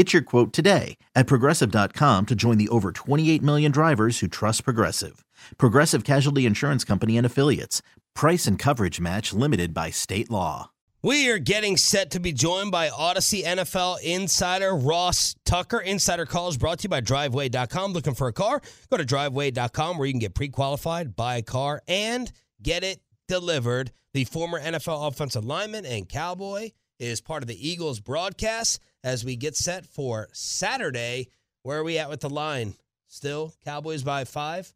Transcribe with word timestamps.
Get 0.00 0.14
your 0.14 0.22
quote 0.22 0.54
today 0.54 0.96
at 1.14 1.26
progressive.com 1.26 2.24
to 2.24 2.34
join 2.34 2.56
the 2.56 2.70
over 2.70 2.90
28 2.90 3.42
million 3.42 3.70
drivers 3.70 4.20
who 4.20 4.28
trust 4.28 4.64
Progressive. 4.64 5.26
Progressive 5.58 6.04
Casualty 6.04 6.46
Insurance 6.46 6.84
Company 6.84 7.18
and 7.18 7.26
Affiliates. 7.26 7.82
Price 8.14 8.46
and 8.46 8.58
coverage 8.58 8.98
match 8.98 9.34
limited 9.34 9.74
by 9.74 9.90
state 9.90 10.30
law. 10.30 10.70
We 11.02 11.30
are 11.30 11.36
getting 11.36 11.76
set 11.76 12.12
to 12.12 12.18
be 12.18 12.32
joined 12.32 12.70
by 12.70 12.88
Audacy 12.88 13.44
NFL 13.44 14.00
insider 14.00 14.74
Ross 14.74 15.36
Tucker. 15.44 15.80
Insider 15.80 16.24
calls 16.24 16.56
brought 16.56 16.78
to 16.78 16.84
you 16.84 16.88
by 16.88 17.02
driveway.com. 17.02 17.92
Looking 17.92 18.14
for 18.14 18.28
a 18.28 18.32
car? 18.32 18.62
Go 18.88 18.96
to 18.96 19.04
driveway.com 19.04 19.98
where 19.98 20.06
you 20.06 20.14
can 20.14 20.20
get 20.20 20.34
pre 20.34 20.48
qualified, 20.48 21.14
buy 21.14 21.36
a 21.36 21.42
car, 21.42 21.82
and 21.86 22.32
get 22.62 22.84
it 22.84 23.00
delivered. 23.28 23.92
The 24.14 24.24
former 24.24 24.58
NFL 24.58 25.08
offensive 25.08 25.44
lineman 25.44 25.84
and 25.84 26.08
cowboy 26.08 26.70
is 27.00 27.20
part 27.20 27.42
of 27.42 27.48
the 27.48 27.68
Eagles 27.68 27.98
broadcast 27.98 28.80
as 29.02 29.24
we 29.24 29.34
get 29.34 29.56
set 29.56 29.86
for 29.86 30.28
Saturday. 30.32 31.30
Where 31.62 31.78
are 31.78 31.84
we 31.84 31.98
at 31.98 32.08
with 32.08 32.20
the 32.20 32.30
line? 32.30 32.74
Still 33.08 33.52
Cowboys 33.64 34.04
by 34.04 34.24
five, 34.24 34.72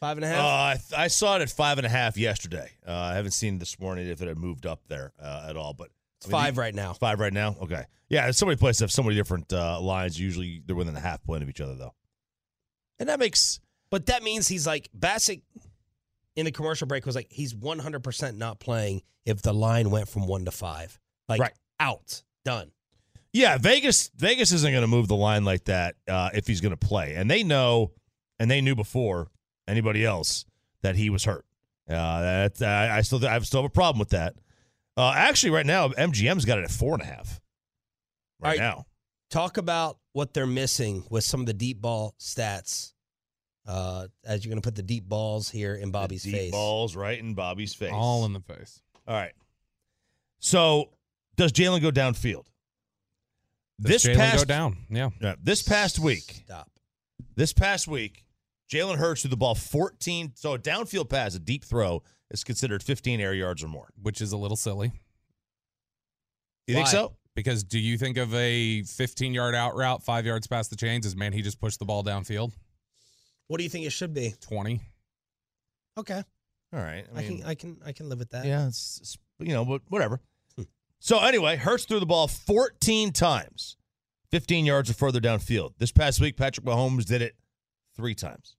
five 0.00 0.16
and 0.16 0.24
a 0.24 0.28
half. 0.28 0.38
Uh, 0.42 0.46
I, 0.46 0.74
th- 0.76 0.98
I 0.98 1.08
saw 1.08 1.36
it 1.36 1.42
at 1.42 1.50
five 1.50 1.78
and 1.78 1.86
a 1.86 1.90
half 1.90 2.16
yesterday. 2.16 2.70
Uh, 2.86 2.92
I 2.92 3.14
haven't 3.14 3.32
seen 3.32 3.58
this 3.58 3.78
morning 3.78 4.06
if 4.08 4.22
it 4.22 4.28
had 4.28 4.38
moved 4.38 4.64
up 4.64 4.80
there 4.88 5.12
uh, 5.20 5.46
at 5.50 5.56
all, 5.56 5.74
but 5.74 5.90
it's 6.16 6.30
five 6.30 6.56
right 6.56 6.74
now. 6.74 6.94
Five 6.94 7.20
right 7.20 7.32
now. 7.32 7.56
Okay. 7.62 7.84
Yeah, 8.08 8.30
so 8.30 8.46
many 8.46 8.56
places 8.56 8.80
have 8.80 8.90
so 8.90 9.02
many 9.02 9.16
different 9.16 9.52
uh, 9.52 9.78
lines. 9.80 10.18
Usually 10.18 10.62
they're 10.64 10.74
within 10.74 10.96
a 10.96 11.00
half 11.00 11.22
point 11.22 11.42
of 11.42 11.50
each 11.50 11.60
other, 11.60 11.74
though, 11.74 11.92
and 12.98 13.08
that 13.10 13.18
makes. 13.18 13.60
But 13.90 14.06
that 14.06 14.22
means 14.22 14.48
he's 14.48 14.66
like 14.66 14.88
Bassick 14.98 15.42
in 16.36 16.44
the 16.46 16.52
commercial 16.52 16.86
break 16.86 17.04
was 17.04 17.14
like 17.14 17.26
he's 17.30 17.54
one 17.54 17.78
hundred 17.78 18.02
percent 18.02 18.38
not 18.38 18.60
playing 18.60 19.02
if 19.26 19.42
the 19.42 19.52
line 19.52 19.90
went 19.90 20.08
from 20.08 20.26
one 20.26 20.46
to 20.46 20.50
five. 20.50 20.98
Like 21.28 21.40
Right. 21.40 21.52
out, 21.80 22.22
done. 22.44 22.70
Yeah, 23.32 23.58
Vegas 23.58 24.10
Vegas 24.16 24.52
isn't 24.52 24.70
going 24.72 24.82
to 24.82 24.88
move 24.88 25.06
the 25.08 25.16
line 25.16 25.44
like 25.44 25.64
that 25.64 25.96
uh, 26.08 26.30
if 26.32 26.46
he's 26.46 26.60
going 26.60 26.76
to 26.76 26.86
play, 26.86 27.14
and 27.14 27.30
they 27.30 27.42
know, 27.42 27.92
and 28.38 28.50
they 28.50 28.60
knew 28.60 28.74
before 28.74 29.28
anybody 29.68 30.04
else 30.04 30.46
that 30.82 30.96
he 30.96 31.10
was 31.10 31.24
hurt. 31.24 31.44
Uh, 31.88 32.48
that 32.48 32.62
I, 32.62 32.98
I 32.98 33.00
still 33.02 33.24
I 33.26 33.38
still 33.40 33.62
have 33.62 33.70
a 33.70 33.72
problem 33.72 33.98
with 33.98 34.10
that. 34.10 34.34
Uh, 34.96 35.12
actually, 35.14 35.50
right 35.50 35.66
now 35.66 35.88
MGM's 35.88 36.44
got 36.44 36.58
it 36.58 36.64
at 36.64 36.70
four 36.70 36.94
and 36.94 37.02
a 37.02 37.06
half. 37.06 37.40
Right, 38.40 38.48
All 38.48 38.50
right. 38.50 38.58
now, 38.58 38.86
Talk 39.30 39.58
about 39.58 39.98
what 40.12 40.32
they're 40.32 40.46
missing 40.46 41.04
with 41.10 41.22
some 41.22 41.40
of 41.40 41.46
the 41.46 41.52
deep 41.52 41.80
ball 41.82 42.14
stats. 42.18 42.94
Uh, 43.66 44.06
as 44.24 44.42
you're 44.42 44.50
going 44.50 44.62
to 44.62 44.66
put 44.66 44.74
the 44.74 44.82
deep 44.82 45.04
balls 45.04 45.50
here 45.50 45.74
in 45.74 45.90
Bobby's 45.90 46.22
deep 46.22 46.32
face. 46.32 46.50
balls 46.50 46.96
right 46.96 47.18
in 47.18 47.34
Bobby's 47.34 47.74
face. 47.74 47.90
All 47.92 48.24
in 48.24 48.32
the 48.32 48.40
face. 48.40 48.80
All 49.06 49.14
right. 49.14 49.32
So, 50.40 50.88
does 51.38 51.52
Jalen 51.52 51.80
go 51.80 51.90
downfield? 51.90 52.44
Does 53.80 54.02
This 54.02 54.06
Jalen 54.06 54.16
past 54.16 54.38
go 54.38 54.44
down. 54.44 54.76
Yeah. 54.90 55.10
Yeah, 55.20 55.34
this 55.42 55.62
past 55.62 55.98
week, 55.98 56.42
Stop. 56.44 56.68
this 57.36 57.52
past 57.52 57.88
week, 57.88 58.24
Jalen 58.70 58.96
Hurts 58.98 59.22
threw 59.22 59.30
the 59.30 59.36
ball 59.36 59.54
14. 59.54 60.32
So 60.34 60.52
a 60.54 60.58
downfield 60.58 61.08
pass, 61.08 61.34
a 61.34 61.38
deep 61.38 61.64
throw, 61.64 62.02
is 62.30 62.44
considered 62.44 62.82
15 62.82 63.20
air 63.20 63.32
yards 63.32 63.62
or 63.64 63.68
more. 63.68 63.88
Which 64.02 64.20
is 64.20 64.32
a 64.32 64.36
little 64.36 64.56
silly. 64.56 64.92
You 66.66 66.74
think 66.74 66.88
so? 66.88 67.14
Because 67.34 67.62
do 67.64 67.78
you 67.78 67.96
think 67.96 68.16
of 68.16 68.34
a 68.34 68.82
15 68.82 69.32
yard 69.32 69.54
out 69.54 69.76
route, 69.76 70.02
five 70.02 70.26
yards 70.26 70.46
past 70.48 70.70
the 70.70 70.76
chains, 70.76 71.06
as 71.06 71.14
man, 71.16 71.32
he 71.32 71.40
just 71.40 71.60
pushed 71.60 71.78
the 71.78 71.84
ball 71.84 72.02
downfield? 72.04 72.52
What 73.46 73.58
do 73.58 73.62
you 73.64 73.70
think 73.70 73.86
it 73.86 73.90
should 73.92 74.12
be? 74.12 74.34
20. 74.40 74.80
Okay, 75.96 76.22
All 76.72 76.80
right. 76.80 77.06
I, 77.14 77.22
can 77.22 77.42
I 77.44 77.54
can 77.54 77.76
I 77.84 77.92
can 77.92 78.08
live 78.08 78.18
with 78.20 78.30
that. 78.30 78.44
yeah, 78.44 78.66
it's, 78.68 78.98
it's- 78.98 79.18
you 79.40 79.52
know, 79.54 79.64
but 79.64 79.82
whatever. 79.88 80.20
So 81.00 81.18
anyway, 81.20 81.56
Hurts 81.56 81.84
threw 81.84 82.00
the 82.00 82.06
ball 82.06 82.28
14 82.28 83.12
times, 83.12 83.76
15 84.30 84.66
yards 84.66 84.90
or 84.90 84.94
further 84.94 85.20
downfield. 85.20 85.72
This 85.78 85.92
past 85.92 86.20
week, 86.20 86.36
Patrick 86.36 86.66
Mahomes 86.66 87.04
did 87.04 87.22
it 87.22 87.34
three 87.96 88.14
times. 88.14 88.56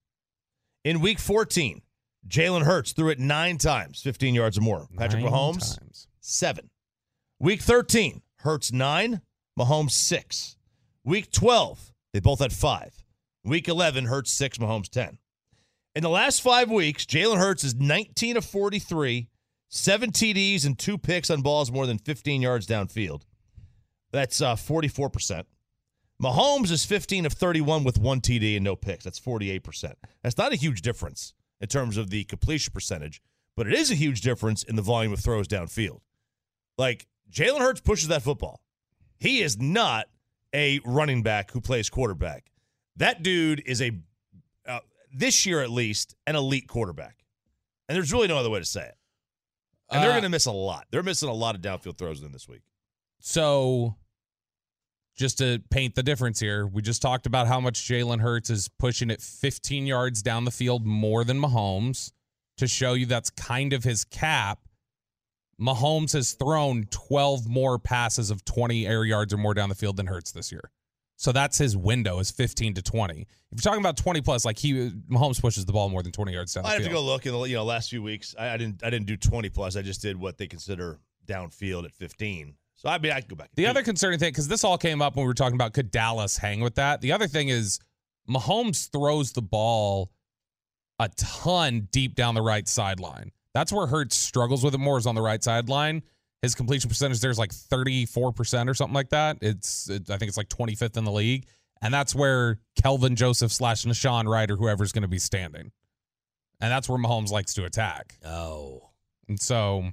In 0.84 1.02
week 1.02 1.20
14, 1.20 1.82
Jalen 2.28 2.64
Hurts 2.64 2.92
threw 2.94 3.10
it 3.10 3.20
nine 3.20 3.58
times, 3.58 4.02
15 4.02 4.36
yards 4.36 4.58
or 4.58 4.62
more. 4.62 4.88
Patrick 4.98 5.24
Nine 5.24 5.32
Mahomes, 5.32 5.78
times. 5.80 6.08
seven. 6.22 6.70
Week 7.40 7.62
13, 7.62 8.22
Hurts 8.40 8.72
nine, 8.72 9.22
Mahomes 9.58 9.92
six. 9.92 10.58
Week 11.04 11.32
12, 11.32 11.94
they 12.14 12.20
both 12.20 12.40
had 12.40 12.52
five. 12.54 13.04
Week 13.46 13.68
11, 13.68 14.06
Hurts 14.06 14.32
six, 14.32 14.58
Mahomes 14.58 14.90
10. 14.90 15.18
In 15.96 16.04
the 16.04 16.10
last 16.10 16.42
five 16.42 16.70
weeks, 16.70 17.06
Jalen 17.06 17.38
Hurts 17.38 17.64
is 17.64 17.76
19 17.76 18.38
of 18.38 18.46
43, 18.46 19.28
seven 19.70 20.12
TDs 20.12 20.66
and 20.66 20.78
two 20.78 20.98
picks 20.98 21.30
on 21.30 21.42
balls 21.42 21.72
more 21.72 21.88
than 21.88 21.98
15 21.98 22.42
yards 22.42 22.68
downfield. 22.68 23.22
That's 24.12 24.42
uh, 24.42 24.56
44%. 24.56 25.46
Mahomes 26.22 26.72
is 26.72 26.84
15 26.84 27.26
of 27.26 27.34
31 27.34 27.86
with 27.86 27.98
one 27.98 28.20
TD 28.20 28.56
and 28.56 28.64
no 28.66 28.76
picks. 28.76 29.06
That's 29.06 29.20
48%. 29.20 29.94
That's 30.22 30.38
not 30.38 30.52
a 30.52 30.58
huge 30.58 30.82
difference 30.82 31.34
in 31.62 31.68
terms 31.68 31.96
of 31.96 32.10
the 32.10 32.26
completion 32.26 32.74
percentage, 32.74 33.22
but 33.56 33.68
it 33.68 33.74
is 33.74 33.90
a 33.90 33.96
huge 33.96 34.22
difference 34.22 34.64
in 34.64 34.76
the 34.76 34.82
volume 34.82 35.14
of 35.14 35.20
throws 35.20 35.48
downfield. 35.48 36.02
Like 36.78 37.08
Jalen 37.32 37.60
Hurts 37.60 37.82
pushes 37.82 38.10
that 38.10 38.24
football. 38.24 38.62
He 39.18 39.42
is 39.42 39.58
not 39.58 40.08
a 40.54 40.80
running 40.86 41.24
back 41.24 41.52
who 41.52 41.62
plays 41.62 41.90
quarterback. 41.90 42.52
That 42.98 43.24
dude 43.24 43.62
is 43.66 43.82
a 43.82 43.92
uh, 44.68 44.80
this 45.14 45.46
year 45.46 45.62
at 45.62 45.70
least 45.70 46.16
an 46.28 46.36
elite 46.36 46.68
quarterback, 46.68 47.24
and 47.88 47.96
there's 47.96 48.12
really 48.12 48.28
no 48.28 48.38
other 48.38 48.50
way 48.50 48.60
to 48.60 48.66
say 48.66 48.86
it. 48.86 48.96
And 49.92 50.04
they're 50.04 50.12
Uh, 50.12 50.14
going 50.14 50.24
to 50.24 50.30
miss 50.30 50.46
a 50.46 50.52
lot. 50.52 50.88
They're 50.92 51.04
missing 51.04 51.30
a 51.30 51.34
lot 51.34 51.56
of 51.56 51.62
downfield 51.62 51.98
throws 51.98 52.22
in 52.22 52.32
this 52.32 52.48
week. 52.48 52.62
So, 53.20 53.96
just 55.18 55.38
to 55.40 55.62
paint 55.70 55.96
the 55.96 56.04
difference 56.04 56.40
here, 56.40 56.66
we 56.68 56.82
just 56.82 57.02
talked 57.02 57.26
about 57.26 57.48
how 57.48 57.60
much 57.60 57.82
Jalen 57.88 58.22
Hurts 58.22 58.50
is 58.50 58.70
pushing 58.80 59.10
it 59.10 59.22
15 59.22 59.86
yards 59.86 60.22
down 60.22 60.46
the 60.46 60.52
field 60.52 60.86
more 60.86 61.24
than 61.24 61.40
Mahomes 61.42 62.12
to 62.58 62.68
show 62.68 62.94
you 62.94 63.06
that's 63.06 63.30
kind 63.32 63.74
of 63.74 63.84
his 63.84 64.04
cap. 64.06 64.60
Mahomes 65.60 66.14
has 66.14 66.34
thrown 66.34 66.86
12 66.90 67.48
more 67.48 67.78
passes 67.78 68.32
of 68.32 68.46
20 68.46 68.88
air 68.88 69.04
yards 69.04 69.34
or 69.34 69.38
more 69.38 69.54
down 69.54 69.68
the 69.68 69.76
field 69.76 69.98
than 69.98 70.08
Hurts 70.08 70.32
this 70.32 70.52
year. 70.52 70.72
So 71.20 71.34
that's 71.34 71.58
his 71.58 71.76
window 71.76 72.20
is 72.20 72.32
15 72.32 72.76
to 72.76 72.82
20. 72.82 73.14
If 73.22 73.28
you're 73.52 73.60
talking 73.60 73.82
about 73.82 73.98
20 73.98 74.22
plus, 74.22 74.46
like 74.46 74.58
he 74.58 74.90
Mahomes 75.12 75.42
pushes 75.42 75.66
the 75.66 75.74
ball 75.74 75.90
more 75.90 76.02
than 76.02 76.14
20 76.14 76.32
yards 76.32 76.54
down 76.54 76.66
I 76.66 76.76
have 76.76 76.84
to 76.84 76.90
go 76.90 77.02
look 77.02 77.26
in 77.26 77.34
the 77.34 77.42
you 77.42 77.58
know 77.58 77.66
last 77.66 77.90
few 77.90 78.02
weeks. 78.02 78.36
I, 78.40 78.52
I 78.52 78.58
didn't 78.58 78.82
I 78.86 78.90
didn't 78.90 79.06
do 79.06 79.18
20 79.18 79.50
plus. 79.50 79.76
I 79.76 79.82
just 79.82 80.02
did 80.02 80.16
what 80.16 80.38
they 80.38 80.48
consider 80.48 80.98
downfield 81.28 81.84
at 81.84 81.92
15. 81.92 82.56
So 82.76 82.88
I 82.88 83.00
mean 83.00 83.12
I 83.12 83.20
can 83.20 83.28
go 83.28 83.36
back. 83.36 83.50
The 83.56 83.68
other 83.68 83.84
concerning 83.84 84.18
thing, 84.18 84.32
because 84.32 84.48
this 84.48 84.64
all 84.64 84.78
came 84.78 85.02
up 85.02 85.18
when 85.18 85.26
we 85.26 85.28
were 85.28 85.34
talking 85.34 85.56
about 85.56 85.74
could 85.74 85.92
Dallas 85.92 86.38
hang 86.38 86.62
with 86.62 86.76
that. 86.76 87.02
The 87.02 87.12
other 87.12 87.28
thing 87.28 87.50
is 87.50 87.80
Mahomes 88.30 88.90
throws 88.90 89.34
the 89.34 89.42
ball 89.42 90.12
a 91.00 91.10
ton 91.18 91.90
deep 91.92 92.16
down 92.16 92.34
the 92.34 92.42
right 92.42 92.66
sideline. 92.66 93.32
That's 93.54 93.74
where 93.74 93.88
Hurts 93.88 94.16
struggles 94.16 94.64
with 94.64 94.74
it 94.74 94.78
more 94.78 94.98
is 94.98 95.06
on 95.06 95.16
the 95.16 95.22
right 95.22 95.44
sideline. 95.44 96.02
His 96.42 96.56
completion 96.56 96.90
percentage 96.90 97.20
there 97.20 97.32
is 97.32 97.40
like 97.40 97.52
34% 97.52 98.70
or 98.70 98.74
something 98.74 98.94
like 98.94 99.10
that. 99.10 99.38
It's 99.42 99.90
it, 99.90 100.10
I 100.10 100.18
think 100.18 100.30
it's 100.30 100.38
like 100.38 100.50
25th 100.50 100.98
in 100.98 101.04
the 101.04 101.12
league. 101.12 101.46
And 101.82 101.94
that's 101.94 102.14
where 102.14 102.60
Kelvin 102.82 103.16
Joseph 103.16 103.52
slash 103.52 103.86
Nahshon 103.86 104.26
Wright 104.26 104.50
or 104.50 104.58
whoever's 104.58 104.92
going 104.92 105.04
to 105.04 105.10
be 105.10 105.20
standing. 105.20 105.72
And 106.62 106.72
that's 106.72 106.90
where 106.90 106.98
Mahomes 106.98 107.32
likes 107.32 107.54
to 107.56 107.66
attack. 107.66 108.18
Oh, 108.26 108.90
And 109.28 109.40
so 109.40 109.86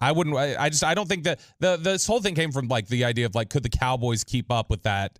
I 0.00 0.12
wouldn't 0.12 0.36
I, 0.36 0.56
I 0.56 0.68
just 0.68 0.84
I 0.84 0.94
don't 0.94 1.08
think 1.08 1.24
that 1.24 1.40
the 1.58 1.76
this 1.76 2.06
whole 2.06 2.20
thing 2.20 2.34
came 2.34 2.52
from 2.52 2.68
like 2.68 2.86
the 2.86 3.04
idea 3.04 3.26
of 3.26 3.34
like 3.34 3.50
could 3.50 3.62
the 3.62 3.68
Cowboys 3.68 4.24
keep 4.24 4.52
up 4.52 4.70
with 4.70 4.84
that 4.84 5.18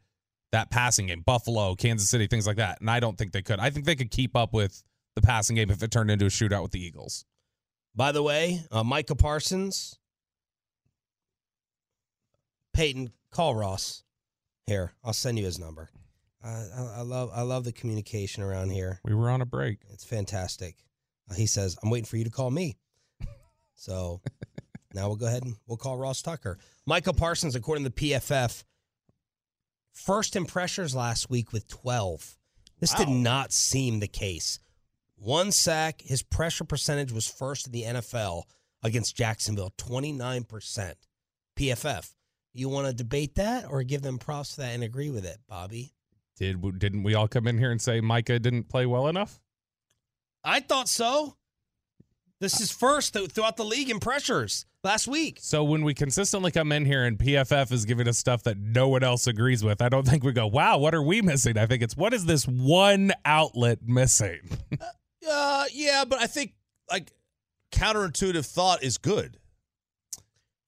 that 0.52 0.70
passing 0.70 1.06
game, 1.06 1.20
Buffalo, 1.20 1.74
Kansas 1.74 2.08
City, 2.08 2.26
things 2.26 2.46
like 2.46 2.56
that. 2.56 2.80
And 2.80 2.90
I 2.90 3.00
don't 3.00 3.18
think 3.18 3.32
they 3.32 3.42
could. 3.42 3.58
I 3.58 3.70
think 3.70 3.84
they 3.84 3.96
could 3.96 4.10
keep 4.10 4.36
up 4.36 4.52
with 4.52 4.82
the 5.14 5.20
passing 5.20 5.56
game 5.56 5.70
if 5.70 5.82
it 5.82 5.90
turned 5.90 6.10
into 6.10 6.26
a 6.26 6.28
shootout 6.28 6.62
with 6.62 6.72
the 6.72 6.82
Eagles. 6.82 7.24
By 7.94 8.12
the 8.12 8.22
way, 8.22 8.62
uh, 8.70 8.84
Micah 8.84 9.16
Parsons, 9.16 9.98
Peyton, 12.78 13.10
call 13.32 13.56
Ross. 13.56 14.04
Here, 14.64 14.92
I'll 15.02 15.12
send 15.12 15.36
you 15.36 15.44
his 15.44 15.58
number. 15.58 15.90
Uh, 16.44 16.62
I, 16.76 16.98
I 16.98 17.00
love 17.00 17.28
I 17.34 17.42
love 17.42 17.64
the 17.64 17.72
communication 17.72 18.44
around 18.44 18.70
here. 18.70 19.00
We 19.04 19.14
were 19.14 19.30
on 19.30 19.40
a 19.40 19.46
break. 19.46 19.80
It's 19.92 20.04
fantastic. 20.04 20.76
Uh, 21.28 21.34
he 21.34 21.46
says, 21.46 21.76
"I'm 21.82 21.90
waiting 21.90 22.04
for 22.04 22.18
you 22.18 22.22
to 22.22 22.30
call 22.30 22.52
me." 22.52 22.76
so 23.74 24.20
now 24.94 25.08
we'll 25.08 25.16
go 25.16 25.26
ahead 25.26 25.42
and 25.42 25.56
we'll 25.66 25.76
call 25.76 25.98
Ross 25.98 26.22
Tucker. 26.22 26.56
Michael 26.86 27.14
Parsons, 27.14 27.56
according 27.56 27.82
to 27.82 27.90
the 27.90 28.12
PFF, 28.12 28.62
first 29.90 30.36
in 30.36 30.44
pressures 30.44 30.94
last 30.94 31.28
week 31.28 31.52
with 31.52 31.66
12. 31.66 32.36
This 32.78 32.94
did 32.94 33.08
not 33.08 33.52
seem 33.52 33.98
the 33.98 34.06
case. 34.06 34.60
One 35.16 35.50
sack, 35.50 36.00
his 36.02 36.22
pressure 36.22 36.62
percentage 36.62 37.10
was 37.10 37.26
first 37.26 37.66
in 37.66 37.72
the 37.72 37.82
NFL 37.82 38.44
against 38.84 39.16
Jacksonville, 39.16 39.72
29%. 39.78 40.94
PFF. 41.58 42.12
You 42.58 42.68
want 42.68 42.88
to 42.88 42.92
debate 42.92 43.36
that 43.36 43.66
or 43.70 43.82
give 43.84 44.02
them 44.02 44.18
props 44.18 44.54
for 44.54 44.62
that 44.62 44.74
and 44.74 44.82
agree 44.82 45.10
with 45.10 45.24
it, 45.24 45.38
Bobby? 45.48 45.92
Did 46.36 46.78
didn't 46.78 47.04
we 47.04 47.14
all 47.14 47.28
come 47.28 47.46
in 47.46 47.56
here 47.58 47.70
and 47.70 47.80
say 47.80 48.00
Micah 48.00 48.38
didn't 48.38 48.68
play 48.68 48.84
well 48.84 49.06
enough? 49.06 49.40
I 50.44 50.60
thought 50.60 50.88
so. 50.88 51.36
This 52.40 52.60
is 52.60 52.70
first 52.70 53.14
th- 53.14 53.30
throughout 53.30 53.56
the 53.56 53.64
league 53.64 53.90
in 53.90 53.98
pressures 53.98 54.64
last 54.84 55.08
week. 55.08 55.38
So 55.40 55.64
when 55.64 55.82
we 55.82 55.94
consistently 55.94 56.52
come 56.52 56.70
in 56.70 56.84
here 56.84 57.04
and 57.04 57.18
PFF 57.18 57.72
is 57.72 57.84
giving 57.84 58.06
us 58.06 58.18
stuff 58.18 58.44
that 58.44 58.56
no 58.56 58.88
one 58.88 59.02
else 59.02 59.26
agrees 59.26 59.64
with, 59.64 59.82
I 59.82 59.88
don't 59.88 60.06
think 60.06 60.22
we 60.22 60.32
go, 60.32 60.46
"Wow, 60.46 60.78
what 60.78 60.94
are 60.94 61.02
we 61.02 61.22
missing?" 61.22 61.58
I 61.58 61.66
think 61.66 61.82
it's 61.82 61.96
what 61.96 62.14
is 62.14 62.26
this 62.26 62.46
one 62.46 63.12
outlet 63.24 63.80
missing? 63.86 64.40
Uh, 65.30 65.64
yeah, 65.74 66.06
but 66.06 66.18
I 66.20 66.26
think 66.26 66.54
like 66.90 67.12
counterintuitive 67.72 68.46
thought 68.46 68.82
is 68.82 68.96
good. 68.96 69.36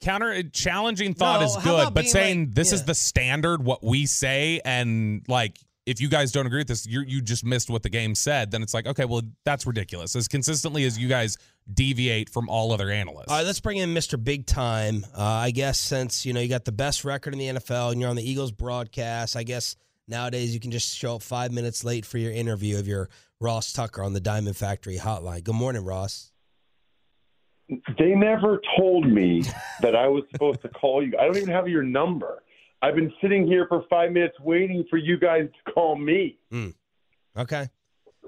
Counter 0.00 0.42
challenging 0.44 1.14
thought 1.14 1.40
No, 1.40 1.46
is 1.46 1.56
good, 1.62 1.94
but 1.94 2.06
saying 2.06 2.46
like- 2.46 2.54
this 2.54 2.72
is 2.72 2.84
the 2.84 2.94
standard, 2.94 3.62
what 3.62 3.84
we 3.84 4.06
say, 4.06 4.60
and 4.64 5.22
like 5.28 5.58
if 5.86 6.00
you 6.00 6.08
guys 6.08 6.30
don't 6.30 6.46
agree 6.46 6.60
with 6.60 6.68
this, 6.68 6.86
you 6.86 7.02
you 7.02 7.20
just 7.20 7.44
missed 7.44 7.68
what 7.68 7.82
the 7.82 7.88
game 7.88 8.14
said. 8.14 8.50
Then 8.50 8.62
it's 8.62 8.72
like, 8.74 8.86
okay, 8.86 9.04
well 9.04 9.22
that's 9.44 9.66
ridiculous. 9.66 10.14
As 10.16 10.28
consistently 10.28 10.84
as 10.84 10.98
you 10.98 11.08
guys 11.08 11.36
deviate 11.72 12.30
from 12.30 12.48
all 12.48 12.72
other 12.72 12.90
analysts. 12.90 13.28
All 13.28 13.36
right, 13.36 13.46
let's 13.46 13.60
bring 13.60 13.76
in 13.76 13.94
Mr. 13.94 14.22
Big 14.22 14.46
Time. 14.46 15.04
Uh, 15.16 15.22
I 15.22 15.50
guess 15.50 15.78
since 15.78 16.24
you 16.24 16.32
know 16.32 16.40
you 16.40 16.48
got 16.48 16.64
the 16.64 16.72
best 16.72 17.04
record 17.04 17.32
in 17.32 17.38
the 17.38 17.46
NFL 17.46 17.92
and 17.92 18.00
you're 18.00 18.10
on 18.10 18.16
the 18.16 18.28
Eagles 18.28 18.52
broadcast, 18.52 19.36
I 19.36 19.42
guess 19.42 19.76
nowadays 20.08 20.54
you 20.54 20.60
can 20.60 20.70
just 20.70 20.96
show 20.96 21.16
up 21.16 21.22
five 21.22 21.52
minutes 21.52 21.84
late 21.84 22.06
for 22.06 22.18
your 22.18 22.32
interview 22.32 22.78
of 22.78 22.86
your 22.86 23.08
Ross 23.40 23.72
Tucker 23.72 24.02
on 24.02 24.12
the 24.12 24.20
Diamond 24.20 24.56
Factory 24.56 24.96
Hotline. 24.98 25.44
Good 25.44 25.54
morning, 25.54 25.84
Ross. 25.84 26.30
They 27.98 28.14
never 28.14 28.60
told 28.76 29.06
me 29.06 29.42
that 29.80 29.94
I 29.94 30.08
was 30.08 30.24
supposed 30.32 30.62
to 30.62 30.68
call 30.68 31.04
you. 31.06 31.16
I 31.18 31.24
don't 31.24 31.36
even 31.36 31.50
have 31.50 31.68
your 31.68 31.82
number. 31.82 32.42
I've 32.82 32.94
been 32.94 33.12
sitting 33.20 33.46
here 33.46 33.66
for 33.68 33.84
five 33.90 34.12
minutes 34.12 34.38
waiting 34.40 34.84
for 34.88 34.96
you 34.96 35.18
guys 35.18 35.48
to 35.64 35.72
call 35.72 35.96
me. 35.96 36.38
Okay. 37.36 37.68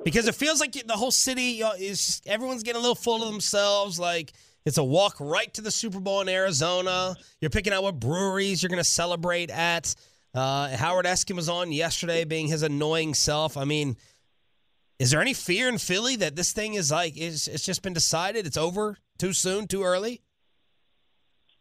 Because 0.05 0.27
it 0.29 0.35
feels 0.35 0.61
like 0.61 0.73
the 0.73 0.95
whole 0.95 1.11
city 1.11 1.63
is 1.79 2.21
everyone's 2.27 2.63
getting 2.63 2.79
a 2.79 2.83
little 2.83 2.95
full 2.95 3.23
of 3.23 3.31
themselves. 3.31 3.99
Like 3.99 4.33
it's 4.65 4.79
a 4.79 4.85
walk 4.85 5.17
right 5.21 5.53
to 5.55 5.61
the 5.61 5.71
Super 5.71 6.01
Bowl 6.01 6.21
in 6.21 6.29
Arizona. 6.29 7.15
You're 7.41 7.51
picking 7.51 7.73
out 7.73 7.83
what 7.83 7.99
breweries 7.99 8.63
you're 8.63 8.69
going 8.69 8.79
to 8.79 8.85
celebrate 8.85 9.51
at. 9.51 9.95
Uh, 10.35 10.75
Howard 10.77 11.05
Eskin 11.05 11.37
was 11.37 11.49
on 11.49 11.73
yesterday, 11.73 12.25
being 12.25 12.47
his 12.47 12.63
annoying 12.63 13.15
self. 13.15 13.57
I 13.57 13.65
mean, 13.65 13.97
is 15.03 15.11
there 15.11 15.21
any 15.21 15.35
fear 15.35 15.69
in 15.69 15.79
Philly 15.79 16.15
that 16.15 16.37
this 16.37 16.53
thing 16.53 16.75
is 16.75 16.93
like 16.93 17.17
is 17.17 17.49
it's 17.49 17.65
just 17.65 17.83
been 17.83 17.93
decided? 17.93 18.47
It's 18.47 18.57
over 18.57 18.99
too 19.19 19.33
soon, 19.33 19.67
too 19.67 19.83
early. 19.83 20.23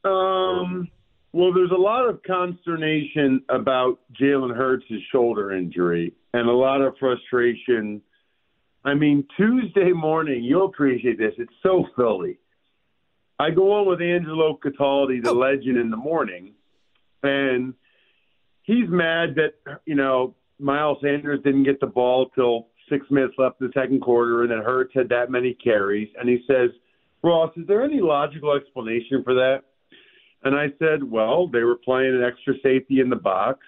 Um, 0.03 0.88
well, 1.33 1.51
there's 1.51 1.71
a 1.71 1.81
lot 1.81 2.07
of 2.07 2.21
consternation 2.21 3.41
about 3.49 3.97
Jalen 4.13 4.55
Hurts' 4.55 4.85
shoulder 5.11 5.51
injury 5.53 6.13
and 6.35 6.47
a 6.47 6.51
lot 6.51 6.81
of 6.81 6.93
frustration. 6.99 8.03
I 8.85 8.93
mean, 8.93 9.25
Tuesday 9.35 9.91
morning, 9.91 10.44
you'll 10.44 10.67
appreciate 10.67 11.17
this. 11.17 11.33
It's 11.39 11.51
so 11.63 11.87
Philly. 11.95 12.37
I 13.39 13.49
go 13.49 13.73
on 13.73 13.87
with 13.87 14.01
Angelo 14.01 14.59
Cataldi, 14.63 15.23
the 15.23 15.33
legend, 15.33 15.77
in 15.77 15.89
the 15.89 15.97
morning, 15.97 16.53
and 17.23 17.73
he's 18.61 18.87
mad 18.87 19.33
that, 19.37 19.79
you 19.85 19.95
know, 19.95 20.35
Miles 20.59 20.99
Sanders 21.01 21.39
didn't 21.44 21.63
get 21.63 21.79
the 21.79 21.87
ball 21.87 22.29
till 22.35 22.67
six 22.91 23.09
minutes 23.09 23.35
left 23.38 23.61
in 23.61 23.67
the 23.67 23.73
second 23.73 24.01
quarter, 24.01 24.43
and 24.43 24.51
then 24.51 24.59
Hurts 24.59 24.93
had 24.93 25.09
that 25.09 25.31
many 25.31 25.55
carries. 25.55 26.09
And 26.19 26.29
he 26.29 26.43
says, 26.45 26.69
Ross, 27.23 27.51
is 27.55 27.65
there 27.67 27.83
any 27.83 28.01
logical 28.01 28.53
explanation 28.53 29.23
for 29.23 29.33
that? 29.35 29.61
And 30.43 30.55
I 30.55 30.67
said, 30.79 31.03
well, 31.03 31.47
they 31.47 31.63
were 31.63 31.75
playing 31.75 32.15
an 32.15 32.23
extra 32.23 32.53
safety 32.63 32.99
in 32.99 33.09
the 33.09 33.15
box. 33.15 33.59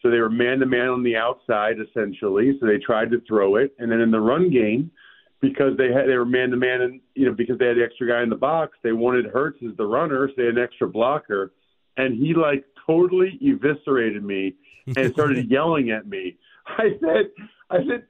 So 0.00 0.10
they 0.10 0.18
were 0.18 0.30
man 0.30 0.60
to 0.60 0.66
man 0.66 0.88
on 0.88 1.02
the 1.02 1.16
outside, 1.16 1.76
essentially. 1.80 2.56
So 2.60 2.66
they 2.66 2.78
tried 2.78 3.10
to 3.10 3.20
throw 3.26 3.56
it. 3.56 3.74
And 3.78 3.90
then 3.90 4.00
in 4.00 4.12
the 4.12 4.20
run 4.20 4.50
game, 4.50 4.92
because 5.40 5.76
they 5.76 5.92
had 5.92 6.06
they 6.08 6.16
were 6.16 6.24
man 6.24 6.50
to 6.50 6.56
man 6.56 6.82
and 6.82 7.00
you 7.14 7.26
know, 7.26 7.32
because 7.32 7.58
they 7.58 7.66
had 7.66 7.76
the 7.76 7.84
extra 7.84 8.08
guy 8.08 8.22
in 8.22 8.28
the 8.28 8.36
box, 8.36 8.76
they 8.82 8.92
wanted 8.92 9.26
Hurts 9.26 9.58
as 9.68 9.76
the 9.76 9.86
runner, 9.86 10.28
so 10.28 10.34
they 10.36 10.46
had 10.46 10.56
an 10.56 10.62
extra 10.62 10.88
blocker. 10.88 11.52
And 11.96 12.16
he 12.16 12.34
like 12.34 12.64
totally 12.86 13.38
eviscerated 13.40 14.24
me 14.24 14.54
and 14.96 15.12
started 15.12 15.50
yelling 15.50 15.90
at 15.90 16.06
me. 16.06 16.36
I 16.66 16.90
said 17.00 17.30
I 17.70 17.78
said 17.88 18.04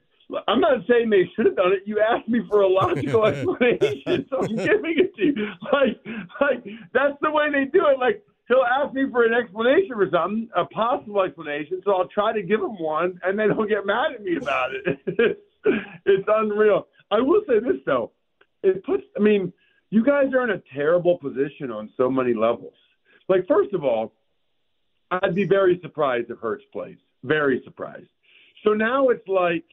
I'm 0.47 0.59
not 0.59 0.85
saying 0.87 1.09
they 1.09 1.29
should 1.35 1.47
have 1.47 1.55
done 1.55 1.73
it. 1.73 1.83
You 1.85 1.99
asked 1.99 2.27
me 2.27 2.41
for 2.49 2.61
a 2.61 2.67
logical 2.67 3.25
explanation, 3.25 4.27
so 4.29 4.41
I'm 4.41 4.55
giving 4.55 4.95
it 4.97 5.15
to 5.15 5.25
you. 5.25 5.47
Like, 5.71 5.99
like 6.39 6.63
that's 6.93 7.15
the 7.21 7.31
way 7.31 7.51
they 7.51 7.65
do 7.65 7.87
it. 7.87 7.99
Like 7.99 8.23
he'll 8.47 8.63
ask 8.63 8.93
me 8.93 9.05
for 9.11 9.25
an 9.25 9.33
explanation 9.33 9.95
for 9.95 10.07
something, 10.11 10.49
a 10.55 10.65
possible 10.65 11.23
explanation, 11.23 11.81
so 11.83 11.93
I'll 11.93 12.07
try 12.07 12.33
to 12.33 12.43
give 12.43 12.59
him 12.59 12.79
one, 12.79 13.19
and 13.23 13.39
then 13.39 13.51
he'll 13.51 13.65
get 13.65 13.85
mad 13.85 14.13
at 14.13 14.23
me 14.23 14.37
about 14.37 14.71
it. 14.73 14.99
it's 16.05 16.27
unreal. 16.27 16.87
I 17.11 17.21
will 17.21 17.41
say 17.47 17.59
this 17.59 17.81
though, 17.85 18.11
it 18.61 18.83
puts. 18.85 19.03
I 19.17 19.21
mean, 19.21 19.51
you 19.89 20.03
guys 20.03 20.33
are 20.33 20.43
in 20.43 20.51
a 20.51 20.61
terrible 20.73 21.17
position 21.17 21.71
on 21.71 21.89
so 21.97 22.09
many 22.09 22.33
levels. 22.33 22.73
Like, 23.27 23.47
first 23.47 23.73
of 23.73 23.83
all, 23.83 24.13
I'd 25.11 25.33
be 25.33 25.45
very 25.45 25.79
surprised 25.81 26.29
if 26.29 26.39
Hurts 26.39 26.65
plays. 26.71 26.97
Very 27.23 27.61
surprised. 27.63 28.09
So 28.63 28.73
now 28.73 29.09
it's 29.09 29.27
like 29.27 29.65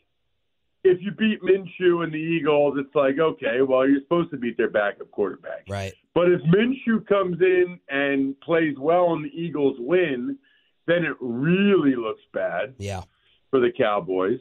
if 0.89 0.99
you 1.03 1.13
beat 1.13 1.41
Minshew 1.43 2.05
and 2.05 2.13
the 2.13 2.19
Eagles, 2.19 2.77
it's 2.79 2.95
like, 2.95 3.19
okay, 3.19 3.63
well, 3.63 3.89
you're 3.89 4.01
supposed 4.01 4.31
to 4.31 4.37
beat 4.37 4.57
their 4.57 4.71
backup 4.71 5.11
quarterback. 5.11 5.65
Right. 5.69 5.93
But 6.15 6.31
if 6.33 6.41
Minshew 6.43 7.07
comes 7.07 7.41
in 7.41 7.79
and 7.89 8.39
plays 8.41 8.77
well 8.79 9.13
and 9.13 9.25
the 9.25 9.31
Eagles 9.35 9.77
win, 9.79 10.39
then 10.87 11.05
it 11.05 11.17
really 11.21 11.95
looks 11.97 12.23
bad 12.33 12.75
Yeah. 12.79 13.03
for 13.51 13.61
the 13.61 13.71
Cowboys. 13.77 14.41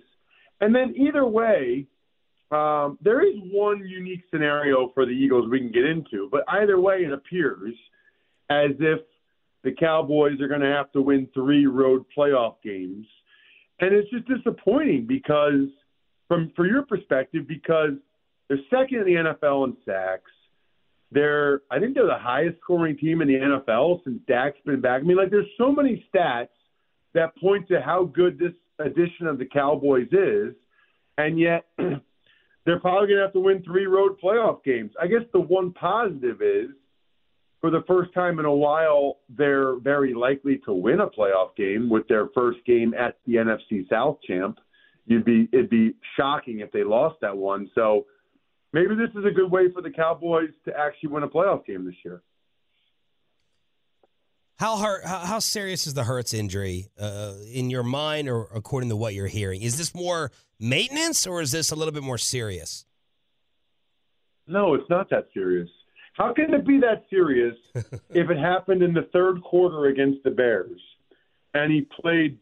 And 0.61 0.73
then 0.73 0.95
either 0.95 1.25
way, 1.25 1.87
um, 2.51 2.97
there 3.01 3.21
is 3.21 3.35
one 3.51 3.85
unique 3.87 4.21
scenario 4.31 4.89
for 4.93 5.05
the 5.05 5.11
Eagles 5.11 5.49
we 5.49 5.59
can 5.59 5.71
get 5.71 5.85
into, 5.85 6.29
but 6.31 6.43
either 6.47 6.79
way, 6.79 7.03
it 7.03 7.11
appears 7.11 7.73
as 8.49 8.71
if 8.79 8.99
the 9.63 9.71
Cowboys 9.71 10.39
are 10.39 10.47
going 10.47 10.61
to 10.61 10.67
have 10.67 10.91
to 10.91 11.01
win 11.01 11.27
three 11.33 11.65
road 11.65 12.05
playoff 12.15 12.55
games, 12.63 13.07
and 13.79 13.93
it's 13.93 14.09
just 14.11 14.27
disappointing 14.27 15.05
because, 15.07 15.67
from 16.27 16.51
for 16.55 16.65
your 16.65 16.83
perspective, 16.83 17.47
because 17.47 17.91
they're 18.47 18.59
second 18.69 18.99
in 18.99 19.05
the 19.05 19.33
NFL 19.33 19.67
in 19.67 19.77
sacks. 19.85 20.31
They're, 21.11 21.61
I 21.71 21.79
think 21.79 21.95
they're 21.95 22.07
the 22.07 22.17
highest 22.17 22.59
scoring 22.61 22.97
team 22.97 23.21
in 23.21 23.27
the 23.27 23.35
NFL 23.35 24.03
since 24.03 24.19
Dak's 24.27 24.57
been 24.65 24.81
back. 24.81 25.01
I 25.01 25.03
mean, 25.03 25.17
like, 25.17 25.29
there's 25.29 25.45
so 25.57 25.71
many 25.71 26.05
stats 26.13 26.49
that 27.13 27.35
point 27.37 27.67
to 27.69 27.79
how 27.79 28.05
good 28.05 28.37
this 28.37 28.53
edition 28.79 29.27
of 29.27 29.37
the 29.37 29.45
Cowboys 29.45 30.07
is, 30.11 30.53
and 31.17 31.39
yet 31.39 31.65
they're 31.77 32.79
probably 32.79 33.07
going 33.07 33.17
to 33.17 33.23
have 33.23 33.33
to 33.33 33.39
win 33.39 33.63
three 33.63 33.85
road 33.85 34.19
playoff 34.21 34.63
games. 34.63 34.91
I 35.01 35.07
guess 35.07 35.21
the 35.31 35.39
one 35.39 35.71
positive 35.73 36.41
is, 36.41 36.69
for 37.61 37.69
the 37.71 37.83
first 37.87 38.13
time 38.13 38.37
in 38.39 38.45
a 38.45 38.53
while, 38.53 39.17
they're 39.29 39.79
very 39.79 40.13
likely 40.13 40.59
to 40.65 40.73
win 40.73 40.99
a 40.99 41.07
playoff 41.07 41.55
game 41.55 41.89
with 41.89 42.07
their 42.07 42.27
first 42.35 42.59
game 42.65 42.93
at 42.93 43.17
the 43.25 43.35
NFC 43.35 43.87
South 43.89 44.17
champ. 44.27 44.59
You'd 45.05 45.25
be 45.25 45.47
it'd 45.51 45.69
be 45.69 45.95
shocking 46.17 46.59
if 46.59 46.71
they 46.71 46.83
lost 46.83 47.17
that 47.21 47.35
one. 47.35 47.69
So 47.75 48.05
maybe 48.73 48.95
this 48.95 49.09
is 49.15 49.25
a 49.25 49.31
good 49.31 49.51
way 49.51 49.71
for 49.71 49.81
the 49.81 49.91
Cowboys 49.91 50.49
to 50.65 50.77
actually 50.77 51.09
win 51.09 51.23
a 51.23 51.27
playoff 51.27 51.65
game 51.65 51.85
this 51.85 51.95
year. 52.03 52.21
How 54.57 54.77
hurt? 54.77 55.05
How, 55.05 55.19
how 55.19 55.39
serious 55.39 55.85
is 55.85 55.93
the 55.93 56.05
Hurts 56.05 56.33
injury 56.33 56.87
uh, 56.99 57.33
in 57.51 57.69
your 57.69 57.83
mind, 57.83 58.29
or 58.29 58.47
according 58.55 58.89
to 58.89 58.95
what 58.95 59.13
you're 59.13 59.27
hearing? 59.27 59.61
Is 59.61 59.77
this 59.77 59.93
more 59.93 60.31
maintenance, 60.59 61.27
or 61.27 61.41
is 61.41 61.51
this 61.51 61.71
a 61.71 61.75
little 61.75 61.93
bit 61.93 62.03
more 62.03 62.17
serious? 62.17 62.85
No, 64.47 64.73
it's 64.73 64.89
not 64.89 65.09
that 65.09 65.27
serious. 65.33 65.69
How 66.13 66.33
can 66.33 66.53
it 66.53 66.65
be 66.65 66.79
that 66.79 67.03
serious 67.09 67.55
if 67.75 68.29
it 68.29 68.37
happened 68.37 68.81
in 68.81 68.93
the 68.93 69.09
third 69.11 69.41
quarter 69.43 69.87
against 69.87 70.23
the 70.23 70.31
Bears 70.31 70.79
and 71.55 71.71
he 71.71 71.87
played 71.99 72.37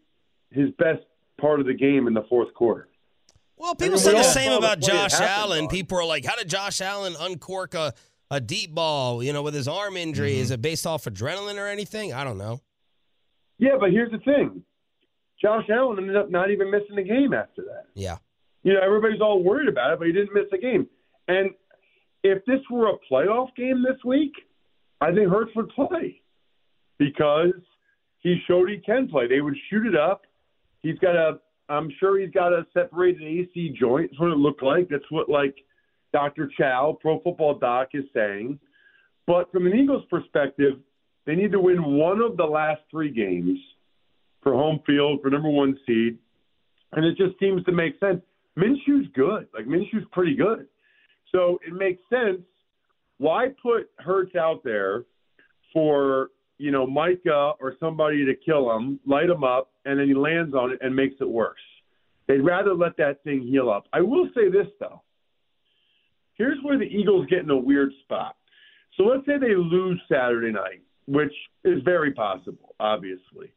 his 0.50 0.70
best 0.78 1.04
part 1.40 1.60
of 1.60 1.66
the 1.66 1.74
game 1.74 2.08
in 2.08 2.14
the 2.14 2.24
fourth 2.30 2.54
quarter? 2.54 2.88
Well, 3.58 3.76
people 3.76 3.98
say 3.98 4.12
the 4.12 4.24
same 4.24 4.52
saw 4.52 4.52
the 4.52 4.58
about 4.58 4.80
Josh 4.80 5.14
Allen. 5.20 5.68
People 5.68 6.00
are 6.00 6.06
like, 6.06 6.26
"How 6.26 6.36
did 6.36 6.50
Josh 6.50 6.82
Allen 6.82 7.16
uncork 7.20 7.74
a, 7.76 7.94
a 8.32 8.42
deep 8.42 8.74
ball, 8.74 9.24
you 9.24 9.32
know, 9.32 9.42
with 9.42 9.54
his 9.54 9.68
arm 9.68 9.96
injury? 9.96 10.34
Mm-hmm. 10.34 10.42
Is 10.42 10.52
it 10.52 10.62
based 10.62 10.86
off 10.86 11.06
adrenaline 11.06 11.58
or 11.58 11.68
anything? 11.68 12.14
I 12.14 12.24
don't 12.24 12.38
know. 12.38 12.62
Yeah, 13.60 13.78
but 13.80 13.92
here's 13.92 14.12
the 14.12 14.18
thing: 14.20 14.64
Josh 15.42 15.66
Allen 15.70 16.00
ended 16.00 16.16
up 16.16 16.30
not 16.30 16.52
even 16.52 16.72
missing 16.72 16.96
the 16.96 17.04
game 17.04 17.34
after 17.34 17.62
that. 17.64 17.86
Yeah. 17.94 18.18
You 18.64 18.74
know, 18.74 18.80
everybody's 18.82 19.22
all 19.22 19.44
worried 19.44 19.68
about 19.68 19.94
it, 19.94 20.00
but 20.00 20.08
he 20.08 20.14
didn't 20.14 20.34
miss 20.34 20.46
the 20.52 20.58
game. 20.58 20.88
And 21.28 21.52
if 22.24 22.44
this 22.46 22.62
were 22.72 22.88
a 22.88 22.94
playoff 23.12 23.50
game 23.56 23.84
this 23.84 24.02
week, 24.06 24.32
I 25.02 25.14
think 25.14 25.30
Hurts 25.30 25.52
would 25.56 25.70
play 25.70 26.22
because 26.98 27.54
he 28.20 28.38
showed 28.48 28.70
he 28.70 28.78
can 28.78 29.10
play. 29.10 29.28
They 29.28 29.42
would 29.42 29.58
shoot 29.70 29.86
it 29.86 29.96
up. 29.96 30.22
He's 30.84 31.00
got 31.00 31.16
a, 31.16 31.40
I'm 31.70 31.90
sure 32.00 32.20
he's 32.20 32.32
got 32.32 32.54
a 32.54 32.68
separated 32.74 33.24
AC 33.24 33.76
joint. 33.80 34.12
That's 34.12 34.20
what 34.20 34.32
it 34.32 34.38
looked 34.38 34.62
like. 34.62 34.90
That's 34.90 35.10
what 35.10 35.30
like 35.30 35.56
Dr. 36.12 36.50
Chao, 36.58 36.98
Pro 37.02 37.20
Football 37.22 37.58
Doc, 37.58 37.90
is 37.94 38.04
saying. 38.14 38.60
But 39.26 39.52
from 39.52 39.66
an 39.66 39.74
Eagles 39.74 40.04
perspective, 40.10 40.74
they 41.26 41.36
need 41.36 41.54
to 41.54 41.60
win 41.60 41.84
one 41.98 42.20
of 42.20 42.38
the 42.38 42.44
last 42.44 42.82
three 42.92 43.12
games 43.12 43.58
for 44.42 44.54
home 44.54 44.82
field 44.86 45.22
for 45.22 45.30
number 45.30 45.50
one 45.50 45.80
seed, 45.88 46.18
and 46.92 47.06
it 47.06 47.18
just 47.18 47.40
seems 47.40 47.64
to 47.64 47.72
make 47.72 47.98
sense. 48.00 48.22
Minshew's 48.58 49.08
good. 49.16 49.48
Like 49.54 49.66
Minshew's 49.66 50.06
pretty 50.12 50.36
good. 50.36 50.68
So 51.32 51.60
it 51.66 51.74
makes 51.74 52.02
sense. 52.10 52.42
Why 53.18 53.48
put 53.62 53.90
Hurts 53.98 54.36
out 54.36 54.64
there 54.64 55.06
for 55.72 56.30
you 56.64 56.72
know 56.72 56.88
Micah 56.88 57.54
or 57.60 57.76
somebody 57.80 58.26
to 58.26 58.34
kill 58.36 58.76
him, 58.76 59.00
light 59.06 59.30
him 59.30 59.44
up, 59.44 59.72
and 59.86 60.00
then 60.00 60.08
he 60.08 60.14
lands 60.14 60.54
on 60.56 60.72
it 60.72 60.80
and 60.82 60.96
makes 60.96 61.16
it 61.20 61.30
worse? 61.30 61.60
They'd 62.28 62.40
rather 62.42 62.74
let 62.74 62.96
that 62.98 63.24
thing 63.24 63.42
heal 63.42 63.70
up. 63.70 63.86
I 63.92 64.02
will 64.02 64.30
say 64.36 64.50
this 64.50 64.68
though. 64.80 65.02
Here's 66.36 66.58
where 66.64 66.78
the 66.78 66.86
Eagles 66.86 67.28
get 67.30 67.40
in 67.40 67.50
a 67.50 67.58
weird 67.58 67.92
spot. 68.04 68.36
So 68.98 69.04
let's 69.04 69.26
say 69.26 69.38
they 69.38 69.56
lose 69.56 70.02
Saturday 70.12 70.52
night, 70.52 70.82
which 71.08 71.34
is 71.64 71.82
very 71.84 72.12
possible, 72.14 72.76
obviously. 72.80 73.52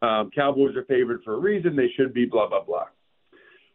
Um, 0.00 0.30
Cowboys 0.34 0.76
are 0.76 0.84
favored 0.84 1.22
for 1.24 1.34
a 1.34 1.38
reason. 1.38 1.76
They 1.76 1.90
should 1.96 2.14
be, 2.14 2.24
blah, 2.24 2.48
blah, 2.48 2.64
blah. 2.64 2.86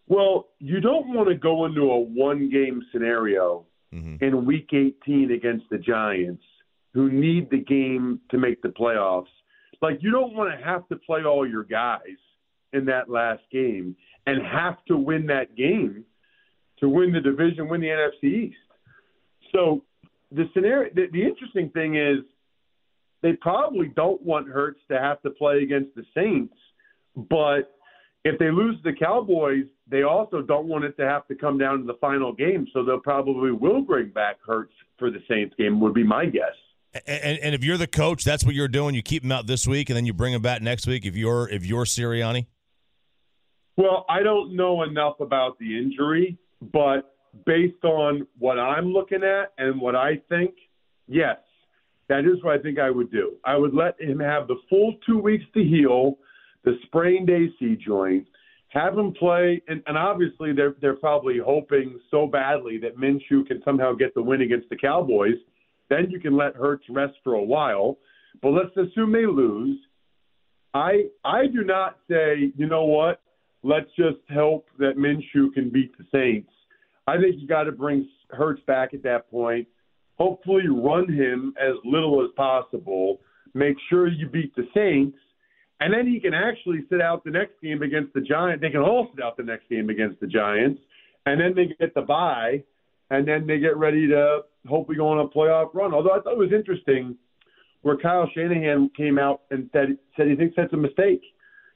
Well, 0.08 0.48
you 0.60 0.80
don't 0.80 1.14
want 1.14 1.28
to 1.30 1.36
go 1.36 1.66
into 1.66 1.82
a 1.92 2.00
one 2.00 2.50
game 2.50 2.82
scenario 2.92 3.66
Mm-hmm. 3.94 4.22
in 4.22 4.46
week 4.46 4.68
18 4.74 5.32
against 5.32 5.64
the 5.72 5.78
Giants, 5.78 6.44
who 6.98 7.12
need 7.12 7.48
the 7.52 7.60
game 7.60 8.20
to 8.32 8.40
make 8.40 8.60
the 8.64 8.70
playoffs. 8.70 9.28
Like, 9.84 10.00
you 10.02 10.10
don't 10.10 10.34
want 10.34 10.52
to 10.52 10.66
have 10.66 10.88
to 10.88 10.96
play 10.96 11.24
all 11.24 11.48
your 11.48 11.64
guys 11.64 12.18
in 12.74 12.86
that 12.86 13.08
last 13.08 13.44
game 13.52 13.96
and 14.26 14.42
have 14.44 14.84
to 14.88 14.98
win 14.98 15.28
that 15.28 15.56
game 15.56 16.04
to 16.80 16.90
win 16.90 17.12
the 17.12 17.22
division, 17.22 17.70
win 17.70 17.82
the 17.82 17.88
NFC 17.88 18.48
East. 18.48 18.58
So, 19.54 19.84
the 20.32 20.46
scenario, 20.56 20.92
the, 20.96 21.06
the 21.12 21.22
interesting 21.22 21.70
thing 21.70 21.98
is, 21.98 22.26
they 23.22 23.34
probably 23.34 23.92
don't 23.96 24.22
want 24.24 24.48
Hurts 24.48 24.80
to 24.90 25.00
have 25.00 25.22
to 25.22 25.30
play 25.30 25.62
against 25.62 25.94
the 25.96 26.04
Saints, 26.16 26.56
but 27.16 27.78
if 28.24 28.40
they 28.40 28.50
lose 28.50 28.78
the 28.84 28.94
Cowboys, 28.94 29.66
they 29.88 30.02
also 30.02 30.42
don't 30.42 30.66
want 30.66 30.84
it 30.84 30.98
to 30.98 31.08
have 31.08 31.28
to 31.28 31.36
come 31.36 31.60
down 31.60 31.78
to 31.78 31.86
the 31.86 31.98
final 32.02 32.34
game. 32.34 32.66
So 32.74 32.84
they'll 32.84 33.00
probably 33.00 33.52
will 33.52 33.82
bring 33.82 34.10
back 34.10 34.38
Hurts 34.46 34.74
for 34.98 35.12
the 35.12 35.20
Saints 35.30 35.54
game. 35.60 35.80
Would 35.80 35.94
be 35.94 36.04
my 36.04 36.26
guess. 36.26 36.56
And, 36.94 37.40
and 37.40 37.56
if 37.56 37.64
you're 37.64 37.78
the 37.78 37.88
coach, 37.88 38.24
that's 38.24 38.44
what 38.46 38.56
you're 38.56 38.68
doing. 38.68 38.96
You 38.96 39.02
keep 39.02 39.24
him 39.24 39.32
out 39.32 39.46
this 39.46 39.68
week, 39.68 39.90
and 39.90 39.98
then 39.98 40.06
you 40.06 40.14
bring 40.14 40.34
him 40.34 40.42
back 40.42 40.62
next 40.62 40.88
week. 40.88 41.06
If 41.06 41.16
you're 41.16 41.50
if 41.50 41.66
you're 41.66 41.86
Sirianni, 41.86 42.48
Well, 43.76 44.06
I 44.10 44.24
don't 44.24 44.56
know 44.56 44.84
enough 44.84 45.20
about 45.20 45.60
the 45.60 45.78
injury, 45.78 46.38
but 46.74 47.16
based 47.46 47.84
on 47.84 48.26
what 48.40 48.58
I'm 48.58 48.92
looking 48.92 49.24
at 49.24 49.54
and 49.58 49.80
what 49.80 49.96
I 49.96 50.22
think, 50.30 50.56
yes, 51.08 51.38
that 52.10 52.20
is 52.20 52.42
what 52.44 52.60
I 52.60 52.62
think 52.62 52.80
I 52.80 52.90
would 52.90 53.12
do. 53.12 53.34
I 53.46 53.58
would 53.58 53.74
let 53.74 54.00
him 54.02 54.20
have 54.20 54.48
the 54.48 54.56
full 54.70 54.96
two 55.06 55.20
weeks 55.20 55.46
to 55.54 55.64
heal 55.64 56.18
the 56.64 56.78
sprained 56.86 57.30
AC 57.30 57.78
joint, 57.86 58.28
have 58.70 58.98
him 58.98 59.14
play, 59.14 59.62
and, 59.68 59.82
and 59.88 59.98
obviously 59.98 60.54
they're 60.54 60.76
they're 60.82 60.96
probably 60.96 61.38
hoping 61.38 62.00
so 62.12 62.28
badly 62.28 62.78
that 62.80 62.98
Minshew 62.98 63.46
can 63.46 63.62
somehow 63.64 63.94
get 63.94 64.14
the 64.16 64.22
win 64.22 64.42
against 64.42 64.70
the 64.70 64.76
Cowboys. 64.76 65.36
Then 65.90 66.10
you 66.10 66.20
can 66.20 66.36
let 66.36 66.56
Hurts 66.56 66.86
rest 66.90 67.14
for 67.24 67.36
a 67.36 67.44
while. 67.44 67.98
But 68.42 68.50
let's 68.50 68.76
assume 68.78 69.12
they 69.12 69.26
lose. 69.26 69.78
I 70.74 71.06
I 71.24 71.48
do 71.48 71.64
not 71.64 71.98
say, 72.10 72.52
you 72.56 72.68
know 72.68 72.86
what, 72.86 73.22
let's 73.64 73.90
just 73.98 74.18
hope 74.34 74.68
that 74.80 74.98
Minshew 74.98 75.54
can 75.54 75.70
beat 75.70 75.98
the 75.98 76.06
Saints. 76.12 76.52
I 77.08 77.18
think 77.18 77.36
you 77.40 77.48
got 77.48 77.64
to 77.64 77.72
bring 77.72 78.08
Hurts 78.30 78.62
back 78.68 78.94
at 78.94 79.04
that 79.04 79.32
point. 79.32 79.68
Hopefully, 80.18 80.68
run 80.68 81.12
him 81.12 81.54
as 81.60 81.76
little 81.86 82.24
as 82.24 82.30
possible. 82.36 83.20
Make 83.54 83.78
sure 83.90 84.08
you 84.08 84.28
beat 84.28 84.56
the 84.56 84.68
Saints, 84.74 85.18
and 85.80 85.94
then 85.94 86.08
he 86.08 86.20
can 86.20 86.34
actually 86.34 86.84
sit 86.90 87.02
out 87.02 87.24
the 87.24 87.32
next 87.32 87.54
game 87.62 87.82
against 87.82 88.14
the 88.14 88.22
Giants. 88.22 88.62
They 88.62 88.70
can 88.70 88.82
all 88.82 89.08
sit 89.16 89.24
out 89.24 89.38
the 89.38 89.44
next 89.44 89.70
game 89.70 89.90
against 89.90 90.20
the 90.20 90.28
Giants, 90.28 90.82
and 91.26 91.40
then 91.40 91.54
they 91.56 91.74
get 91.80 91.94
the 91.94 92.02
bye, 92.02 92.64
and 93.10 93.28
then 93.28 93.48
they 93.48 93.60
get 93.60 93.78
ready 93.78 94.08
to 94.08 94.42
hopefully 94.68 94.98
go 94.98 95.08
on 95.08 95.20
a 95.20 95.28
playoff 95.28 95.74
run. 95.74 95.94
Although 95.94 96.12
I 96.12 96.22
thought 96.22 96.34
it 96.34 96.38
was 96.38 96.54
interesting 96.54 97.16
where 97.82 97.98
Kyle 97.98 98.30
Shanahan 98.34 98.90
came 98.96 99.18
out 99.18 99.42
and 99.52 99.70
said 99.74 99.98
said 100.16 100.28
he 100.28 100.36
thinks 100.36 100.56
that's 100.56 100.74
a 100.74 100.78
mistake. 100.78 101.22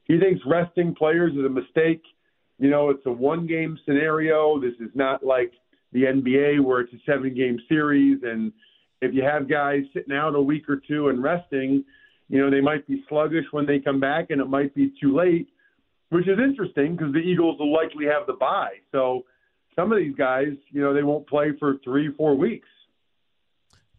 He 0.05 0.19
thinks 0.19 0.41
resting 0.45 0.95
players 0.95 1.33
is 1.33 1.45
a 1.45 1.50
mistake. 1.50 2.01
You 2.60 2.69
know, 2.69 2.89
it's 2.89 3.05
a 3.05 3.12
one 3.12 3.48
game 3.48 3.77
scenario. 3.86 4.60
This 4.60 4.74
is 4.79 4.89
not 4.93 5.24
like 5.24 5.51
the 5.93 6.03
NBA 6.03 6.63
where 6.63 6.81
it's 6.81 6.93
a 6.93 6.98
seven 7.05 7.33
game 7.36 7.60
series 7.67 8.19
and 8.24 8.51
if 9.01 9.13
you 9.13 9.24
have 9.24 9.50
guys 9.50 9.81
sitting 9.93 10.13
out 10.13 10.36
a 10.36 10.41
week 10.41 10.69
or 10.69 10.79
two 10.88 11.10
and 11.10 11.21
resting, 11.21 11.83
you 12.29 12.39
know, 12.39 12.50
they 12.50 12.62
might 12.62 12.88
be 12.88 13.03
sluggish 13.10 13.45
when 13.51 13.65
they 13.65 13.79
come 13.79 14.00
back 14.00 14.27
and 14.29 14.39
it 14.39 14.48
might 14.48 14.74
be 14.75 14.93
too 15.01 15.15
late, 15.15 15.50
which 16.10 16.27
is 16.27 16.38
interesting 16.39 16.95
because 16.95 17.12
the 17.12 17.19
Eagles 17.19 17.60
will 17.60 17.74
likely 17.74 18.05
have 18.05 18.27
the 18.27 18.33
bye. 18.33 18.75
So 18.91 19.24
some 19.75 19.91
of 19.91 19.98
these 19.98 20.15
guys, 20.15 20.50
you 20.69 20.81
know, 20.81 20.93
they 20.93 21.03
won't 21.03 21.27
play 21.27 21.51
for 21.60 21.77
three, 21.83 22.13
four 22.15 22.36
weeks. 22.36 22.67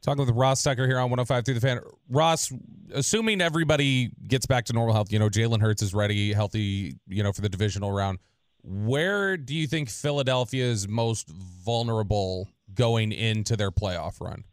Talking 0.02 0.26
with 0.26 0.34
Ross 0.34 0.62
Tucker 0.64 0.86
here 0.86 0.98
on 0.98 1.10
105 1.10 1.44
through 1.44 1.54
the 1.54 1.60
fan. 1.60 1.80
Ross, 2.08 2.52
assuming 2.92 3.40
everybody 3.40 4.10
gets 4.26 4.46
back 4.46 4.64
to 4.64 4.72
normal 4.72 4.94
health, 4.94 5.12
you 5.12 5.18
know, 5.20 5.28
Jalen 5.28 5.60
Hurts 5.60 5.80
is 5.80 5.94
ready, 5.94 6.32
healthy, 6.32 6.96
you 7.06 7.22
know, 7.22 7.32
for 7.32 7.40
the 7.40 7.48
divisional 7.48 7.92
round. 7.92 8.18
Where 8.64 9.36
do 9.36 9.54
you 9.54 9.68
think 9.68 9.88
Philadelphia 9.88 10.64
is 10.64 10.88
most 10.88 11.28
vulnerable 11.28 12.48
going 12.74 13.12
into 13.12 13.56
their 13.56 13.70
playoff 13.70 14.20
run? 14.20 14.44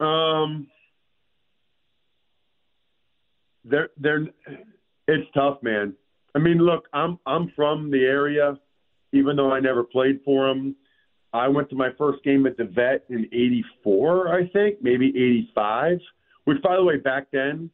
Um, 0.00 0.68
they're 3.64 3.90
they're 3.98 4.26
it's 5.06 5.28
tough, 5.34 5.58
man. 5.62 5.94
I 6.34 6.38
mean, 6.38 6.58
look, 6.58 6.88
I'm 6.92 7.18
I'm 7.26 7.52
from 7.56 7.90
the 7.90 8.04
area, 8.04 8.58
even 9.12 9.36
though 9.36 9.52
I 9.52 9.60
never 9.60 9.82
played 9.82 10.20
for 10.24 10.48
them. 10.48 10.76
I 11.32 11.48
went 11.48 11.68
to 11.70 11.76
my 11.76 11.90
first 11.98 12.22
game 12.24 12.46
at 12.46 12.56
the 12.56 12.64
Vet 12.64 13.04
in 13.08 13.26
'84, 13.32 14.34
I 14.34 14.48
think, 14.48 14.78
maybe 14.82 15.08
'85. 15.08 15.98
Which, 16.44 16.62
by 16.62 16.76
the 16.76 16.84
way, 16.84 16.96
back 16.96 17.26
then, 17.32 17.70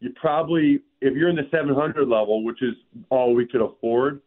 you 0.00 0.10
probably, 0.20 0.80
if 1.00 1.14
you're 1.16 1.28
in 1.28 1.36
the 1.36 1.48
700 1.50 2.06
level, 2.06 2.44
which 2.44 2.62
is 2.62 2.74
all 3.10 3.34
we 3.34 3.46
could 3.46 3.60
afford, 3.60 4.20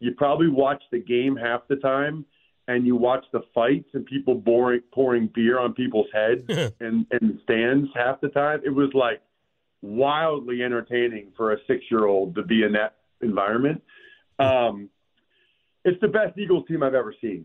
you 0.00 0.12
probably 0.16 0.48
watch 0.48 0.82
the 0.90 0.98
game 0.98 1.36
half 1.36 1.62
the 1.68 1.76
time, 1.76 2.24
and 2.68 2.86
you 2.86 2.96
watch 2.96 3.24
the 3.32 3.42
fights 3.54 3.88
and 3.94 4.04
people 4.06 4.40
pouring 4.40 4.80
pouring 4.92 5.30
beer 5.34 5.58
on 5.58 5.72
people's 5.72 6.08
heads 6.12 6.42
and 6.80 7.06
and 7.10 7.38
stands 7.44 7.88
half 7.94 8.20
the 8.20 8.28
time. 8.28 8.60
It 8.64 8.70
was 8.70 8.90
like 8.94 9.20
wildly 9.82 10.62
entertaining 10.62 11.32
for 11.36 11.52
a 11.52 11.56
six 11.66 11.84
year 11.90 12.06
old 12.06 12.34
to 12.34 12.42
be 12.42 12.62
in 12.62 12.72
that 12.72 12.96
environment. 13.22 13.82
Um, 14.38 14.90
it's 15.84 16.00
the 16.00 16.08
best 16.08 16.36
Eagles 16.36 16.66
team 16.66 16.82
I've 16.82 16.94
ever 16.94 17.14
seen. 17.20 17.44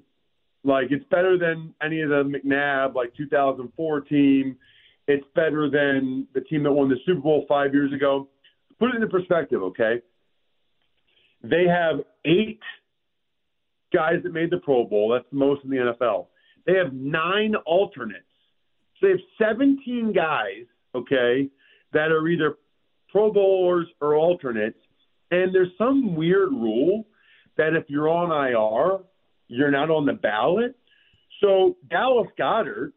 Like 0.63 0.87
it's 0.91 1.05
better 1.09 1.37
than 1.37 1.73
any 1.83 2.01
of 2.01 2.09
the 2.09 2.23
McNabb 2.23 2.93
like 2.93 3.13
2004 3.15 4.01
team. 4.01 4.57
It's 5.07 5.25
better 5.35 5.69
than 5.69 6.27
the 6.33 6.41
team 6.41 6.63
that 6.63 6.71
won 6.71 6.89
the 6.89 6.97
Super 7.05 7.21
Bowl 7.21 7.45
five 7.47 7.73
years 7.73 7.91
ago. 7.91 8.29
Put 8.79 8.89
it 8.89 8.95
into 8.95 9.07
perspective, 9.07 9.61
okay? 9.63 10.01
They 11.43 11.65
have 11.67 12.01
eight 12.25 12.59
guys 13.93 14.21
that 14.23 14.31
made 14.33 14.51
the 14.51 14.57
Pro 14.57 14.85
Bowl. 14.85 15.09
That's 15.09 15.25
the 15.31 15.37
most 15.37 15.63
in 15.63 15.69
the 15.71 15.77
NFL. 15.77 16.27
They 16.65 16.73
have 16.73 16.93
nine 16.93 17.55
alternates. 17.65 18.23
So 18.99 19.07
they 19.07 19.11
have 19.11 19.19
17 19.39 20.13
guys, 20.13 20.65
okay, 20.93 21.49
that 21.93 22.11
are 22.11 22.27
either 22.27 22.57
Pro 23.11 23.31
Bowlers 23.31 23.87
or 23.99 24.15
alternates. 24.15 24.77
And 25.31 25.53
there's 25.53 25.71
some 25.77 26.15
weird 26.15 26.51
rule 26.51 27.05
that 27.57 27.73
if 27.73 27.85
you're 27.87 28.09
on 28.09 28.31
IR, 28.31 29.03
you're 29.51 29.71
not 29.71 29.89
on 29.89 30.05
the 30.05 30.13
ballot. 30.13 30.75
So 31.41 31.77
Dallas 31.89 32.27
Goedert, 32.39 32.93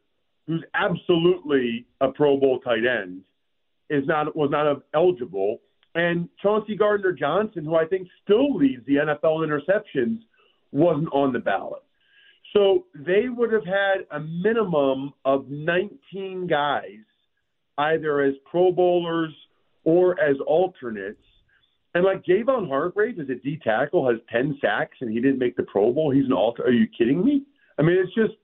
who's 0.46 0.64
absolutely 0.74 1.86
a 2.00 2.08
Pro 2.08 2.38
Bowl 2.38 2.60
tight 2.60 2.84
end, 2.86 3.22
is 3.90 4.06
not 4.06 4.34
was 4.36 4.50
not 4.50 4.82
eligible. 4.94 5.60
And 5.94 6.28
Chauncey 6.42 6.76
Gardner 6.76 7.12
Johnson, 7.12 7.64
who 7.64 7.76
I 7.76 7.86
think 7.86 8.08
still 8.22 8.56
leads 8.56 8.84
the 8.86 8.94
NFL 8.94 9.44
in 9.44 9.50
interceptions, 9.50 10.18
wasn't 10.72 11.12
on 11.12 11.32
the 11.32 11.38
ballot. 11.38 11.82
So 12.52 12.86
they 12.94 13.28
would 13.28 13.52
have 13.52 13.64
had 13.64 14.06
a 14.10 14.20
minimum 14.20 15.12
of 15.24 15.48
19 15.48 16.46
guys, 16.46 17.04
either 17.78 18.22
as 18.22 18.34
Pro 18.48 18.70
Bowlers 18.70 19.32
or 19.84 20.20
as 20.20 20.36
alternates. 20.46 21.18
And 21.94 22.04
like 22.04 22.24
Javon 22.24 22.68
Hargrave 22.68 23.20
is 23.20 23.30
a 23.30 23.36
D 23.36 23.60
tackle 23.62 24.08
has 24.08 24.18
10 24.30 24.58
sacks 24.60 24.96
and 25.00 25.10
he 25.10 25.20
didn't 25.20 25.38
make 25.38 25.56
the 25.56 25.62
Pro 25.62 25.92
Bowl. 25.92 26.10
He's 26.10 26.26
an 26.26 26.32
alter. 26.32 26.64
Are 26.64 26.72
you 26.72 26.88
kidding 26.98 27.24
me? 27.24 27.44
I 27.78 27.82
mean, 27.82 27.96
it's 27.96 28.14
just, 28.14 28.34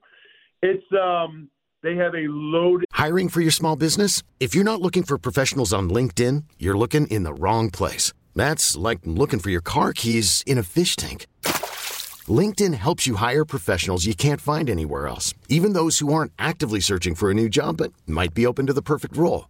it's, 0.63 0.85
um, 0.93 1.49
they 1.83 1.97
have 1.97 2.15
a 2.15 2.27
load. 2.29 2.85
Hiring 2.93 3.29
for 3.29 3.41
your 3.41 3.51
small 3.51 3.75
business? 3.75 4.23
If 4.39 4.55
you're 4.55 4.65
not 4.65 4.81
looking 4.81 5.03
for 5.03 5.19
professionals 5.19 5.73
on 5.73 5.91
LinkedIn, 5.91 6.45
you're 6.59 6.79
looking 6.79 7.07
in 7.09 7.25
the 7.25 7.35
wrong 7.35 7.71
place. 7.71 8.13
That's 8.37 8.77
like 8.77 9.01
looking 9.05 9.41
for 9.41 9.51
your 9.51 9.63
car 9.63 9.93
keys 9.93 10.45
in 10.47 10.59
a 10.59 10.63
fish 10.63 10.95
tank. 10.95 11.27
LinkedIn 12.29 12.75
helps 12.75 13.07
you 13.07 13.17
hire 13.17 13.45
professionals 13.45 14.07
you 14.07 14.15
can't 14.15 14.41
find 14.41 14.71
anywhere 14.71 15.09
else, 15.09 15.35
even 15.49 15.73
those 15.73 15.99
who 15.99 16.13
aren't 16.13 16.33
actively 16.39 16.81
searching 16.81 17.15
for 17.15 17.31
a 17.31 17.35
new 17.35 17.49
job 17.49 17.79
but 17.79 17.93
might 18.07 18.35
be 18.35 18.47
open 18.47 18.67
to 18.67 18.73
the 18.73 18.83
perfect 18.83 19.17
role. 19.17 19.50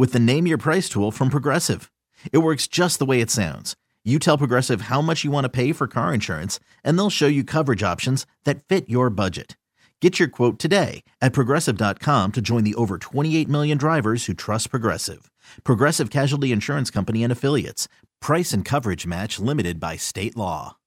with 0.00 0.12
the 0.12 0.18
Name 0.18 0.46
Your 0.46 0.56
Price 0.56 0.88
tool 0.88 1.10
from 1.10 1.28
Progressive. 1.28 1.92
It 2.32 2.38
works 2.38 2.66
just 2.66 2.98
the 2.98 3.04
way 3.04 3.20
it 3.20 3.30
sounds. 3.30 3.76
You 4.02 4.18
tell 4.18 4.38
Progressive 4.38 4.82
how 4.82 5.02
much 5.02 5.24
you 5.24 5.30
want 5.30 5.44
to 5.44 5.50
pay 5.50 5.74
for 5.74 5.86
car 5.86 6.14
insurance, 6.14 6.58
and 6.82 6.98
they'll 6.98 7.10
show 7.10 7.26
you 7.26 7.44
coverage 7.44 7.82
options 7.82 8.24
that 8.44 8.64
fit 8.64 8.88
your 8.88 9.10
budget. 9.10 9.58
Get 10.00 10.18
your 10.18 10.28
quote 10.28 10.58
today 10.58 11.04
at 11.20 11.34
progressive.com 11.34 12.32
to 12.32 12.40
join 12.40 12.64
the 12.64 12.74
over 12.76 12.96
28 12.96 13.46
million 13.46 13.76
drivers 13.76 14.24
who 14.24 14.32
trust 14.32 14.70
Progressive. 14.70 15.30
Progressive 15.64 16.08
Casualty 16.08 16.50
Insurance 16.50 16.90
Company 16.90 17.22
and 17.22 17.30
Affiliates. 17.30 17.86
Price 18.22 18.54
and 18.54 18.64
coverage 18.64 19.06
match 19.06 19.38
limited 19.38 19.78
by 19.78 19.96
state 19.98 20.34
law. 20.34 20.78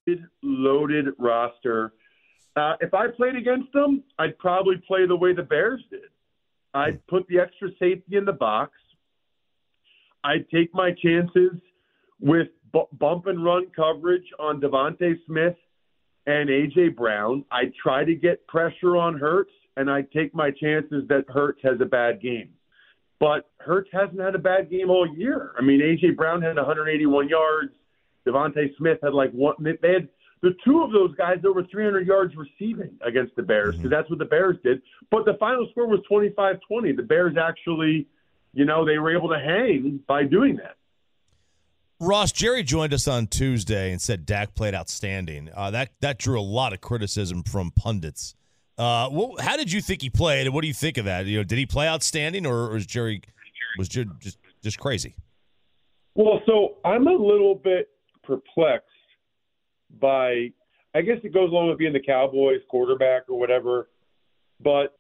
Loaded 0.41 1.09
roster. 1.19 1.93
Uh, 2.55 2.77
if 2.81 2.95
I 2.95 3.09
played 3.09 3.35
against 3.35 3.73
them, 3.73 4.01
I'd 4.17 4.39
probably 4.39 4.77
play 4.87 5.05
the 5.05 5.15
way 5.15 5.35
the 5.35 5.43
Bears 5.43 5.83
did. 5.91 6.09
I'd 6.73 7.05
put 7.05 7.27
the 7.27 7.37
extra 7.37 7.69
safety 7.77 8.17
in 8.17 8.25
the 8.25 8.33
box. 8.33 8.71
I'd 10.23 10.49
take 10.49 10.73
my 10.73 10.91
chances 10.91 11.51
with 12.19 12.47
b- 12.71 12.83
bump 12.93 13.27
and 13.27 13.43
run 13.43 13.67
coverage 13.75 14.25
on 14.39 14.61
DeVonta 14.61 15.15
Smith 15.25 15.55
and 16.25 16.49
AJ 16.49 16.95
Brown. 16.95 17.45
I'd 17.51 17.73
try 17.75 18.03
to 18.05 18.15
get 18.15 18.45
pressure 18.47 18.97
on 18.97 19.17
Hurts, 19.17 19.51
and 19.77 19.89
I'd 19.89 20.11
take 20.11 20.33
my 20.33 20.51
chances 20.51 21.07
that 21.09 21.25
Hurts 21.29 21.59
has 21.63 21.79
a 21.81 21.85
bad 21.85 22.21
game. 22.21 22.49
But 23.19 23.49
Hurts 23.59 23.89
hasn't 23.93 24.19
had 24.19 24.35
a 24.35 24.39
bad 24.39 24.69
game 24.69 24.89
all 24.89 25.07
year. 25.07 25.53
I 25.57 25.61
mean, 25.61 25.81
AJ 25.81 26.15
Brown 26.15 26.41
had 26.41 26.55
181 26.55 27.29
yards. 27.29 27.73
DeVonta 28.27 28.75
Smith 28.77 28.99
had 29.03 29.13
like 29.13 29.31
one. 29.31 29.55
They 29.59 29.93
had 29.93 30.09
the 30.41 30.55
two 30.65 30.83
of 30.83 30.91
those 30.91 31.15
guys 31.15 31.37
over 31.45 31.63
300 31.63 32.05
yards 32.05 32.33
receiving 32.35 32.91
against 33.05 33.35
the 33.35 33.41
Bears 33.41 33.75
mm-hmm. 33.75 33.83
because 33.83 33.91
that's 33.91 34.09
what 34.09 34.19
the 34.19 34.25
Bears 34.25 34.57
did. 34.63 34.81
But 35.09 35.25
the 35.25 35.35
final 35.39 35.67
score 35.71 35.87
was 35.87 36.01
25-20. 36.11 36.95
The 36.95 37.03
Bears 37.03 37.35
actually, 37.41 38.07
you 38.53 38.65
know, 38.65 38.85
they 38.85 38.97
were 38.97 39.15
able 39.15 39.29
to 39.29 39.39
hang 39.39 39.99
by 40.07 40.23
doing 40.23 40.57
that. 40.57 40.75
Ross 41.99 42.31
Jerry 42.31 42.63
joined 42.63 42.93
us 42.93 43.07
on 43.07 43.27
Tuesday 43.27 43.91
and 43.91 44.01
said 44.01 44.25
Dak 44.25 44.55
played 44.55 44.75
outstanding. 44.75 45.49
Uh, 45.55 45.71
that 45.71 45.91
that 46.01 46.19
drew 46.19 46.39
a 46.39 46.41
lot 46.41 46.73
of 46.73 46.81
criticism 46.81 47.43
from 47.43 47.71
pundits. 47.71 48.35
Uh, 48.77 49.07
well, 49.11 49.35
how 49.39 49.55
did 49.55 49.71
you 49.71 49.81
think 49.81 50.01
he 50.01 50.09
played, 50.09 50.47
and 50.47 50.53
what 50.53 50.61
do 50.61 50.67
you 50.67 50.73
think 50.73 50.97
of 50.97 51.05
that? 51.05 51.25
You 51.25 51.37
know, 51.37 51.43
did 51.43 51.57
he 51.57 51.65
play 51.65 51.87
outstanding, 51.87 52.45
or, 52.45 52.55
or 52.55 52.73
was 52.73 52.85
Jerry 52.85 53.21
was 53.77 53.87
Jerry 53.87 54.07
just 54.19 54.37
just 54.61 54.79
crazy? 54.79 55.15
Well, 56.15 56.41
so 56.45 56.75
I'm 56.85 57.07
a 57.07 57.13
little 57.13 57.55
bit 57.55 57.89
perplexed 58.23 58.87
by, 59.99 60.51
I 60.93 61.01
guess 61.01 61.17
it 61.23 61.33
goes 61.33 61.49
along 61.49 61.69
with 61.69 61.79
being 61.79 61.93
the 61.93 61.99
Cowboys 61.99 62.61
quarterback 62.69 63.23
or 63.29 63.39
whatever, 63.39 63.89
but 64.61 64.97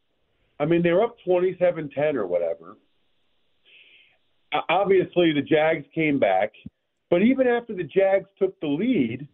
I 0.59 0.65
mean 0.65 0.81
they're 0.81 1.03
up 1.03 1.17
27-10 1.27 2.15
or 2.15 2.27
whatever. 2.27 2.77
Obviously, 4.69 5.33
the 5.33 5.41
Jags 5.41 5.85
came 5.93 6.19
back. 6.19 6.51
But 7.09 7.21
even 7.21 7.47
after 7.47 7.75
the 7.75 7.83
Jags 7.83 8.27
took 8.39 8.59
the 8.59 8.67
lead, 8.67 9.27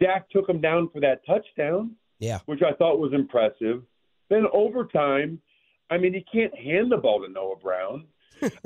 Dak 0.00 0.28
took 0.30 0.46
them 0.46 0.60
down 0.60 0.88
for 0.92 1.00
that 1.00 1.24
touchdown. 1.26 1.92
Yeah. 2.18 2.40
Which 2.46 2.60
I 2.62 2.72
thought 2.74 2.98
was 2.98 3.12
impressive. 3.12 3.82
Then 4.28 4.46
overtime, 4.52 5.40
I 5.90 5.98
mean, 5.98 6.12
he 6.14 6.24
can't 6.32 6.56
hand 6.56 6.92
the 6.92 6.96
ball 6.96 7.22
to 7.22 7.32
Noah 7.32 7.56
Brown. 7.56 8.06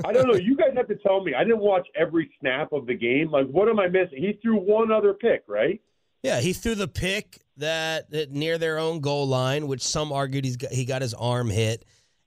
I 0.05 0.13
don't 0.13 0.29
know. 0.29 0.35
You 0.45 0.57
guys 0.57 0.71
have 0.77 0.89
to 0.89 0.97
tell 0.97 1.23
me. 1.23 1.35
I 1.35 1.45
didn't 1.45 1.61
watch 1.61 1.87
every 1.97 2.31
snap 2.41 2.73
of 2.73 2.87
the 2.87 2.95
game. 2.95 3.31
Like, 3.31 3.47
what 3.47 3.69
am 3.69 3.79
I 3.79 3.89
missing? 3.89 4.19
He 4.19 4.39
threw 4.43 4.57
one 4.57 4.93
other 4.93 5.15
pick, 5.15 5.45
right? 5.49 5.81
Yeah, 6.23 6.41
he 6.41 6.53
threw 6.53 6.75
the 6.75 6.89
pick 6.89 7.43
that, 7.59 8.11
that 8.11 8.31
near 8.31 8.59
their 8.59 8.79
own 8.79 9.01
goal 9.01 9.27
line, 9.27 9.67
which 9.67 9.83
some 9.83 10.13
argued 10.13 10.45
he's 10.45 10.57
got, 10.57 10.73
he 10.73 10.85
got 10.85 11.03
his 11.03 11.15
arm 11.15 11.51
hit, 11.51 11.85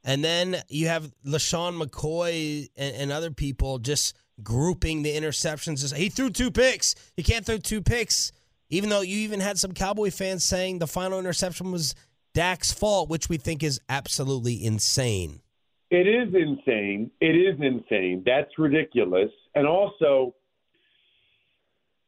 and 0.07 0.23
then 0.23 0.55
you 0.69 0.87
have 0.87 1.11
LeSean 1.25 1.79
McCoy 1.79 2.69
and, 2.77 2.95
and 2.95 3.11
other 3.11 3.29
people 3.29 3.77
just 3.77 4.15
grouping 4.41 5.03
the 5.03 5.13
interceptions. 5.13 5.93
He 5.93 6.07
threw 6.07 6.29
two 6.29 6.49
picks. 6.49 6.95
He 7.17 7.23
can't 7.23 7.45
throw 7.45 7.57
two 7.57 7.81
picks, 7.81 8.31
even 8.69 8.89
though 8.89 9.01
you 9.01 9.17
even 9.17 9.41
had 9.41 9.59
some 9.59 9.73
Cowboy 9.73 10.09
fans 10.09 10.45
saying 10.45 10.79
the 10.79 10.87
final 10.87 11.19
interception 11.19 11.73
was 11.73 11.93
Dak's 12.33 12.71
fault, 12.71 13.09
which 13.09 13.27
we 13.27 13.35
think 13.35 13.63
is 13.63 13.81
absolutely 13.89 14.63
insane. 14.63 15.41
It 15.89 16.07
is 16.07 16.33
insane. 16.33 17.11
It 17.19 17.35
is 17.35 17.59
insane. 17.59 18.23
That's 18.25 18.51
ridiculous. 18.57 19.31
And 19.55 19.67
also, 19.67 20.35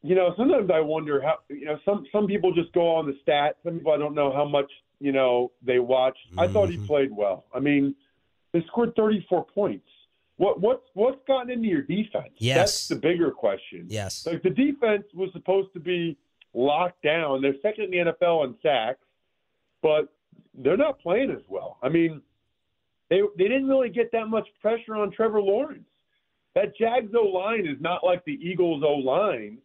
you 0.03 0.15
know, 0.15 0.33
sometimes 0.38 0.69
I 0.73 0.79
wonder 0.79 1.21
how 1.21 1.39
you 1.49 1.65
know 1.65 1.79
some 1.83 2.05
some 2.13 2.27
people 2.27 2.53
just 2.53 2.71
go 2.71 2.95
on 2.95 3.07
the 3.07 3.17
stats. 3.27 3.53
Some 3.63 3.75
people 3.79 3.91
I 3.91 3.97
don't 3.97 4.15
know 4.15 4.31
how 4.33 4.45
much 4.45 4.71
you 4.99 5.12
know 5.12 5.51
they 5.62 5.79
watched. 5.79 6.19
Mm-hmm. 6.31 6.39
I 6.39 6.47
thought 6.47 6.69
he 6.69 6.77
mm-hmm. 6.77 6.85
played 6.85 7.12
well. 7.12 7.45
I 7.53 7.59
mean, 7.59 7.95
they 8.53 8.63
scored 8.67 8.95
34 8.95 9.45
points. 9.45 9.88
What 10.38 10.62
what's 10.62 10.83
what's 10.93 11.19
gotten 11.27 11.51
into 11.51 11.67
your 11.67 11.81
defense? 11.81 12.33
Yes, 12.38 12.57
that's 12.57 12.88
the 12.88 12.95
bigger 12.95 13.31
question. 13.31 13.85
Yes, 13.88 14.25
like 14.25 14.41
the 14.41 14.49
defense 14.49 15.03
was 15.13 15.29
supposed 15.33 15.73
to 15.73 15.79
be 15.79 16.17
locked 16.53 17.03
down. 17.03 17.41
They're 17.41 17.55
second 17.62 17.93
in 17.93 18.05
the 18.05 18.13
NFL 18.13 18.45
in 18.45 18.55
sacks, 18.63 19.05
but 19.81 20.13
they're 20.53 20.77
not 20.77 20.99
playing 20.99 21.31
as 21.31 21.43
well. 21.49 21.77
I 21.83 21.89
mean, 21.89 22.21
they 23.09 23.21
they 23.38 23.45
didn't 23.45 23.67
really 23.67 23.89
get 23.89 24.12
that 24.13 24.27
much 24.27 24.47
pressure 24.62 24.95
on 24.95 25.12
Trevor 25.12 25.41
Lawrence. 25.41 25.83
That 26.55 26.75
Jags 26.77 27.13
O 27.15 27.27
line 27.27 27.67
is 27.67 27.79
not 27.79 28.03
like 28.03 28.23
the 28.25 28.39
Eagles 28.41 28.83
O 28.85 28.93
line. 28.93 29.59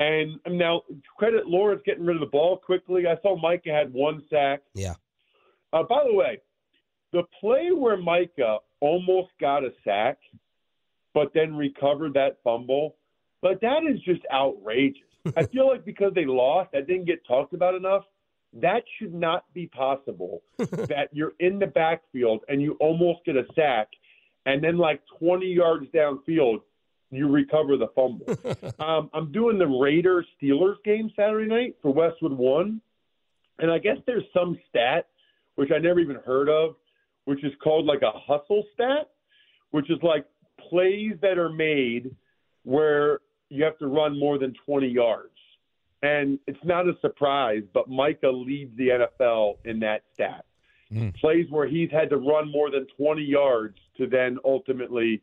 And 0.00 0.40
now 0.48 0.82
credit 1.18 1.46
Lawrence 1.46 1.82
getting 1.84 2.06
rid 2.06 2.16
of 2.16 2.20
the 2.20 2.26
ball 2.26 2.56
quickly. 2.56 3.06
I 3.06 3.20
saw 3.20 3.38
Micah 3.38 3.70
had 3.70 3.92
one 3.92 4.22
sack. 4.30 4.62
Yeah. 4.74 4.94
Uh, 5.74 5.82
by 5.82 6.04
the 6.08 6.14
way, 6.14 6.40
the 7.12 7.22
play 7.38 7.68
where 7.70 7.98
Micah 7.98 8.58
almost 8.80 9.28
got 9.38 9.62
a 9.62 9.70
sack, 9.84 10.18
but 11.12 11.32
then 11.34 11.54
recovered 11.54 12.14
that 12.14 12.38
fumble, 12.42 12.96
but 13.42 13.60
that 13.60 13.80
is 13.88 14.00
just 14.00 14.22
outrageous. 14.32 15.02
I 15.36 15.44
feel 15.44 15.68
like 15.68 15.84
because 15.84 16.12
they 16.14 16.24
lost, 16.24 16.72
that 16.72 16.86
didn't 16.86 17.04
get 17.04 17.26
talked 17.26 17.52
about 17.52 17.74
enough. 17.74 18.04
That 18.54 18.82
should 18.98 19.14
not 19.14 19.44
be 19.52 19.66
possible. 19.66 20.42
that 20.58 21.08
you're 21.12 21.34
in 21.40 21.58
the 21.58 21.66
backfield 21.66 22.40
and 22.48 22.62
you 22.62 22.76
almost 22.80 23.20
get 23.26 23.36
a 23.36 23.44
sack, 23.54 23.88
and 24.46 24.64
then 24.64 24.78
like 24.78 25.02
20 25.18 25.46
yards 25.46 25.86
downfield, 25.94 26.62
you 27.10 27.28
recover 27.28 27.76
the 27.76 27.88
fumble. 27.94 28.26
um, 28.78 29.10
I'm 29.12 29.32
doing 29.32 29.58
the 29.58 29.66
Raiders 29.66 30.26
Steelers 30.40 30.76
game 30.84 31.10
Saturday 31.16 31.48
night 31.48 31.76
for 31.82 31.92
Westwood 31.92 32.32
One, 32.32 32.80
and 33.58 33.70
I 33.70 33.78
guess 33.78 33.96
there's 34.06 34.24
some 34.34 34.58
stat 34.68 35.06
which 35.56 35.70
I 35.74 35.78
never 35.78 36.00
even 36.00 36.16
heard 36.24 36.48
of 36.48 36.76
which 37.30 37.44
is 37.44 37.52
called 37.62 37.86
like 37.86 38.02
a 38.02 38.10
hustle 38.12 38.64
stat, 38.74 39.08
which 39.70 39.90
is 39.90 39.98
like 40.02 40.26
plays 40.68 41.12
that 41.22 41.38
are 41.38 41.48
made 41.48 42.14
where 42.64 43.20
you 43.48 43.64
have 43.64 43.78
to 43.78 43.86
run 43.86 44.18
more 44.18 44.38
than 44.38 44.54
20 44.66 44.88
yards. 44.88 45.30
And 46.02 46.38
it's 46.46 46.58
not 46.64 46.88
a 46.88 46.94
surprise, 47.00 47.62
but 47.74 47.88
Micah 47.88 48.30
leads 48.30 48.76
the 48.76 48.88
NFL 48.88 49.58
in 49.64 49.78
that 49.78 50.02
stat. 50.14 50.44
Mm. 50.92 51.14
Plays 51.16 51.46
where 51.50 51.68
he's 51.68 51.90
had 51.90 52.10
to 52.10 52.16
run 52.16 52.50
more 52.50 52.70
than 52.70 52.86
20 52.96 53.22
yards 53.22 53.76
to 53.98 54.08
then 54.08 54.38
ultimately 54.44 55.22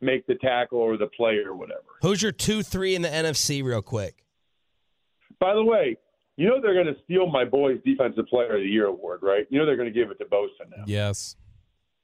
make 0.00 0.26
the 0.26 0.34
tackle 0.36 0.78
or 0.78 0.96
the 0.96 1.06
play 1.06 1.38
or 1.44 1.54
whatever. 1.54 1.82
Who's 2.02 2.22
your 2.22 2.32
two, 2.32 2.62
three 2.62 2.94
in 2.94 3.02
the 3.02 3.08
NFC, 3.08 3.62
real 3.62 3.82
quick? 3.82 4.24
By 5.40 5.54
the 5.54 5.64
way, 5.64 5.96
you 6.36 6.48
know 6.48 6.60
they're 6.60 6.74
going 6.74 6.86
to 6.94 7.00
steal 7.04 7.26
my 7.26 7.44
boy's 7.44 7.78
Defensive 7.84 8.26
Player 8.26 8.56
of 8.56 8.62
the 8.62 8.68
Year 8.68 8.86
award, 8.86 9.20
right? 9.22 9.46
You 9.50 9.58
know 9.58 9.66
they're 9.66 9.76
going 9.76 9.92
to 9.92 9.98
give 9.98 10.10
it 10.10 10.18
to 10.18 10.24
Bosa 10.24 10.68
now. 10.70 10.84
Yes. 10.86 11.36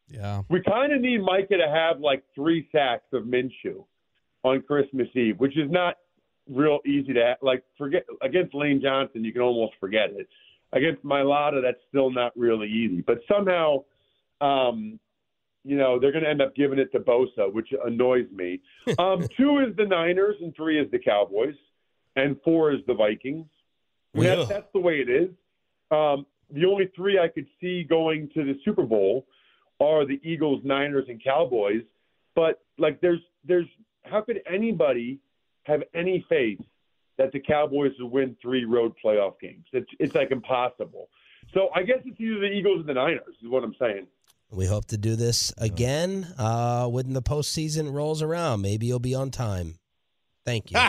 Yeah. 0.09 0.43
We 0.51 0.63
kind 0.63 0.93
of 0.93 1.01
need 1.01 1.23
Micah 1.23 1.57
to 1.57 1.69
have 1.69 2.01
like 2.01 2.23
three 2.35 2.69
sacks 2.73 3.07
of 3.13 3.25
Minshew 3.25 3.85
on 4.45 4.63
Christmas 4.63 5.09
Eve, 5.15 5.39
which 5.39 5.57
is 5.57 5.71
not 5.71 5.97
real 6.49 6.81
easy 6.85 7.13
to 7.15 7.21
have. 7.25 7.37
like 7.43 7.63
forget 7.79 8.05
against 8.21 8.55
Lane 8.55 8.81
Johnson. 8.83 9.25
You 9.25 9.33
can 9.33 9.43
almost 9.43 9.75
forget 9.81 10.11
it. 10.11 10.29
Against 10.73 11.05
Mailata, 11.05 11.63
that's 11.63 11.81
still 11.89 12.11
not 12.11 12.33
really 12.37 12.67
easy. 12.69 13.03
But 13.03 13.19
somehow, 13.31 13.85
um, 14.41 14.99
you 15.65 15.77
know, 15.77 15.99
they're 15.99 16.13
going 16.13 16.25
to 16.25 16.31
end 16.31 16.43
up 16.43 16.55
giving 16.55 16.79
it 16.79 16.91
to 16.93 17.01
Bosa, 17.01 17.53
which 17.53 17.69
annoys 17.85 18.27
me. 18.33 18.61
Um, 18.99 19.27
two 19.37 19.59
is 19.59 19.75
the 19.77 19.87
Niners, 19.87 20.37
and 20.41 20.55
three 20.55 20.81
is 20.81 20.91
the 20.91 20.99
Cowboys, 20.99 21.55
and 22.17 22.37
four 22.45 22.73
is 22.73 22.81
the 22.87 22.95
Vikings. 22.95 23.47
Yeah. 24.15 24.37
that's, 24.37 24.49
that's 24.49 24.73
the 24.75 24.81
way 24.81 24.97
it 24.97 25.09
is. 25.09 25.31
Um, 25.91 26.27
the 26.51 26.67
only 26.67 26.91
three 26.95 27.19
I 27.19 27.29
could 27.29 27.47
see 27.61 27.85
going 27.85 28.29
to 28.35 28.45
the 28.45 28.59
Super 28.65 28.83
Bowl 28.83 29.27
are 29.81 30.05
the 30.05 30.21
Eagles, 30.23 30.61
Niners, 30.65 31.07
and 31.09 31.23
Cowboys. 31.23 31.83
But 32.35 32.61
like, 32.79 33.01
there's 33.01 33.21
there's 33.45 33.67
how 34.05 34.21
could 34.21 34.41
anybody 34.51 35.19
have 35.65 35.83
any 35.95 36.25
faith 36.29 36.61
that 37.19 37.33
the 37.33 37.41
Cowboys 37.41 37.93
will 37.99 38.11
win 38.11 38.37
three 38.43 38.65
road 38.65 38.93
playoff 39.03 39.41
games? 39.41 39.65
It's 39.73 39.91
it's 39.99 40.15
like 40.15 40.31
impossible. 40.31 41.09
So 41.55 41.69
I 41.75 41.83
guess 41.83 41.99
it's 42.05 42.21
either 42.21 42.41
the 42.41 42.53
Eagles 42.53 42.81
or 42.81 42.85
the 42.85 42.95
Niners 42.95 43.37
is 43.43 43.49
what 43.49 43.65
I'm 43.65 43.75
saying. 43.79 44.07
We 44.53 44.67
hope 44.67 44.85
to 44.87 44.99
do 44.99 45.17
this 45.17 45.53
again 45.57 46.35
uh, 46.37 46.87
when 46.87 47.15
the 47.15 47.23
postseason 47.23 47.93
rolls 47.93 48.21
around. 48.21 48.61
Maybe 48.61 48.87
you'll 48.87 48.99
be 48.99 49.15
on 49.15 49.31
time. 49.31 49.79
Thank 50.45 50.71
you. 50.71 50.79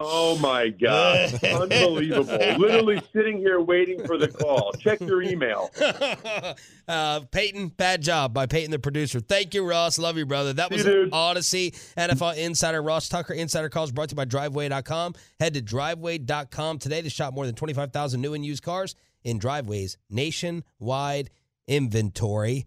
Oh 0.00 0.38
my 0.38 0.68
God, 0.68 1.42
unbelievable! 1.44 2.24
Literally 2.56 3.02
sitting 3.12 3.38
here 3.38 3.60
waiting 3.60 4.06
for 4.06 4.16
the 4.16 4.28
call. 4.28 4.72
Check 4.78 5.00
your 5.00 5.22
email. 5.22 5.70
uh, 6.88 7.20
Peyton, 7.32 7.68
bad 7.68 8.00
job 8.00 8.32
by 8.32 8.46
Peyton, 8.46 8.70
the 8.70 8.78
producer. 8.78 9.18
Thank 9.18 9.54
you, 9.54 9.68
Ross. 9.68 9.98
Love 9.98 10.16
you, 10.16 10.24
brother. 10.24 10.52
That 10.52 10.70
was 10.70 10.82
See 10.82 10.88
you, 10.88 11.04
dude. 11.06 11.12
Audacy 11.12 11.94
NFL 11.96 12.36
Insider 12.36 12.80
Ross 12.80 13.08
Tucker. 13.08 13.34
Insider 13.34 13.68
calls 13.68 13.90
brought 13.90 14.10
to 14.10 14.12
you 14.12 14.16
by 14.16 14.24
Driveway.com. 14.24 15.14
Head 15.40 15.54
to 15.54 15.62
Driveway.com 15.62 16.78
today 16.78 17.02
to 17.02 17.10
shop 17.10 17.34
more 17.34 17.44
than 17.46 17.56
25,000 17.56 18.20
new 18.20 18.34
and 18.34 18.46
used 18.46 18.62
cars 18.62 18.94
in 19.24 19.38
Driveways 19.38 19.98
nationwide 20.08 21.30
inventory. 21.66 22.66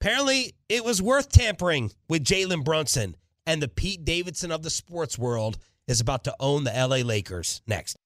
Apparently, 0.00 0.54
it 0.68 0.84
was 0.84 1.00
worth 1.00 1.30
tampering 1.30 1.90
with 2.08 2.24
Jalen 2.24 2.64
Brunson, 2.64 3.16
and 3.46 3.62
the 3.62 3.68
Pete 3.68 4.04
Davidson 4.04 4.50
of 4.52 4.62
the 4.62 4.70
sports 4.70 5.18
world 5.18 5.58
is 5.88 6.00
about 6.00 6.24
to 6.24 6.34
own 6.40 6.64
the 6.64 6.72
LA 6.72 6.98
Lakers. 6.98 7.62
Next. 7.66 7.96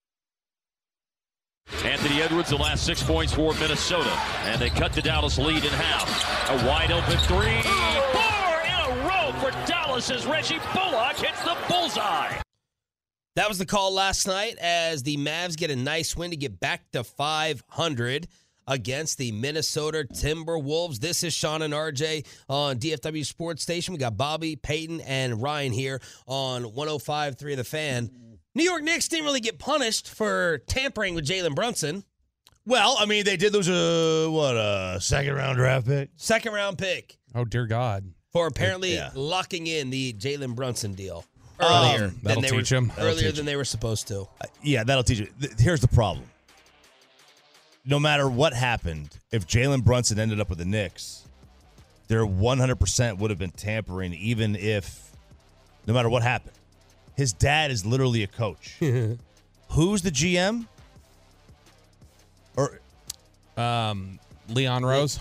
Anthony 1.84 2.20
Edwards, 2.20 2.50
the 2.50 2.56
last 2.56 2.84
six 2.84 3.02
points 3.02 3.32
for 3.32 3.54
Minnesota. 3.54 4.10
And 4.44 4.60
they 4.60 4.70
cut 4.70 4.92
the 4.92 5.02
Dallas 5.02 5.38
lead 5.38 5.64
in 5.64 5.70
half. 5.70 6.50
A 6.50 6.66
wide 6.66 6.90
open 6.90 7.16
three. 7.18 7.62
Four 8.12 8.60
in 8.66 9.02
a 9.02 9.06
row 9.06 9.32
for 9.40 9.50
Dallas 9.66 10.10
as 10.10 10.26
Reggie 10.26 10.58
Bullock 10.74 11.16
hits 11.16 11.42
the 11.44 11.56
bullseye. 11.68 12.40
That 13.36 13.48
was 13.48 13.58
the 13.58 13.66
call 13.66 13.94
last 13.94 14.26
night 14.26 14.56
as 14.60 15.04
the 15.04 15.16
Mavs 15.16 15.56
get 15.56 15.70
a 15.70 15.76
nice 15.76 16.16
win 16.16 16.30
to 16.30 16.36
get 16.36 16.58
back 16.58 16.90
to 16.92 17.04
500 17.04 18.26
against 18.70 19.18
the 19.18 19.32
Minnesota 19.32 20.06
Timberwolves. 20.10 20.98
This 21.00 21.22
is 21.24 21.34
Sean 21.34 21.60
and 21.60 21.74
RJ 21.74 22.24
on 22.48 22.78
DFW 22.78 23.26
Sports 23.26 23.62
Station. 23.62 23.92
We 23.92 23.98
got 23.98 24.16
Bobby, 24.16 24.56
Peyton, 24.56 25.00
and 25.02 25.42
Ryan 25.42 25.72
here 25.72 26.00
on 26.26 26.62
105.3 26.64 27.56
The 27.56 27.64
Fan. 27.64 28.10
New 28.54 28.64
York 28.64 28.82
Knicks 28.82 29.08
didn't 29.08 29.26
really 29.26 29.40
get 29.40 29.58
punished 29.58 30.08
for 30.08 30.58
tampering 30.68 31.14
with 31.14 31.26
Jalen 31.26 31.54
Brunson. 31.54 32.04
Well, 32.66 32.96
I 32.98 33.06
mean, 33.06 33.24
they 33.24 33.36
did 33.36 33.52
lose 33.52 33.68
a 33.68 34.30
what 34.30 34.56
a 34.56 34.98
second 35.00 35.34
round 35.34 35.56
draft 35.56 35.86
pick. 35.86 36.10
Second 36.16 36.52
round 36.52 36.78
pick 36.78 37.16
Oh 37.34 37.44
dear 37.44 37.66
God. 37.66 38.12
for 38.32 38.46
apparently 38.46 38.94
Yeah. 38.94 39.10
locking 39.14 39.66
in 39.66 39.90
the 39.90 40.12
Jalen 40.12 40.54
Brunson 40.54 40.94
deal 40.94 41.24
Um, 41.58 41.66
earlier 41.66 41.98
than 42.08 42.20
that'll 42.22 42.42
they 42.42 42.52
were 42.52 42.58
teach 42.62 42.72
'em. 42.72 42.88
That'll 42.88 43.06
earlier 43.06 43.28
teach 43.28 43.36
than 43.36 43.46
they 43.46 43.56
were 43.56 43.64
supposed 43.64 44.08
to. 44.08 44.22
Uh, 44.40 44.46
Yeah, 44.62 44.84
that'll 44.84 45.04
teach 45.04 45.20
you. 45.20 45.28
Th- 45.40 45.52
Here's 45.58 45.80
the 45.80 45.88
problem. 45.88 46.26
No 47.84 47.98
matter 47.98 48.28
what 48.28 48.52
happened, 48.52 49.16
if 49.30 49.46
Jalen 49.46 49.84
Brunson 49.84 50.18
ended 50.18 50.38
up 50.40 50.48
with 50.50 50.58
the 50.58 50.64
Knicks, 50.64 51.22
there 52.08 52.24
100% 52.26 53.18
would 53.18 53.30
have 53.30 53.38
been 53.38 53.50
tampering, 53.52 54.12
even 54.14 54.54
if, 54.54 55.10
no 55.86 55.94
matter 55.94 56.08
what 56.10 56.22
happened. 56.22 56.52
His 57.16 57.32
dad 57.32 57.70
is 57.70 57.86
literally 57.86 58.22
a 58.22 58.26
coach. 58.26 58.76
Who's 59.70 60.02
the 60.02 60.10
GM? 60.10 60.66
Or 62.56 62.80
Um, 63.56 64.18
Leon 64.48 64.84
Rose. 64.84 65.20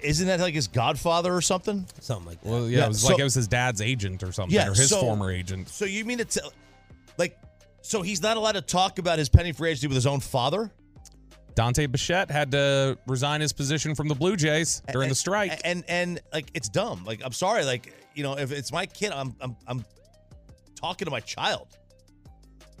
isn't 0.00 0.26
that 0.26 0.40
like 0.40 0.54
his 0.54 0.68
godfather 0.68 1.34
or 1.34 1.40
something? 1.40 1.86
Something 2.00 2.26
like 2.26 2.40
that. 2.42 2.48
Well, 2.50 2.68
yeah, 2.68 2.78
Yeah, 2.78 2.84
it 2.86 2.88
was 2.88 3.00
so- 3.02 3.08
like 3.08 3.18
it 3.18 3.24
was 3.24 3.34
his 3.34 3.48
dad's 3.48 3.80
agent 3.80 4.22
or 4.22 4.32
something, 4.32 4.54
Yeah, 4.54 4.68
or 4.68 4.74
his 4.74 4.88
so- 4.90 5.00
former 5.00 5.30
agent. 5.30 5.68
So 5.68 5.84
you 5.84 6.04
mean 6.04 6.18
to 6.18 6.24
tell, 6.24 6.52
like, 7.18 7.38
so 7.82 8.02
he's 8.02 8.22
not 8.22 8.36
allowed 8.36 8.52
to 8.52 8.60
talk 8.62 8.98
about 8.98 9.18
his 9.18 9.28
penny 9.28 9.52
free 9.52 9.70
agency 9.70 9.88
with 9.88 9.96
his 9.96 10.06
own 10.06 10.20
father? 10.20 10.70
Dante 11.54 11.86
Bichette 11.86 12.30
had 12.30 12.50
to 12.52 12.98
resign 13.06 13.40
his 13.40 13.52
position 13.52 13.94
from 13.94 14.08
the 14.08 14.14
Blue 14.14 14.36
Jays 14.36 14.82
during 14.92 15.08
the 15.08 15.14
strike. 15.14 15.60
And 15.64 15.84
and 15.88 16.20
like 16.32 16.50
it's 16.54 16.68
dumb. 16.68 17.04
Like 17.04 17.20
I'm 17.24 17.32
sorry. 17.32 17.64
Like 17.64 17.92
you 18.14 18.22
know, 18.22 18.38
if 18.38 18.52
it's 18.52 18.72
my 18.72 18.86
kid, 18.86 19.12
I'm 19.12 19.34
I'm 19.40 19.56
I'm 19.66 19.84
talking 20.74 21.04
to 21.06 21.10
my 21.10 21.20
child. 21.20 21.68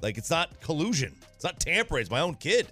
Like 0.00 0.18
it's 0.18 0.30
not 0.30 0.60
collusion. 0.60 1.14
It's 1.34 1.44
not 1.44 1.60
tampering. 1.60 2.00
It's 2.02 2.10
my 2.10 2.20
own 2.20 2.34
kid. 2.34 2.68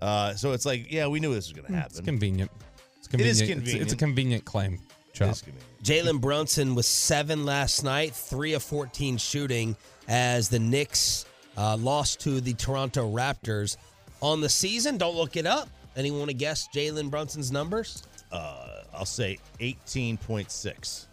Uh, 0.00 0.34
so 0.34 0.52
it's 0.52 0.66
like, 0.66 0.90
yeah, 0.92 1.06
we 1.06 1.20
knew 1.20 1.32
this 1.34 1.46
was 1.46 1.52
going 1.52 1.66
to 1.66 1.72
It's 1.78 1.96
happen. 1.96 2.04
convenient. 2.04 2.50
It's 2.98 3.08
convenient. 3.08 3.40
It's- 3.68 3.74
It's, 3.82 3.92
a 3.92 3.96
convenient 3.96 4.44
claim. 4.44 4.74
It 4.74 4.80
Chop. 5.14 5.30
is 5.30 5.40
convenient. 5.42 5.82
Jalen 5.82 6.20
Brunson 6.20 6.74
was 6.74 6.86
seven 6.86 7.44
last 7.44 7.84
night, 7.84 8.14
three 8.14 8.52
of 8.54 8.62
14 8.62 9.16
shooting 9.18 9.76
as 10.08 10.48
the 10.48 10.58
Knicks 10.58 11.24
uh, 11.56 11.76
lost 11.76 12.20
to 12.20 12.40
the 12.40 12.52
Toronto 12.54 13.10
Raptors 13.10 13.76
on 14.24 14.40
the 14.40 14.48
season. 14.48 14.96
Don't 14.96 15.14
look 15.14 15.36
it 15.36 15.46
up. 15.46 15.68
Anyone 15.96 16.20
want 16.20 16.30
to 16.30 16.36
guess 16.36 16.66
Jalen 16.74 17.10
Brunson's 17.10 17.52
numbers? 17.52 18.02
Uh, 18.32 18.82
I'll 18.92 19.04
say 19.04 19.38
18.6. 19.60 21.06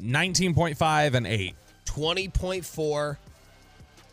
19.5 0.00 1.14
and 1.14 1.26
8. 1.26 1.54
20.4, 1.84 3.16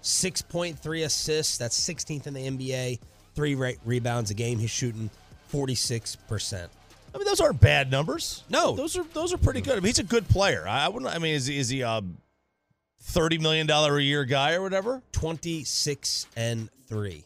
6.3 0.03 1.05
assists. 1.05 1.57
That's 1.57 1.79
16th 1.79 2.27
in 2.27 2.33
the 2.33 2.47
NBA. 2.47 2.99
Three 3.35 3.55
re- 3.55 3.77
rebounds 3.85 4.31
a 4.31 4.33
game. 4.33 4.59
He's 4.59 4.69
shooting 4.71 5.09
46%. 5.53 6.67
I 7.13 7.17
mean, 7.17 7.25
those 7.25 7.39
aren't 7.39 7.59
bad 7.61 7.91
numbers. 7.91 8.43
No. 8.49 8.75
those 8.75 8.97
are 8.97 9.03
those 9.13 9.33
are 9.33 9.37
pretty 9.37 9.59
good. 9.59 9.73
I 9.73 9.75
mean, 9.75 9.85
he's 9.87 9.99
a 9.99 10.03
good 10.03 10.27
player. 10.29 10.65
I, 10.65 10.85
I 10.85 10.87
wouldn't. 10.87 11.13
I 11.13 11.17
mean, 11.17 11.35
is 11.35 11.49
is 11.49 11.67
he 11.67 11.81
a 11.81 12.01
thirty 13.01 13.37
million 13.37 13.67
dollar 13.67 13.97
a 13.97 14.01
year 14.01 14.23
guy 14.23 14.53
or 14.53 14.61
whatever? 14.61 15.01
26 15.11 16.27
and 16.37 16.69
3. 16.87 17.25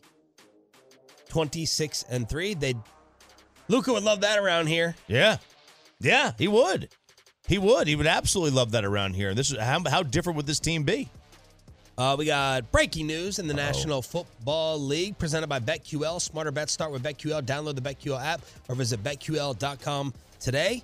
26 1.36 2.06
and 2.10 2.30
3. 2.30 2.54
They 2.54 2.76
Luka 3.68 3.92
would 3.92 4.04
love 4.04 4.22
that 4.22 4.40
around 4.40 4.68
here. 4.68 4.96
Yeah, 5.06 5.36
yeah, 6.00 6.32
he 6.38 6.48
would. 6.48 6.88
He 7.46 7.58
would. 7.58 7.90
He 7.90 7.98
would 7.98 8.08
absolutely 8.08 8.56
love 8.56 8.72
that 8.72 8.86
around 8.86 9.16
here. 9.16 9.34
This 9.34 9.52
is 9.52 9.60
how, 9.60 9.84
how 9.90 10.02
different 10.02 10.38
would 10.38 10.48
this 10.48 10.62
team 10.62 10.84
be? 10.84 11.10
Uh, 11.98 12.16
we 12.18 12.26
got 12.26 12.72
breaking 12.72 13.08
news 13.08 13.38
in 13.40 13.48
the 13.48 13.54
National 13.54 14.02
Football 14.02 14.80
League 14.80 15.18
presented 15.18 15.48
by 15.48 15.60
BetQL. 15.60 16.22
Smarter 16.22 16.52
bets 16.52 16.72
start 16.72 16.94
with 16.94 17.04
BetQL. 17.04 17.42
Download 17.42 17.76
the 17.76 17.82
BetQL 17.82 18.24
app 18.24 18.40
or 18.70 18.76
visit 18.76 19.04
BetQL.com 19.04 20.14
today. 20.40 20.84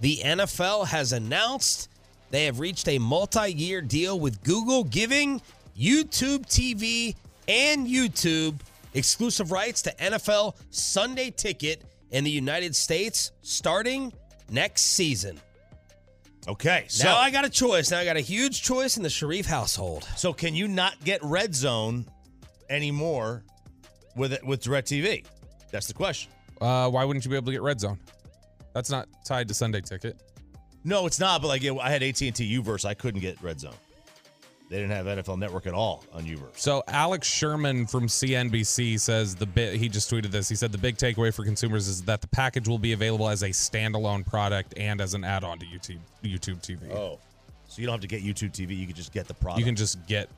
The 0.00 0.18
NFL 0.18 0.86
has 0.86 1.12
announced 1.12 1.88
they 2.30 2.44
have 2.44 2.60
reached 2.60 2.86
a 2.86 3.00
multi 3.00 3.50
year 3.50 3.80
deal 3.80 4.20
with 4.20 4.44
Google, 4.44 4.84
giving 4.84 5.42
YouTube 5.76 6.46
TV 6.46 7.16
and 7.48 7.88
YouTube 7.88 8.60
exclusive 8.98 9.52
rights 9.52 9.82
to 9.82 9.94
NFL 9.94 10.56
Sunday 10.70 11.30
Ticket 11.30 11.84
in 12.10 12.24
the 12.24 12.30
United 12.30 12.74
States 12.74 13.32
starting 13.42 14.12
next 14.50 14.82
season. 14.82 15.40
Okay, 16.46 16.86
so 16.88 17.04
now 17.04 17.16
I 17.16 17.30
got 17.30 17.44
a 17.44 17.50
choice. 17.50 17.90
Now 17.90 17.98
I 17.98 18.04
got 18.04 18.16
a 18.16 18.20
huge 18.20 18.62
choice 18.62 18.96
in 18.96 19.02
the 19.02 19.10
Sharif 19.10 19.44
household. 19.46 20.08
so 20.16 20.32
can 20.32 20.54
you 20.54 20.66
not 20.66 20.94
get 21.04 21.22
Red 21.22 21.54
Zone 21.54 22.06
anymore 22.70 23.44
with 24.16 24.32
it 24.32 24.44
with 24.44 24.62
DirecTV? 24.62 25.26
That's 25.70 25.86
the 25.86 25.94
question. 25.94 26.32
Uh, 26.60 26.88
why 26.88 27.04
wouldn't 27.04 27.24
you 27.24 27.30
be 27.30 27.36
able 27.36 27.46
to 27.46 27.52
get 27.52 27.62
Red 27.62 27.80
Zone? 27.80 27.98
That's 28.72 28.90
not 28.90 29.08
tied 29.24 29.48
to 29.48 29.54
Sunday 29.54 29.82
Ticket. 29.82 30.16
No, 30.84 31.04
it's 31.06 31.20
not. 31.20 31.42
But 31.42 31.48
like, 31.48 31.64
it, 31.64 31.76
I 31.78 31.90
had 31.90 32.02
AT 32.02 32.20
and 32.22 32.34
T 32.34 32.58
Uverse. 32.58 32.84
I 32.84 32.94
couldn't 32.94 33.20
get 33.20 33.40
Red 33.42 33.60
Zone. 33.60 33.74
They 34.68 34.76
didn't 34.76 34.90
have 34.90 35.06
NFL 35.06 35.38
Network 35.38 35.66
at 35.66 35.72
all 35.72 36.04
on 36.12 36.24
Uverse. 36.24 36.56
So 36.58 36.82
Alex 36.88 37.26
Sherman 37.26 37.86
from 37.86 38.06
CNBC 38.06 39.00
says 39.00 39.34
the 39.34 39.46
bit 39.46 39.74
he 39.74 39.88
just 39.88 40.10
tweeted 40.10 40.30
this. 40.30 40.48
He 40.48 40.54
said 40.56 40.72
the 40.72 40.78
big 40.78 40.98
takeaway 40.98 41.32
for 41.32 41.42
consumers 41.42 41.88
is 41.88 42.02
that 42.02 42.20
the 42.20 42.28
package 42.28 42.68
will 42.68 42.78
be 42.78 42.92
available 42.92 43.28
as 43.30 43.42
a 43.42 43.48
standalone 43.48 44.26
product 44.26 44.74
and 44.76 45.00
as 45.00 45.14
an 45.14 45.24
add-on 45.24 45.58
to 45.60 45.66
YouTube 45.66 45.98
YouTube 46.22 46.60
TV. 46.60 46.92
Oh, 46.92 47.18
so 47.66 47.80
you 47.80 47.86
don't 47.86 47.94
have 47.94 48.02
to 48.02 48.06
get 48.08 48.22
YouTube 48.22 48.52
TV. 48.52 48.76
You 48.76 48.86
can 48.86 48.94
just 48.94 49.12
get 49.12 49.26
the 49.26 49.34
product. 49.34 49.60
You 49.60 49.64
can 49.64 49.76
just 49.76 50.06
get 50.06 50.28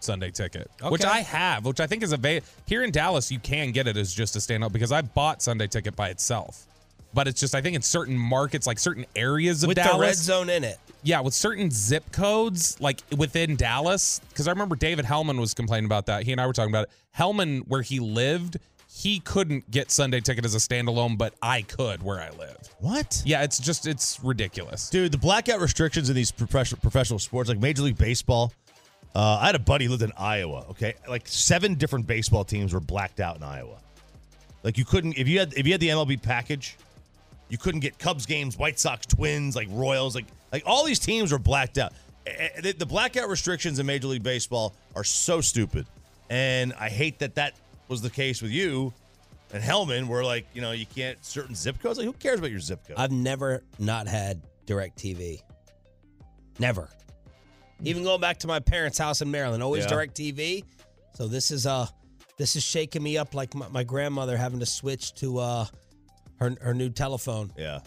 Sunday 0.00 0.30
ticket, 0.30 0.70
which 0.88 1.04
I 1.04 1.20
have, 1.20 1.66
which 1.66 1.80
I 1.80 1.86
think 1.86 2.02
is 2.02 2.12
available 2.12 2.46
here 2.66 2.82
in 2.82 2.90
Dallas. 2.90 3.30
You 3.30 3.38
can 3.38 3.72
get 3.72 3.86
it 3.86 3.98
as 3.98 4.14
just 4.14 4.36
a 4.36 4.38
standalone 4.38 4.72
because 4.72 4.92
I 4.92 5.02
bought 5.02 5.42
Sunday 5.42 5.66
ticket 5.66 5.94
by 5.94 6.08
itself. 6.08 6.66
But 7.12 7.26
it's 7.28 7.40
just 7.40 7.54
I 7.54 7.60
think 7.60 7.76
in 7.76 7.82
certain 7.82 8.16
markets, 8.16 8.66
like 8.66 8.78
certain 8.78 9.04
areas 9.16 9.62
of 9.64 9.68
With 9.68 9.76
Dallas, 9.76 9.94
the 9.94 10.00
red 10.00 10.16
zone 10.16 10.48
in 10.50 10.62
it. 10.64 10.78
yeah, 11.02 11.20
with 11.20 11.34
certain 11.34 11.70
zip 11.70 12.12
codes, 12.12 12.80
like 12.80 13.00
within 13.16 13.56
Dallas, 13.56 14.20
because 14.28 14.46
I 14.46 14.52
remember 14.52 14.76
David 14.76 15.04
Hellman 15.04 15.40
was 15.40 15.52
complaining 15.54 15.86
about 15.86 16.06
that. 16.06 16.22
He 16.24 16.32
and 16.32 16.40
I 16.40 16.46
were 16.46 16.52
talking 16.52 16.70
about 16.70 16.84
it. 16.84 16.90
Hellman, 17.18 17.66
where 17.66 17.82
he 17.82 17.98
lived, 17.98 18.58
he 18.88 19.18
couldn't 19.20 19.68
get 19.70 19.90
Sunday 19.90 20.20
ticket 20.20 20.44
as 20.44 20.54
a 20.54 20.58
standalone, 20.58 21.18
but 21.18 21.34
I 21.42 21.62
could 21.62 22.02
where 22.02 22.20
I 22.20 22.30
lived. 22.30 22.70
what? 22.78 23.22
Yeah, 23.24 23.42
it's 23.42 23.58
just 23.58 23.88
it's 23.88 24.20
ridiculous. 24.22 24.88
Dude, 24.90 25.10
the 25.10 25.18
blackout 25.18 25.60
restrictions 25.60 26.10
in 26.10 26.14
these 26.16 26.30
professional 26.30 26.80
professional 26.80 27.18
sports, 27.18 27.48
like 27.48 27.58
Major 27.58 27.82
League 27.82 27.98
Baseball. 27.98 28.52
Uh, 29.12 29.38
I 29.42 29.46
had 29.46 29.56
a 29.56 29.60
buddy 29.60 29.86
who 29.86 29.90
lived 29.90 30.04
in 30.04 30.12
Iowa. 30.16 30.66
Okay, 30.70 30.94
like 31.08 31.26
seven 31.26 31.74
different 31.74 32.06
baseball 32.06 32.44
teams 32.44 32.72
were 32.72 32.78
blacked 32.78 33.18
out 33.18 33.36
in 33.36 33.42
Iowa. 33.42 33.78
Like 34.62 34.78
you 34.78 34.84
couldn't 34.84 35.18
if 35.18 35.26
you 35.26 35.40
had 35.40 35.52
if 35.54 35.66
you 35.66 35.72
had 35.72 35.80
the 35.80 35.88
MLB 35.88 36.22
package, 36.22 36.76
you 37.50 37.58
couldn't 37.58 37.80
get 37.80 37.98
Cubs 37.98 38.24
games, 38.24 38.56
White 38.56 38.78
Sox, 38.78 39.04
Twins, 39.06 39.54
like 39.54 39.68
Royals, 39.70 40.14
like 40.14 40.24
like 40.52 40.62
all 40.66 40.84
these 40.84 40.98
teams 40.98 41.32
were 41.32 41.38
blacked 41.38 41.76
out. 41.78 41.92
The, 42.24 42.72
the 42.78 42.86
blackout 42.86 43.28
restrictions 43.28 43.78
in 43.78 43.86
Major 43.86 44.06
League 44.08 44.22
Baseball 44.22 44.74
are 44.96 45.04
so 45.04 45.40
stupid, 45.40 45.86
and 46.30 46.72
I 46.78 46.88
hate 46.88 47.18
that 47.18 47.34
that 47.34 47.54
was 47.88 48.00
the 48.02 48.10
case 48.10 48.40
with 48.40 48.50
you 48.52 48.92
and 49.52 49.62
Hellman, 49.62 50.06
where 50.06 50.22
like 50.24 50.46
you 50.54 50.60
know 50.62 50.70
you 50.72 50.86
can't 50.86 51.22
certain 51.24 51.54
zip 51.54 51.80
codes. 51.82 51.98
Like 51.98 52.06
who 52.06 52.12
cares 52.12 52.38
about 52.38 52.50
your 52.52 52.60
zip 52.60 52.86
code? 52.86 52.96
I've 52.98 53.10
never 53.12 53.62
not 53.78 54.06
had 54.06 54.40
direct 54.66 54.96
TV. 54.98 55.40
Never. 56.58 56.88
Even 57.82 58.02
going 58.04 58.20
back 58.20 58.38
to 58.40 58.46
my 58.46 58.60
parents' 58.60 58.98
house 58.98 59.22
in 59.22 59.30
Maryland, 59.30 59.62
always 59.62 59.84
Yeah. 59.84 59.90
direct 59.90 60.14
TV. 60.16 60.64
So 61.14 61.26
this 61.26 61.50
is 61.50 61.66
uh 61.66 61.86
this 62.36 62.54
is 62.56 62.62
shaking 62.62 63.02
me 63.02 63.18
up 63.18 63.34
like 63.34 63.54
my, 63.54 63.68
my 63.68 63.82
grandmother 63.84 64.36
having 64.36 64.60
to 64.60 64.66
switch 64.66 65.14
to 65.16 65.38
uh 65.38 65.66
her 66.40 66.56
her 66.60 66.74
new 66.74 66.90
telephone. 66.90 67.52
Yeah. 67.56 67.80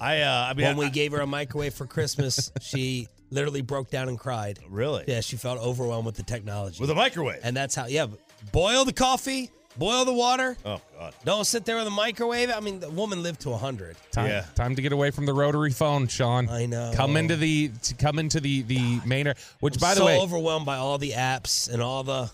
I 0.00 0.20
uh 0.22 0.46
I 0.50 0.54
mean 0.54 0.66
when 0.66 0.76
we 0.76 0.86
I- 0.86 0.90
gave 0.90 1.12
her 1.12 1.20
a 1.20 1.26
microwave 1.26 1.74
for 1.74 1.86
Christmas, 1.86 2.50
she 2.60 3.08
literally 3.30 3.62
broke 3.62 3.90
down 3.90 4.08
and 4.08 4.18
cried. 4.18 4.58
really 4.68 5.04
Yeah, 5.06 5.20
she 5.20 5.36
felt 5.36 5.58
overwhelmed 5.60 6.06
with 6.06 6.16
the 6.16 6.22
technology. 6.24 6.80
with 6.80 6.90
a 6.90 6.94
microwave. 6.94 7.40
and 7.42 7.56
that's 7.56 7.74
how 7.74 7.86
yeah, 7.86 8.06
boil 8.52 8.84
the 8.84 8.92
coffee, 8.92 9.50
boil 9.78 10.04
the 10.04 10.12
water. 10.12 10.56
oh 10.66 10.80
god. 10.98 11.14
Don't 11.24 11.46
sit 11.46 11.64
there 11.64 11.76
with 11.76 11.86
a 11.86 11.90
microwave. 11.90 12.50
I 12.50 12.60
mean, 12.60 12.80
the 12.80 12.90
woman 12.90 13.22
lived 13.22 13.40
to 13.42 13.50
100. 13.50 13.96
Time, 14.10 14.26
Yeah. 14.28 14.44
time 14.54 14.74
to 14.76 14.82
get 14.82 14.92
away 14.92 15.10
from 15.12 15.24
the 15.26 15.32
rotary 15.32 15.70
phone, 15.70 16.08
Sean. 16.08 16.48
I 16.48 16.66
know. 16.66 16.92
Come 16.94 17.16
into 17.16 17.36
the 17.36 17.70
to 17.84 17.94
come 17.94 18.18
into 18.18 18.40
the 18.40 18.62
the 18.62 19.00
main. 19.06 19.28
ar- 19.28 19.34
Which, 19.60 19.78
by 19.78 19.90
the 19.94 20.00
so 20.00 20.06
way, 20.06 20.18
overwhelmed 20.20 20.66
by 20.66 20.76
all 20.76 20.98
the 20.98 21.12
apps 21.12 21.72
and 21.72 21.80
all 21.80 22.02
the 22.02 22.30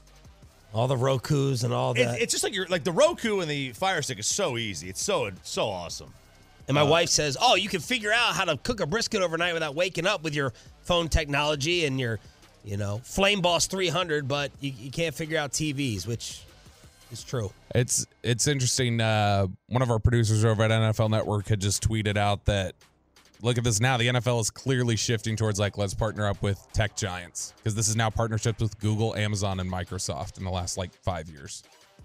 all 0.74 0.87
the 0.88 0.96
Roku's 0.96 1.64
and 1.64 1.72
all 1.72 1.92
It, 1.92 2.04
that. 2.04 2.20
it's 2.20 2.33
just 2.33 2.44
like 2.44 2.54
you're 2.54 2.66
like 2.66 2.85
the 2.85 2.92
Roku 2.92 3.40
and 3.40 3.50
the 3.50 3.72
Fire 3.72 4.02
Stick 4.02 4.18
is 4.18 4.26
so 4.26 4.57
easy. 4.59 4.88
It's 4.88 5.02
so 5.02 5.31
so 5.42 5.68
awesome. 5.68 6.12
and 6.68 6.76
uh, 6.76 6.85
my 6.85 6.88
wife 6.88 7.09
says, 7.09 7.37
"Oh, 7.40 7.54
you 7.54 7.68
can 7.68 7.81
figure 7.81 8.12
out 8.12 8.35
how 8.35 8.44
to 8.44 8.57
cook 8.59 8.81
a 8.81 8.87
brisket 8.87 9.22
overnight 9.22 9.54
without 9.54 9.74
waking 9.74 10.07
up 10.07 10.22
with 10.22 10.35
your 10.35 10.52
phone 10.83 11.09
technology 11.09 11.85
and 11.87 11.98
your, 11.98 12.18
you 12.64 12.76
know, 12.76 13.00
Flame 13.04 13.40
Boss 13.40 13.66
300, 13.66 14.28
but 14.28 14.50
you, 14.61 14.72
you 14.78 14.90
can't 14.90 15.14
figure 15.14 15.38
out 15.38 15.52
TVs, 15.52 16.07
which 16.07 16.42
is 17.11 17.24
true." 17.24 17.50
It's 17.74 18.07
it's 18.22 18.46
interesting. 18.46 19.00
Uh, 19.00 19.46
one 19.68 19.83
of 19.83 19.90
our 19.90 19.98
producers 19.98 20.44
over 20.44 20.62
at 20.62 20.70
NFL 20.70 21.11
Network 21.11 21.48
had 21.48 21.61
just 21.61 21.83
tweeted 21.87 22.16
out 22.18 22.44
that 22.46 22.74
look 23.42 23.59
at 23.59 23.64
this 23.64 23.81
now. 23.81 23.96
The 23.96 24.09
NFL 24.09 24.40
is 24.40 24.51
clearly 24.51 24.96
shifting 24.96 25.37
towards 25.37 25.59
like 25.59 25.79
let's 25.79 25.94
partner 25.94 26.27
up 26.27 26.42
with 26.42 26.61
tech 26.72 26.96
giants 26.96 27.55
because 27.57 27.74
this 27.74 27.88
is 27.88 27.96
now 27.96 28.11
partnerships 28.11 28.61
with 28.61 28.79
Google, 28.81 29.14
Amazon, 29.16 29.61
and 29.61 29.70
Microsoft 29.70 30.38
in 30.38 30.44
the 30.44 30.51
last 30.51 30.77
like 30.77 30.92
five 31.03 31.29
years, 31.29 31.62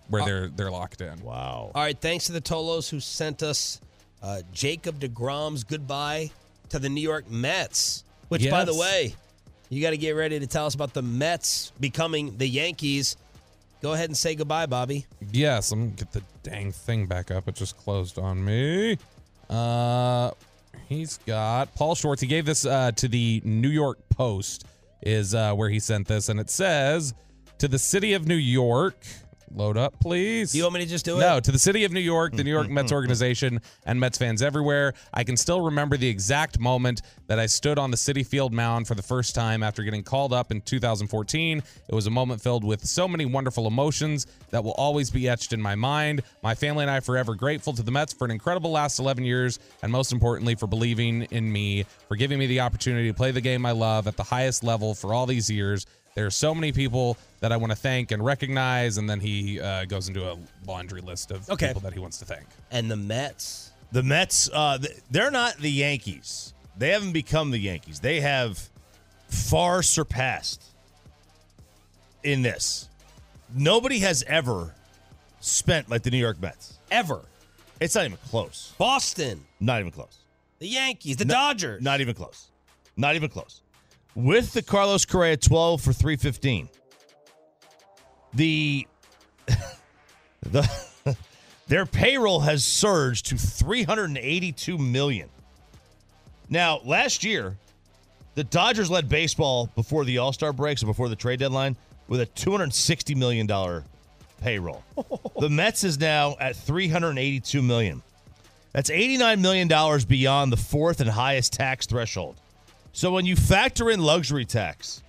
where 0.09 0.23
they're 0.25 0.47
they're 0.49 0.71
locked 0.71 1.01
in. 1.01 1.19
Wow. 1.21 1.71
All 1.73 1.83
right, 1.83 1.99
thanks 1.99 2.25
to 2.25 2.31
the 2.31 2.41
Tolos 2.41 2.89
who 2.89 2.99
sent 2.99 3.43
us 3.43 3.81
uh, 4.21 4.41
Jacob 4.51 4.99
DeGrom's 4.99 5.63
goodbye 5.63 6.31
to 6.69 6.79
the 6.79 6.89
New 6.89 7.01
York 7.01 7.29
Mets. 7.29 8.03
Which, 8.29 8.49
by 8.49 8.65
the 8.65 8.75
way, 8.75 9.15
you 9.69 9.81
got 9.81 9.91
to 9.91 9.97
get 9.97 10.11
ready 10.11 10.39
to 10.39 10.47
tell 10.47 10.65
us 10.65 10.73
about 10.73 10.93
the 10.93 11.03
Mets 11.03 11.71
becoming 11.79 12.37
the 12.37 12.47
Yankees. 12.47 13.15
Go 13.81 13.93
ahead 13.93 14.09
and 14.09 14.17
say 14.17 14.33
goodbye, 14.33 14.65
Bobby. 14.65 15.05
Yes, 15.31 15.71
I'm 15.71 15.89
gonna 15.89 15.91
get 15.91 16.11
the 16.13 16.23
dang 16.41 16.71
thing 16.71 17.05
back 17.05 17.31
up. 17.31 17.47
It 17.49 17.55
just 17.55 17.77
closed 17.77 18.17
on 18.17 18.43
me. 18.43 18.97
Uh, 19.49 20.31
he's 20.89 21.17
got 21.19 21.73
Paul 21.75 21.95
Schwartz. 21.95 22.21
He 22.21 22.27
gave 22.27 22.45
this 22.45 22.65
uh, 22.65 22.91
to 22.93 23.07
the 23.07 23.41
New 23.43 23.69
York 23.69 23.99
Post, 24.09 24.65
is 25.01 25.35
uh, 25.35 25.53
where 25.53 25.69
he 25.69 25.79
sent 25.79 26.07
this, 26.07 26.29
and 26.29 26.39
it 26.39 26.49
says 26.49 27.13
to 27.57 27.67
the 27.67 27.79
city 27.79 28.13
of 28.13 28.27
New 28.27 28.35
York. 28.35 28.97
Load 29.55 29.77
up, 29.77 29.99
please. 29.99 30.51
Do 30.51 30.57
you 30.57 30.63
want 30.63 30.75
me 30.75 30.79
to 30.79 30.85
just 30.87 31.05
do 31.05 31.17
it? 31.17 31.19
No, 31.19 31.39
to 31.39 31.51
the 31.51 31.59
city 31.59 31.83
of 31.83 31.91
New 31.91 31.99
York, 31.99 32.35
the 32.35 32.43
New 32.43 32.51
York 32.51 32.67
mm, 32.67 32.71
Mets 32.71 32.87
mm, 32.87 32.93
mm. 32.93 32.95
organization, 32.95 33.61
and 33.85 33.99
Mets 33.99 34.17
fans 34.17 34.41
everywhere. 34.41 34.93
I 35.13 35.23
can 35.23 35.37
still 35.37 35.61
remember 35.61 35.95
the 35.95 36.07
exact 36.07 36.59
moment 36.59 37.03
that 37.27 37.37
I 37.37 37.45
stood 37.45 37.77
on 37.77 37.91
the 37.91 37.97
Citi 37.97 38.25
Field 38.25 38.51
mound 38.51 38.87
for 38.87 38.95
the 38.95 39.03
first 39.03 39.35
time 39.35 39.61
after 39.61 39.83
getting 39.83 40.01
called 40.03 40.33
up 40.33 40.51
in 40.51 40.61
2014. 40.61 41.61
It 41.87 41.93
was 41.93 42.07
a 42.07 42.11
moment 42.11 42.41
filled 42.41 42.63
with 42.63 42.83
so 42.83 43.07
many 43.07 43.25
wonderful 43.25 43.67
emotions 43.67 44.25
that 44.49 44.63
will 44.63 44.71
always 44.71 45.11
be 45.11 45.29
etched 45.29 45.53
in 45.53 45.61
my 45.61 45.75
mind. 45.75 46.23
My 46.41 46.55
family 46.55 46.83
and 46.83 46.89
I 46.89 46.97
are 46.97 47.01
forever 47.01 47.35
grateful 47.35 47.73
to 47.73 47.83
the 47.83 47.91
Mets 47.91 48.13
for 48.13 48.25
an 48.25 48.31
incredible 48.31 48.71
last 48.71 48.97
11 48.97 49.23
years, 49.23 49.59
and 49.83 49.91
most 49.91 50.11
importantly, 50.11 50.55
for 50.55 50.65
believing 50.65 51.23
in 51.23 51.51
me, 51.51 51.85
for 52.07 52.15
giving 52.15 52.39
me 52.39 52.47
the 52.47 52.61
opportunity 52.61 53.07
to 53.07 53.13
play 53.13 53.29
the 53.29 53.41
game 53.41 53.67
I 53.67 53.71
love 53.71 54.07
at 54.07 54.17
the 54.17 54.23
highest 54.23 54.63
level 54.63 54.95
for 54.95 55.13
all 55.13 55.27
these 55.27 55.49
years. 55.49 55.85
There 56.15 56.25
are 56.25 56.31
so 56.31 56.53
many 56.53 56.71
people 56.71 57.17
that 57.39 57.51
I 57.51 57.57
want 57.57 57.71
to 57.71 57.75
thank 57.75 58.11
and 58.11 58.23
recognize, 58.23 58.97
and 58.97 59.09
then 59.09 59.19
he 59.19 59.59
uh, 59.59 59.85
goes 59.85 60.07
into 60.07 60.29
a 60.31 60.37
laundry 60.67 61.01
list 61.01 61.31
of 61.31 61.49
Okay. 61.49 61.67
people 61.69 61.81
that 61.81 61.93
he 61.93 61.99
wants 61.99 62.19
to 62.19 62.25
thank. 62.25 62.45
And 62.71 62.89
the 62.89 62.95
Mets. 62.95 63.71
The 63.91 64.03
Mets, 64.03 64.49
uh, 64.53 64.77
they're 65.11 65.31
not 65.31 65.57
the 65.57 65.71
Yankees. 65.71 66.53
They 66.77 66.89
haven't 66.89 67.13
become 67.13 67.51
the 67.51 67.57
Yankees. 67.59 67.99
They 67.99 68.21
have 68.21 68.59
far 69.27 69.81
surpassed 69.83 70.63
in 72.23 72.41
this. 72.41 72.89
Nobody 73.55 73.99
has 73.99 74.23
ever 74.27 74.73
spent 75.39 75.89
like 75.89 76.03
the 76.03 76.11
New 76.11 76.17
York 76.17 76.39
Mets. 76.41 76.77
Ever. 76.91 77.21
It's 77.79 77.95
not 77.95 78.05
even 78.05 78.17
close. 78.29 78.73
Boston. 78.77 79.43
Not 79.59 79.79
even 79.79 79.91
close. 79.91 80.19
The 80.59 80.67
Yankees. 80.67 81.17
The 81.17 81.25
No- 81.25 81.33
Dodgers. 81.33 81.81
Not 81.81 82.01
even 82.01 82.13
close. 82.15 82.47
Not 82.95 83.15
even 83.15 83.29
close. 83.29 83.61
With 84.15 84.53
the 84.53 84.61
Carlos 84.61 85.05
Correa 85.05 85.37
12 85.37 85.81
for 85.81 85.93
315. 85.93 86.69
The 88.33 88.87
the 90.41 90.69
their 91.67 91.85
payroll 91.85 92.41
has 92.41 92.63
surged 92.63 93.27
to 93.27 93.37
382 93.37 94.77
million. 94.77 95.29
Now, 96.49 96.81
last 96.83 97.23
year, 97.23 97.57
the 98.35 98.43
Dodgers 98.43 98.89
led 98.89 99.09
baseball 99.09 99.69
before 99.75 100.05
the 100.05 100.17
All-Star 100.17 100.53
break, 100.53 100.77
so 100.77 100.87
before 100.87 101.09
the 101.09 101.15
trade 101.15 101.39
deadline, 101.39 101.75
with 102.07 102.21
a 102.21 102.25
260 102.25 103.15
million 103.15 103.47
dollar 103.47 103.85
payroll. 104.41 104.83
the 105.39 105.49
Mets 105.49 105.83
is 105.83 105.99
now 105.99 106.35
at 106.39 106.55
382 106.55 107.61
million. 107.61 108.01
That's 108.73 108.89
$89 108.89 109.39
million 109.39 109.67
beyond 110.07 110.51
the 110.51 110.57
fourth 110.57 110.99
and 110.99 111.09
highest 111.09 111.53
tax 111.53 111.85
threshold. 111.85 112.35
So 112.93 113.11
when 113.11 113.25
you 113.25 113.35
factor 113.35 113.89
in 113.89 113.99
luxury 113.99 114.45
tax, 114.45 115.01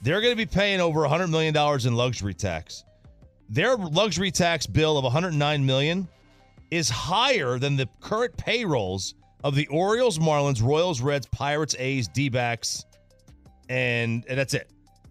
they're 0.00 0.22
going 0.22 0.32
to 0.32 0.36
be 0.36 0.46
paying 0.46 0.80
over 0.80 1.00
$100 1.00 1.28
million 1.28 1.54
in 1.86 1.94
luxury 1.94 2.32
tax. 2.32 2.84
Their 3.50 3.76
luxury 3.76 4.30
tax 4.30 4.66
bill 4.66 4.96
of 4.96 5.04
109 5.04 5.66
million 5.66 6.08
is 6.70 6.88
higher 6.88 7.58
than 7.58 7.76
the 7.76 7.86
current 8.00 8.34
payrolls 8.38 9.14
of 9.44 9.54
the 9.54 9.66
Orioles, 9.66 10.18
Marlins, 10.18 10.62
Royals, 10.62 11.02
Reds, 11.02 11.26
Pirates, 11.26 11.76
A's, 11.78 12.08
D-backs, 12.08 12.86
and, 13.68 14.24
and 14.26 14.38
that's 14.38 14.54
it. 14.54 14.70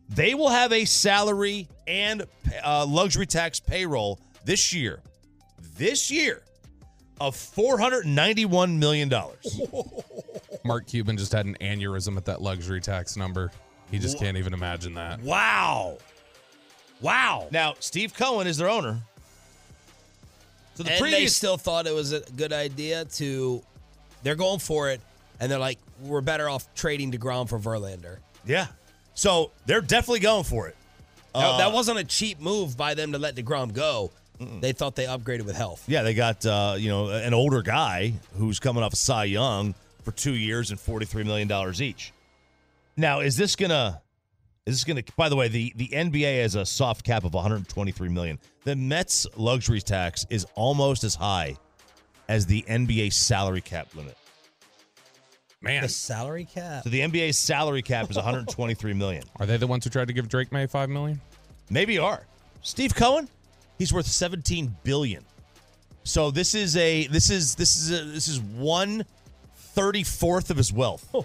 They 0.09 0.33
will 0.33 0.49
have 0.49 0.73
a 0.73 0.85
salary 0.85 1.69
and 1.85 2.25
uh, 2.63 2.85
luxury 2.87 3.27
tax 3.27 3.59
payroll 3.59 4.19
this 4.43 4.73
year. 4.73 5.01
This 5.77 6.09
year 6.09 6.41
of 7.21 7.35
$491 7.35 8.77
million. 8.77 9.11
Mark 10.63 10.87
Cuban 10.87 11.17
just 11.17 11.31
had 11.31 11.45
an 11.45 11.55
aneurysm 11.61 12.17
at 12.17 12.25
that 12.25 12.41
luxury 12.41 12.81
tax 12.81 13.15
number. 13.15 13.51
He 13.89 13.99
just 13.99 14.17
can't 14.19 14.37
even 14.37 14.53
imagine 14.53 14.93
that. 14.95 15.21
Wow. 15.21 15.97
Wow. 17.01 17.47
Now, 17.51 17.75
Steve 17.79 18.13
Cohen 18.13 18.47
is 18.47 18.57
their 18.57 18.69
owner. 18.69 19.01
So 20.75 20.83
the 20.83 20.91
and 20.91 20.97
they 20.97 21.09
previous 21.11 21.35
still 21.35 21.57
thought 21.57 21.87
it 21.87 21.93
was 21.93 22.11
a 22.13 22.21
good 22.35 22.53
idea 22.53 23.05
to. 23.05 23.61
They're 24.23 24.35
going 24.35 24.59
for 24.59 24.89
it 24.91 25.01
and 25.39 25.51
they're 25.51 25.59
like, 25.59 25.79
we're 26.03 26.21
better 26.21 26.47
off 26.47 26.73
trading 26.75 27.11
Degrom 27.11 27.49
for 27.49 27.59
Verlander. 27.59 28.17
Yeah. 28.45 28.67
So 29.13 29.51
they're 29.65 29.81
definitely 29.81 30.19
going 30.21 30.43
for 30.43 30.67
it. 30.67 30.75
That- 31.33 31.39
Uh, 31.45 31.57
that 31.57 31.71
wasn't 31.73 31.97
a 31.99 32.03
cheap 32.03 32.39
move 32.39 32.77
by 32.77 32.93
them 32.93 33.11
to 33.13 33.17
let 33.17 33.35
Degrom 33.35 33.73
go. 33.73 34.11
They 34.59 34.71
thought 34.73 34.95
they 34.95 35.05
upgraded 35.05 35.43
with 35.43 35.55
health. 35.55 35.83
Yeah, 35.87 36.03
they 36.03 36.13
got 36.13 36.45
uh, 36.45 36.75
you 36.77 36.89
know 36.89 37.09
an 37.09 37.33
older 37.33 37.61
guy 37.61 38.13
who's 38.37 38.59
coming 38.59 38.83
off 38.83 38.93
a 38.93 38.97
Cy 38.97 39.25
Young 39.25 39.75
for 40.03 40.11
two 40.11 40.33
years 40.33 40.71
and 40.71 40.79
forty 40.79 41.05
three 41.05 41.23
million 41.23 41.47
dollars 41.47 41.81
each. 41.81 42.13
Now, 42.97 43.19
is 43.19 43.37
this 43.37 43.55
gonna? 43.55 44.01
Is 44.65 44.75
this 44.75 44.83
gonna? 44.83 45.03
By 45.15 45.29
the 45.29 45.35
way, 45.35 45.47
the 45.47 45.73
the 45.75 45.89
NBA 45.89 46.41
has 46.41 46.55
a 46.55 46.65
soft 46.65 47.03
cap 47.03 47.23
of 47.23 47.33
one 47.33 47.43
hundred 47.43 47.67
twenty 47.67 47.91
three 47.91 48.09
million. 48.09 48.39
The 48.63 48.75
Mets 48.75 49.27
luxury 49.35 49.81
tax 49.81 50.25
is 50.29 50.45
almost 50.55 51.03
as 51.03 51.15
high 51.15 51.55
as 52.27 52.45
the 52.45 52.63
NBA 52.67 53.11
salary 53.13 53.61
cap 53.61 53.87
limit. 53.95 54.17
Man, 55.63 55.83
The 55.83 55.89
salary 55.89 56.45
cap. 56.45 56.83
So 56.83 56.89
the 56.89 57.01
NBA's 57.01 57.37
salary 57.37 57.83
cap 57.83 58.09
is 58.09 58.15
one 58.15 58.25
hundred 58.25 58.47
twenty 58.49 58.73
three 58.73 58.93
million. 58.93 59.23
are 59.39 59.45
they 59.45 59.57
the 59.57 59.67
ones 59.67 59.83
who 59.83 59.89
tried 59.89 60.07
to 60.07 60.13
give 60.13 60.27
Drake 60.27 60.51
May 60.51 60.65
five 60.65 60.89
million? 60.89 61.21
Maybe 61.69 61.93
you 61.93 62.03
are. 62.03 62.25
Steve 62.63 62.93
Cohen, 62.95 63.29
he's 63.81 63.91
worth 63.91 64.05
17 64.05 64.75
billion. 64.83 65.25
So 66.03 66.29
this 66.29 66.53
is 66.53 66.77
a 66.77 67.07
this 67.07 67.31
is 67.31 67.55
this 67.55 67.75
is 67.75 67.91
a, 67.91 68.03
this 68.05 68.27
is 68.27 68.39
one 68.39 69.05
thirty 69.55 70.03
fourth 70.03 70.51
of 70.51 70.57
his 70.57 70.71
wealth. 70.71 71.07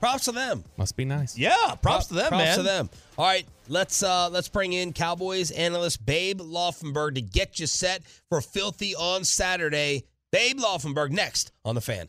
Props 0.00 0.26
to 0.26 0.32
them. 0.32 0.64
Must 0.76 0.96
be 0.96 1.04
nice. 1.04 1.36
Yeah, 1.36 1.74
props 1.82 2.06
to 2.06 2.14
them, 2.14 2.28
Props 2.28 2.44
man. 2.44 2.56
to 2.56 2.62
them. 2.62 2.90
All 3.18 3.26
right, 3.26 3.46
let's 3.68 4.02
uh 4.02 4.28
let's 4.30 4.48
bring 4.48 4.72
in 4.72 4.92
Cowboys 4.92 5.50
analyst 5.50 6.06
Babe 6.06 6.40
Laufenberg 6.40 7.16
to 7.16 7.22
get 7.22 7.58
you 7.58 7.66
set 7.66 8.02
for 8.30 8.40
Philly 8.40 8.94
on 8.94 9.24
Saturday. 9.24 10.04
Babe 10.30 10.58
Laufenberg 10.58 11.10
next 11.10 11.52
on 11.64 11.74
the 11.74 11.80
fan. 11.80 12.08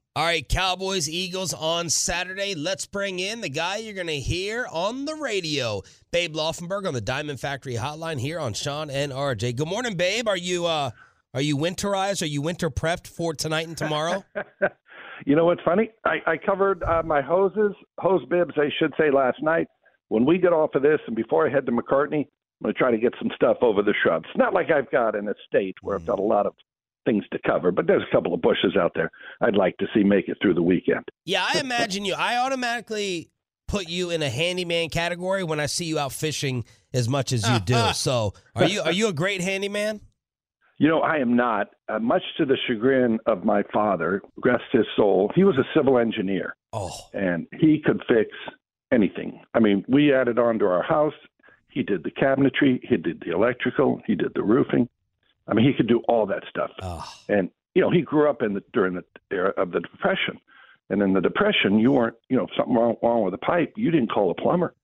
All 0.13 0.25
right, 0.25 0.45
Cowboys 0.47 1.07
Eagles 1.07 1.53
on 1.53 1.89
Saturday. 1.89 2.53
Let's 2.53 2.85
bring 2.85 3.19
in 3.19 3.39
the 3.39 3.47
guy 3.47 3.77
you're 3.77 3.93
going 3.93 4.07
to 4.07 4.19
hear 4.19 4.67
on 4.69 5.05
the 5.05 5.15
radio, 5.15 5.83
Babe 6.11 6.35
Laufenberg 6.35 6.85
on 6.85 6.93
the 6.93 6.99
Diamond 6.99 7.39
Factory 7.39 7.75
Hotline 7.75 8.19
here 8.19 8.37
on 8.37 8.53
Sean 8.53 8.89
and 8.89 9.13
RJ. 9.13 9.55
Good 9.55 9.69
morning, 9.69 9.95
Babe. 9.95 10.27
Are 10.27 10.35
you 10.35 10.65
uh 10.65 10.91
are 11.33 11.41
you 11.41 11.55
winterized? 11.55 12.21
Are 12.21 12.25
you 12.25 12.41
winter 12.41 12.69
prepped 12.69 13.07
for 13.07 13.33
tonight 13.33 13.67
and 13.67 13.77
tomorrow? 13.77 14.25
You 15.25 15.35
know 15.35 15.45
what's 15.45 15.61
funny? 15.63 15.91
I, 16.03 16.15
I 16.25 16.37
covered 16.37 16.81
uh, 16.83 17.03
my 17.05 17.21
hoses, 17.21 17.73
hose 17.99 18.25
bibs, 18.25 18.53
I 18.57 18.69
should 18.79 18.93
say, 18.99 19.11
last 19.11 19.37
night. 19.41 19.67
When 20.07 20.25
we 20.25 20.39
get 20.39 20.51
off 20.51 20.71
of 20.73 20.81
this, 20.81 20.99
and 21.07 21.15
before 21.15 21.47
I 21.47 21.51
head 21.51 21.65
to 21.67 21.71
McCartney, 21.71 22.25
I'm 22.25 22.63
going 22.63 22.73
to 22.73 22.79
try 22.79 22.91
to 22.91 22.97
get 22.97 23.13
some 23.19 23.29
stuff 23.35 23.57
over 23.61 23.81
the 23.81 23.93
shrubs. 24.03 24.25
Not 24.35 24.53
like 24.53 24.71
I've 24.71 24.89
got 24.89 25.15
an 25.15 25.27
estate 25.29 25.75
where 25.81 25.95
I've 25.95 26.05
got 26.05 26.19
a 26.19 26.23
lot 26.23 26.45
of 26.45 26.53
things 27.05 27.23
to 27.31 27.39
cover, 27.45 27.71
but 27.71 27.87
there's 27.87 28.03
a 28.03 28.15
couple 28.15 28.33
of 28.33 28.41
bushes 28.41 28.75
out 28.79 28.91
there 28.95 29.09
I'd 29.41 29.55
like 29.55 29.77
to 29.77 29.87
see 29.93 30.03
make 30.03 30.27
it 30.27 30.37
through 30.41 30.53
the 30.53 30.61
weekend. 30.63 31.03
yeah, 31.25 31.45
I 31.47 31.59
imagine 31.59 32.05
you. 32.05 32.13
I 32.13 32.37
automatically 32.37 33.29
put 33.67 33.89
you 33.89 34.09
in 34.09 34.21
a 34.21 34.29
handyman 34.29 34.89
category 34.89 35.43
when 35.43 35.59
I 35.59 35.65
see 35.65 35.85
you 35.85 35.97
out 35.97 36.11
fishing 36.11 36.65
as 36.93 37.07
much 37.07 37.31
as 37.31 37.47
you 37.49 37.59
do. 37.59 37.75
So, 37.93 38.33
are 38.55 38.65
you 38.65 38.81
are 38.81 38.91
you 38.91 39.07
a 39.07 39.13
great 39.13 39.41
handyman? 39.41 40.01
You 40.77 40.87
know, 40.87 41.01
I 41.01 41.17
am 41.17 41.35
not, 41.35 41.67
uh, 41.89 41.99
much 41.99 42.23
to 42.37 42.45
the 42.45 42.57
chagrin 42.67 43.19
of 43.27 43.45
my 43.45 43.61
father, 43.71 44.19
rest 44.43 44.63
his 44.71 44.85
soul. 44.95 45.31
He 45.35 45.43
was 45.43 45.55
a 45.57 45.77
civil 45.77 45.99
engineer. 45.99 46.55
Oh. 46.73 46.89
And 47.13 47.45
he 47.59 47.79
could 47.85 48.01
fix 48.07 48.31
anything. 48.91 49.41
I 49.53 49.59
mean, 49.59 49.85
we 49.87 50.11
added 50.11 50.39
on 50.39 50.57
to 50.57 50.65
our 50.65 50.81
house. 50.81 51.13
He 51.69 51.83
did 51.83 52.03
the 52.03 52.09
cabinetry, 52.09 52.79
he 52.81 52.97
did 52.97 53.21
the 53.23 53.31
electrical, 53.31 54.01
he 54.07 54.15
did 54.15 54.31
the 54.33 54.41
roofing. 54.41 54.89
I 55.47 55.53
mean, 55.53 55.65
he 55.65 55.73
could 55.73 55.87
do 55.87 56.01
all 56.07 56.25
that 56.27 56.43
stuff. 56.49 56.71
Ah. 56.81 57.13
And 57.29 57.49
you 57.73 57.81
know, 57.81 57.89
he 57.89 58.01
grew 58.01 58.29
up 58.29 58.41
in 58.41 58.53
the 58.53 58.63
during 58.73 58.93
the 58.93 59.03
era 59.31 59.53
of 59.57 59.71
the 59.71 59.79
depression. 59.79 60.39
And 60.89 61.01
in 61.01 61.13
the 61.13 61.21
depression, 61.21 61.79
you 61.79 61.93
weren't, 61.93 62.15
you 62.27 62.35
know, 62.35 62.47
something 62.57 62.75
wrong, 62.75 62.97
wrong 63.01 63.23
with 63.23 63.33
a 63.33 63.37
pipe, 63.37 63.73
you 63.77 63.91
didn't 63.91 64.11
call 64.11 64.29
a 64.29 64.35
plumber. 64.35 64.75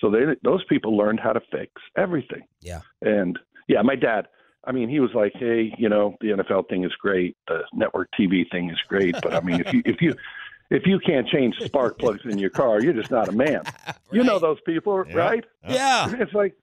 So 0.00 0.10
they 0.10 0.24
those 0.42 0.64
people 0.64 0.96
learned 0.96 1.20
how 1.20 1.32
to 1.32 1.40
fix 1.52 1.70
everything. 1.96 2.42
Yeah. 2.60 2.80
And 3.02 3.38
yeah, 3.68 3.80
my 3.82 3.94
dad, 3.94 4.26
I 4.64 4.72
mean, 4.72 4.88
he 4.88 4.98
was 4.98 5.10
like, 5.14 5.32
"Hey, 5.34 5.72
you 5.78 5.88
know, 5.88 6.16
the 6.20 6.30
NFL 6.30 6.68
thing 6.68 6.84
is 6.84 6.92
great, 6.96 7.36
the 7.46 7.62
network 7.72 8.08
TV 8.18 8.50
thing 8.50 8.70
is 8.70 8.78
great, 8.88 9.14
but 9.22 9.34
I 9.34 9.40
mean, 9.40 9.60
if 9.60 9.72
you 9.72 9.82
if 9.84 10.02
you 10.02 10.14
if 10.70 10.86
you 10.86 10.98
can't 10.98 11.28
change 11.28 11.56
spark 11.60 11.98
plugs 11.98 12.22
in 12.24 12.38
your 12.38 12.50
car, 12.50 12.82
you're 12.82 12.92
just 12.92 13.10
not 13.10 13.28
a 13.28 13.32
man." 13.32 13.62
You 14.12 14.22
know 14.22 14.38
those 14.38 14.60
people, 14.64 14.96
right? 14.98 15.44
Yeah. 15.68 16.14
It's 16.20 16.32
like 16.34 16.54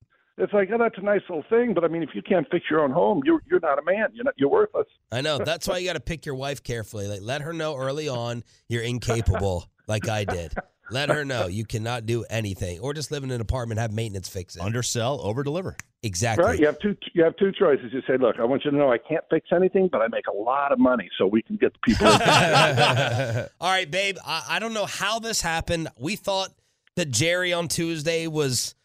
it's 0.41 0.53
like, 0.53 0.69
"Oh, 0.73 0.77
that's 0.77 0.97
a 0.97 1.01
nice 1.01 1.21
little 1.29 1.45
thing, 1.49 1.73
but 1.73 1.83
I 1.83 1.87
mean, 1.87 2.03
if 2.03 2.09
you 2.13 2.21
can't 2.21 2.47
fix 2.49 2.65
your 2.69 2.81
own 2.81 2.91
home, 2.91 3.21
you're 3.25 3.41
you're 3.49 3.59
not 3.59 3.79
a 3.79 3.83
man. 3.83 4.09
You're 4.13 4.25
not 4.25 4.33
you're 4.37 4.49
worthless." 4.49 4.87
I 5.11 5.21
know. 5.21 5.37
That's 5.37 5.67
why 5.67 5.77
you 5.77 5.87
got 5.87 5.93
to 5.93 5.99
pick 5.99 6.25
your 6.25 6.35
wife 6.35 6.63
carefully. 6.63 7.07
Like, 7.07 7.21
let 7.21 7.41
her 7.41 7.53
know 7.53 7.77
early 7.77 8.09
on 8.09 8.43
you're 8.67 8.83
incapable, 8.83 9.65
like 9.87 10.09
I 10.09 10.25
did. 10.25 10.53
Let 10.91 11.09
her 11.09 11.23
know 11.23 11.47
you 11.47 11.63
cannot 11.65 12.05
do 12.05 12.25
anything, 12.29 12.79
or 12.79 12.93
just 12.93 13.11
live 13.11 13.23
in 13.23 13.31
an 13.31 13.39
apartment, 13.39 13.79
have 13.79 13.93
maintenance 13.93 14.27
fix 14.27 14.57
it. 14.57 14.61
Undersell, 14.61 15.21
over 15.21 15.41
deliver. 15.41 15.77
Exactly. 16.03 16.43
Right? 16.43 16.59
You 16.59 16.65
have 16.65 16.79
two 16.79 16.97
you 17.13 17.23
have 17.23 17.37
two 17.37 17.51
choices. 17.51 17.93
You 17.93 18.01
say, 18.07 18.17
"Look, 18.17 18.37
I 18.39 18.43
want 18.43 18.65
you 18.65 18.71
to 18.71 18.77
know 18.77 18.91
I 18.91 18.97
can't 18.97 19.23
fix 19.29 19.49
anything, 19.55 19.87
but 19.91 20.01
I 20.01 20.07
make 20.07 20.27
a 20.27 20.35
lot 20.35 20.71
of 20.71 20.79
money, 20.79 21.09
so 21.17 21.27
we 21.27 21.41
can 21.41 21.55
get 21.55 21.73
the 21.73 21.79
people." 21.83 22.07
All 23.61 23.69
right, 23.71 23.89
babe. 23.89 24.17
I, 24.25 24.43
I 24.49 24.59
don't 24.59 24.73
know 24.73 24.85
how 24.85 25.19
this 25.19 25.41
happened. 25.41 25.87
We 25.97 26.15
thought 26.15 26.49
that 26.95 27.11
Jerry 27.11 27.53
on 27.53 27.67
Tuesday 27.67 28.27
was, 28.27 28.75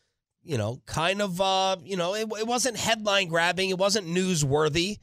you 0.46 0.58
know, 0.58 0.80
kind 0.86 1.20
of, 1.20 1.40
uh, 1.40 1.76
you 1.82 1.96
know, 1.96 2.14
it, 2.14 2.28
it 2.38 2.46
wasn't 2.46 2.76
headline 2.76 3.28
grabbing, 3.28 3.70
it 3.70 3.78
wasn't 3.78 4.06
newsworthy, 4.06 4.98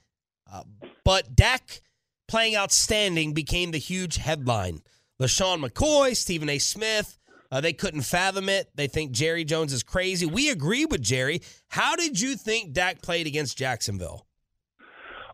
uh, 0.51 0.63
but 1.03 1.35
Dak 1.35 1.81
playing 2.27 2.55
outstanding 2.55 3.33
became 3.33 3.71
the 3.71 3.77
huge 3.77 4.17
headline. 4.17 4.81
LeSean 5.21 5.63
McCoy, 5.63 6.15
Stephen 6.15 6.49
A. 6.49 6.57
Smith, 6.57 7.19
uh, 7.51 7.61
they 7.61 7.73
couldn't 7.73 8.01
fathom 8.01 8.49
it. 8.49 8.71
They 8.75 8.87
think 8.87 9.11
Jerry 9.11 9.43
Jones 9.43 9.73
is 9.73 9.83
crazy. 9.83 10.25
We 10.25 10.49
agree 10.49 10.85
with 10.85 11.01
Jerry. 11.01 11.41
How 11.69 11.95
did 11.95 12.19
you 12.19 12.35
think 12.35 12.73
Dak 12.73 13.01
played 13.01 13.27
against 13.27 13.57
Jacksonville? 13.57 14.25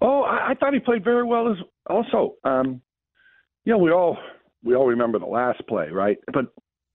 Oh, 0.01 0.23
I, 0.23 0.49
I 0.49 0.53
thought 0.55 0.73
he 0.73 0.79
played 0.79 1.03
very 1.03 1.23
well 1.23 1.49
as 1.49 1.57
also. 1.89 2.35
Um, 2.43 2.81
you 3.63 3.73
know, 3.73 3.77
we 3.77 3.91
all 3.91 4.17
we 4.63 4.75
all 4.75 4.87
remember 4.87 5.19
the 5.19 5.25
last 5.25 5.65
play, 5.67 5.89
right? 5.91 6.17
But 6.33 6.45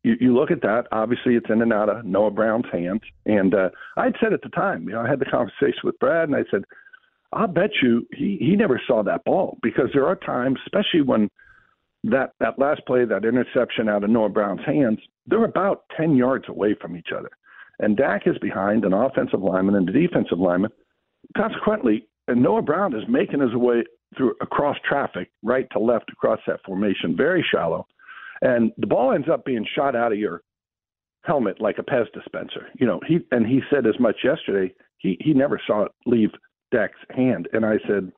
you, 0.05 0.15
you 0.21 0.35
look 0.35 0.51
at 0.51 0.63
that. 0.63 0.87
Obviously, 0.93 1.35
it's 1.35 1.51
in 1.51 1.63
and 1.63 1.73
out 1.73 1.89
of 1.89 2.05
Noah 2.05 2.31
Brown's 2.31 2.67
hands. 2.71 3.01
And 3.27 3.55
uh, 3.55 3.71
I'd 3.97 4.15
said 4.21 4.33
at 4.33 4.43
the 4.43 4.51
time, 4.51 4.85
you 4.85 4.95
know, 4.95 5.01
I 5.01 5.09
had 5.09 5.19
the 5.19 5.25
conversation 5.25 5.81
with 5.83 5.99
Brad, 5.99 6.29
and 6.29 6.37
I 6.37 6.45
said, 6.51 6.65
I'll 7.33 7.49
bet 7.49 7.71
you 7.83 8.07
he 8.13 8.37
he 8.41 8.55
never 8.55 8.81
saw 8.87 9.03
that 9.03 9.25
ball 9.25 9.59
because 9.61 9.89
there 9.93 10.07
are 10.07 10.15
times, 10.15 10.59
especially 10.67 11.01
when 11.01 11.29
that 12.05 12.33
that 12.39 12.59
last 12.59 12.83
play, 12.87 13.05
that 13.05 13.25
interception 13.25 13.89
out 13.89 14.05
of 14.05 14.11
Noah 14.11 14.29
Brown's 14.29 14.65
hands, 14.65 15.01
they're 15.27 15.45
about 15.45 15.85
ten 15.97 16.15
yards 16.15 16.45
away 16.49 16.77
from 16.81 16.97
each 16.97 17.09
other, 17.17 17.31
and 17.81 17.97
Dak 17.97 18.27
is 18.27 18.39
behind 18.39 18.85
an 18.85 18.93
offensive 18.93 19.43
lineman 19.43 19.75
and 19.75 19.89
a 19.89 19.93
defensive 19.93 20.39
lineman. 20.39 20.71
Consequently, 21.37 22.07
and 22.29 22.41
Noah 22.41 22.63
Brown 22.63 22.95
is 22.95 23.03
making 23.09 23.41
his 23.41 23.55
way 23.55 23.83
through 24.17 24.35
across 24.41 24.77
traffic, 24.89 25.31
right 25.43 25.67
to 25.73 25.81
left 25.81 26.11
across 26.13 26.39
that 26.47 26.61
formation, 26.65 27.17
very 27.17 27.45
shallow, 27.51 27.87
and 28.43 28.73
the 28.79 28.87
ball 28.87 29.13
ends 29.13 29.29
up 29.31 29.45
being 29.45 29.67
shot 29.75 29.95
out 29.97 30.13
of 30.13 30.19
your 30.19 30.43
helmet 31.23 31.61
like 31.61 31.79
a 31.79 31.83
Pez 31.83 32.11
dispenser. 32.13 32.69
You 32.79 32.87
know, 32.87 33.01
he 33.07 33.21
and 33.31 33.47
he 33.47 33.61
said 33.71 33.87
as 33.87 33.99
much 33.99 34.17
yesterday. 34.23 34.73
He 34.99 35.17
he 35.21 35.35
never 35.35 35.61
saw 35.67 35.85
it 35.85 35.93
leave 36.07 36.31
Dak's 36.73 36.99
hand, 37.11 37.49
and 37.53 37.65
I 37.65 37.77
said, 37.87 38.11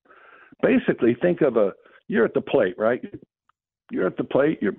basically, 0.63 1.17
think 1.21 1.41
of 1.41 1.57
a 1.57 1.73
you're 2.09 2.25
at 2.25 2.35
the 2.35 2.41
plate, 2.41 2.75
right? 2.79 3.03
You're 3.91 4.07
at 4.07 4.17
the 4.17 4.25
plate. 4.25 4.59
You're 4.61 4.77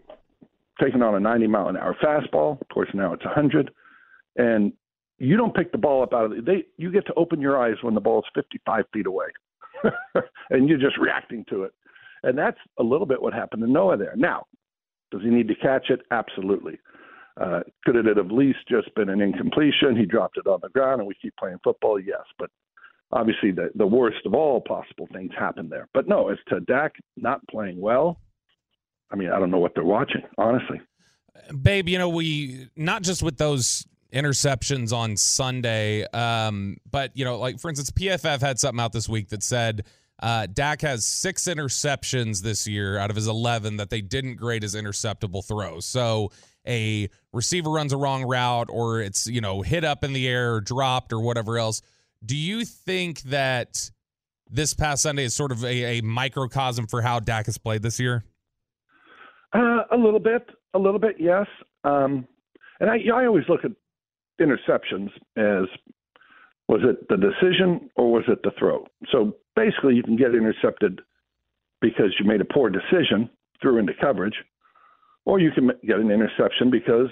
taking 0.81 1.01
on 1.01 1.15
a 1.15 1.19
90 1.19 1.47
mile 1.47 1.67
an 1.69 1.77
hour 1.77 1.95
fastball. 2.01 2.61
Of 2.61 2.67
course, 2.69 2.89
now 2.93 3.13
it's 3.13 3.25
100, 3.25 3.71
and 4.37 4.71
you 5.17 5.35
don't 5.35 5.55
pick 5.55 5.71
the 5.71 5.77
ball 5.77 6.03
up 6.03 6.13
out 6.13 6.25
of 6.25 6.31
the, 6.31 6.41
they. 6.41 6.65
You 6.77 6.91
get 6.91 7.05
to 7.07 7.13
open 7.15 7.41
your 7.41 7.57
eyes 7.57 7.75
when 7.81 7.95
the 7.95 8.01
ball 8.01 8.19
is 8.19 8.25
55 8.35 8.85
feet 8.93 9.07
away, 9.07 9.27
and 10.49 10.69
you're 10.69 10.77
just 10.77 10.97
reacting 10.97 11.45
to 11.49 11.63
it. 11.63 11.71
And 12.23 12.37
that's 12.37 12.57
a 12.79 12.83
little 12.83 13.05
bit 13.05 13.21
what 13.21 13.33
happened 13.33 13.61
to 13.63 13.69
Noah 13.69 13.97
there. 13.97 14.13
Now, 14.15 14.45
does 15.11 15.21
he 15.21 15.29
need 15.29 15.47
to 15.47 15.55
catch 15.55 15.89
it? 15.89 16.01
Absolutely. 16.11 16.79
Uh, 17.39 17.59
could 17.85 17.95
it 17.95 18.05
have 18.05 18.17
at 18.17 18.31
least 18.31 18.59
just 18.69 18.93
been 18.95 19.09
an 19.09 19.21
incompletion? 19.21 19.95
He 19.95 20.05
dropped 20.05 20.37
it 20.37 20.47
on 20.47 20.59
the 20.61 20.69
ground 20.69 21.01
and 21.01 21.07
we 21.07 21.15
keep 21.21 21.35
playing 21.37 21.59
football? 21.63 21.99
Yes. 21.99 22.23
But 22.39 22.49
obviously, 23.11 23.51
the, 23.51 23.69
the 23.75 23.85
worst 23.85 24.25
of 24.25 24.33
all 24.33 24.61
possible 24.61 25.07
things 25.13 25.31
happened 25.37 25.71
there. 25.71 25.87
But 25.93 26.07
no, 26.07 26.29
as 26.29 26.37
to 26.49 26.59
Dak 26.61 26.93
not 27.15 27.41
playing 27.47 27.79
well, 27.79 28.19
I 29.11 29.15
mean, 29.15 29.29
I 29.29 29.39
don't 29.39 29.51
know 29.51 29.59
what 29.59 29.73
they're 29.75 29.83
watching, 29.83 30.23
honestly. 30.37 30.81
Babe, 31.61 31.87
you 31.87 31.97
know, 31.97 32.09
we 32.09 32.69
not 32.75 33.03
just 33.03 33.21
with 33.21 33.37
those 33.37 33.85
interceptions 34.11 34.91
on 34.91 35.15
Sunday, 35.15 36.05
um, 36.07 36.77
but, 36.89 37.15
you 37.15 37.23
know, 37.23 37.37
like 37.37 37.59
for 37.59 37.69
instance, 37.69 37.91
PFF 37.91 38.41
had 38.41 38.59
something 38.59 38.79
out 38.79 38.93
this 38.93 39.07
week 39.07 39.29
that 39.29 39.43
said, 39.43 39.85
uh, 40.19 40.47
Dak 40.47 40.81
has 40.81 41.05
six 41.05 41.43
interceptions 41.43 42.41
this 42.41 42.67
year 42.67 42.97
out 42.97 43.09
of 43.09 43.15
his 43.15 43.27
11 43.27 43.77
that 43.77 43.89
they 43.89 44.01
didn't 44.01 44.35
grade 44.35 44.63
as 44.63 44.73
interceptable 44.73 45.45
throws. 45.45 45.85
So 45.85 46.31
a 46.67 47.09
receiver 47.33 47.69
runs 47.69 47.93
a 47.93 47.97
wrong 47.97 48.23
route 48.23 48.69
or 48.69 49.01
it's, 49.01 49.27
you 49.27 49.41
know, 49.41 49.61
hit 49.61 49.83
up 49.83 50.03
in 50.03 50.13
the 50.13 50.27
air 50.27 50.55
or 50.55 50.61
dropped 50.61 51.13
or 51.13 51.19
whatever 51.19 51.57
else. 51.57 51.81
Do 52.25 52.35
you 52.35 52.65
think 52.65 53.21
that 53.23 53.91
this 54.49 54.73
past 54.73 55.03
Sunday 55.03 55.25
is 55.25 55.35
sort 55.35 55.51
of 55.51 55.63
a, 55.63 55.99
a 55.99 56.01
microcosm 56.01 56.87
for 56.87 57.01
how 57.01 57.19
Dak 57.19 57.45
has 57.45 57.57
played 57.57 57.83
this 57.83 57.99
year? 57.99 58.23
Uh, 59.53 59.83
a 59.91 59.97
little 59.97 60.19
bit, 60.19 60.49
a 60.73 60.79
little 60.79 60.99
bit, 60.99 61.17
yes. 61.19 61.45
Um, 61.83 62.27
and 62.79 62.89
I, 62.89 62.97
I 63.13 63.25
always 63.25 63.45
look 63.47 63.63
at 63.63 63.71
interceptions 64.41 65.09
as 65.37 65.67
was 66.67 66.81
it 66.83 67.07
the 67.07 67.17
decision 67.17 67.89
or 67.95 68.11
was 68.11 68.23
it 68.27 68.39
the 68.43 68.51
throw? 68.59 68.85
So 69.11 69.35
basically, 69.57 69.95
you 69.95 70.03
can 70.03 70.15
get 70.15 70.35
intercepted 70.35 71.01
because 71.81 72.15
you 72.19 72.25
made 72.25 72.41
a 72.41 72.45
poor 72.45 72.69
decision, 72.69 73.29
threw 73.61 73.79
into 73.79 73.93
coverage, 73.99 74.35
or 75.25 75.39
you 75.39 75.51
can 75.51 75.71
get 75.85 75.97
an 75.97 76.11
interception 76.11 76.69
because 76.69 77.07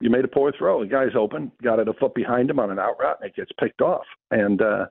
you 0.00 0.10
made 0.10 0.24
a 0.24 0.28
poor 0.28 0.52
throw. 0.58 0.82
The 0.82 0.90
guy's 0.90 1.14
open, 1.16 1.52
got 1.62 1.78
it 1.78 1.88
a 1.88 1.92
foot 1.92 2.14
behind 2.14 2.50
him 2.50 2.58
on 2.58 2.70
an 2.70 2.78
out 2.78 2.98
route, 2.98 3.18
and 3.20 3.30
it 3.30 3.36
gets 3.36 3.52
picked 3.60 3.80
off. 3.80 4.04
And 4.30 4.60
uh, 4.60 4.86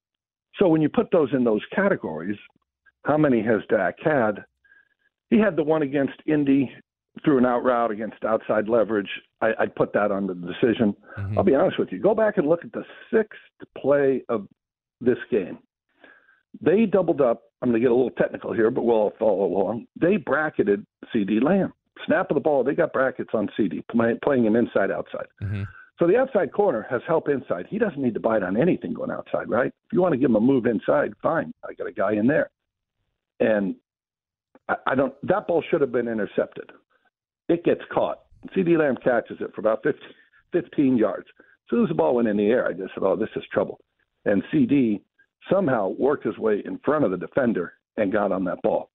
so 0.59 0.67
when 0.67 0.81
you 0.81 0.89
put 0.89 1.11
those 1.11 1.29
in 1.33 1.43
those 1.43 1.61
categories, 1.75 2.37
how 3.03 3.17
many 3.17 3.41
has 3.43 3.61
Dak 3.69 3.95
had? 4.01 4.45
He 5.29 5.39
had 5.39 5.55
the 5.55 5.63
one 5.63 5.81
against 5.81 6.13
Indy 6.25 6.71
through 7.25 7.39
an 7.39 7.45
out 7.45 7.63
route 7.63 7.91
against 7.91 8.23
outside 8.23 8.69
leverage. 8.69 9.09
I, 9.41 9.51
I'd 9.59 9.75
put 9.75 9.93
that 9.93 10.11
on 10.11 10.27
the 10.27 10.35
decision. 10.35 10.95
Mm-hmm. 11.17 11.37
I'll 11.37 11.43
be 11.43 11.55
honest 11.55 11.79
with 11.79 11.91
you. 11.91 11.99
Go 11.99 12.15
back 12.15 12.37
and 12.37 12.47
look 12.47 12.63
at 12.63 12.71
the 12.71 12.83
sixth 13.11 13.39
play 13.77 14.23
of 14.29 14.47
this 15.01 15.17
game. 15.29 15.59
They 16.61 16.85
doubled 16.85 17.21
up. 17.21 17.43
I'm 17.61 17.69
going 17.69 17.81
to 17.81 17.85
get 17.85 17.91
a 17.91 17.95
little 17.95 18.11
technical 18.11 18.53
here, 18.53 18.69
but 18.69 18.83
we'll 18.83 18.95
all 18.95 19.13
follow 19.17 19.45
along. 19.45 19.87
They 19.99 20.17
bracketed 20.17 20.85
CeeDee 21.13 21.41
Lamb. 21.41 21.73
Snap 22.05 22.29
of 22.29 22.35
the 22.35 22.41
ball, 22.41 22.63
they 22.63 22.73
got 22.73 22.91
brackets 22.91 23.29
on 23.33 23.49
CeeDee, 23.57 23.87
play, 23.89 24.17
playing 24.23 24.45
him 24.45 24.55
inside 24.55 24.91
outside. 24.91 25.27
Mm-hmm. 25.41 25.63
So 25.99 26.07
the 26.07 26.17
outside 26.17 26.51
corner 26.51 26.85
has 26.89 27.01
help 27.07 27.29
inside. 27.29 27.67
He 27.69 27.77
doesn't 27.77 28.01
need 28.01 28.15
to 28.15 28.19
bite 28.19 28.43
on 28.43 28.59
anything 28.59 28.93
going 28.93 29.11
outside, 29.11 29.49
right? 29.49 29.67
If 29.67 29.93
you 29.93 30.01
want 30.01 30.13
to 30.13 30.17
give 30.17 30.29
him 30.29 30.35
a 30.35 30.41
move 30.41 30.65
inside, 30.65 31.13
fine. 31.21 31.53
I 31.67 31.73
got 31.73 31.87
a 31.87 31.91
guy 31.91 32.13
in 32.13 32.27
there. 32.27 32.49
And 33.39 33.75
I, 34.67 34.75
I 34.87 34.95
don't, 34.95 35.13
that 35.23 35.47
ball 35.47 35.63
should 35.69 35.81
have 35.81 35.91
been 35.91 36.07
intercepted. 36.07 36.71
It 37.47 37.63
gets 37.63 37.81
caught. 37.93 38.19
CeeDee 38.55 38.77
Lamb 38.77 38.97
catches 39.03 39.37
it 39.39 39.53
for 39.53 39.61
about 39.61 39.83
15, 39.83 40.01
15 40.51 40.97
yards. 40.97 41.27
As 41.37 41.69
soon 41.69 41.83
as 41.83 41.89
the 41.89 41.95
ball 41.95 42.15
went 42.15 42.27
in 42.27 42.37
the 42.37 42.47
air, 42.47 42.67
I 42.67 42.73
just 42.73 42.93
said, 42.93 43.03
oh, 43.03 43.15
this 43.15 43.29
is 43.35 43.43
trouble. 43.51 43.79
And 44.25 44.43
CeeDee 44.53 45.01
somehow 45.51 45.89
worked 45.97 46.25
his 46.25 46.37
way 46.37 46.61
in 46.65 46.79
front 46.79 47.05
of 47.05 47.11
the 47.11 47.17
defender 47.17 47.73
and 47.97 48.11
got 48.11 48.31
on 48.31 48.43
that 48.45 48.61
ball. 48.61 48.89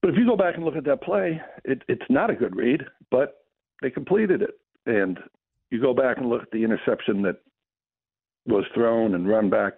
But 0.00 0.10
if 0.10 0.16
you 0.16 0.26
go 0.26 0.36
back 0.36 0.56
and 0.56 0.64
look 0.64 0.76
at 0.76 0.84
that 0.84 1.02
play, 1.02 1.40
it, 1.64 1.82
it's 1.88 2.04
not 2.08 2.30
a 2.30 2.34
good 2.34 2.56
read, 2.56 2.82
but 3.10 3.44
they 3.82 3.90
completed 3.90 4.42
it. 4.42 4.58
And 4.86 5.18
you 5.70 5.80
go 5.80 5.94
back 5.94 6.18
and 6.18 6.28
look 6.28 6.42
at 6.42 6.50
the 6.50 6.64
interception 6.64 7.22
that 7.22 7.36
was 8.46 8.64
thrown 8.74 9.14
and 9.14 9.28
run 9.28 9.50
back 9.50 9.74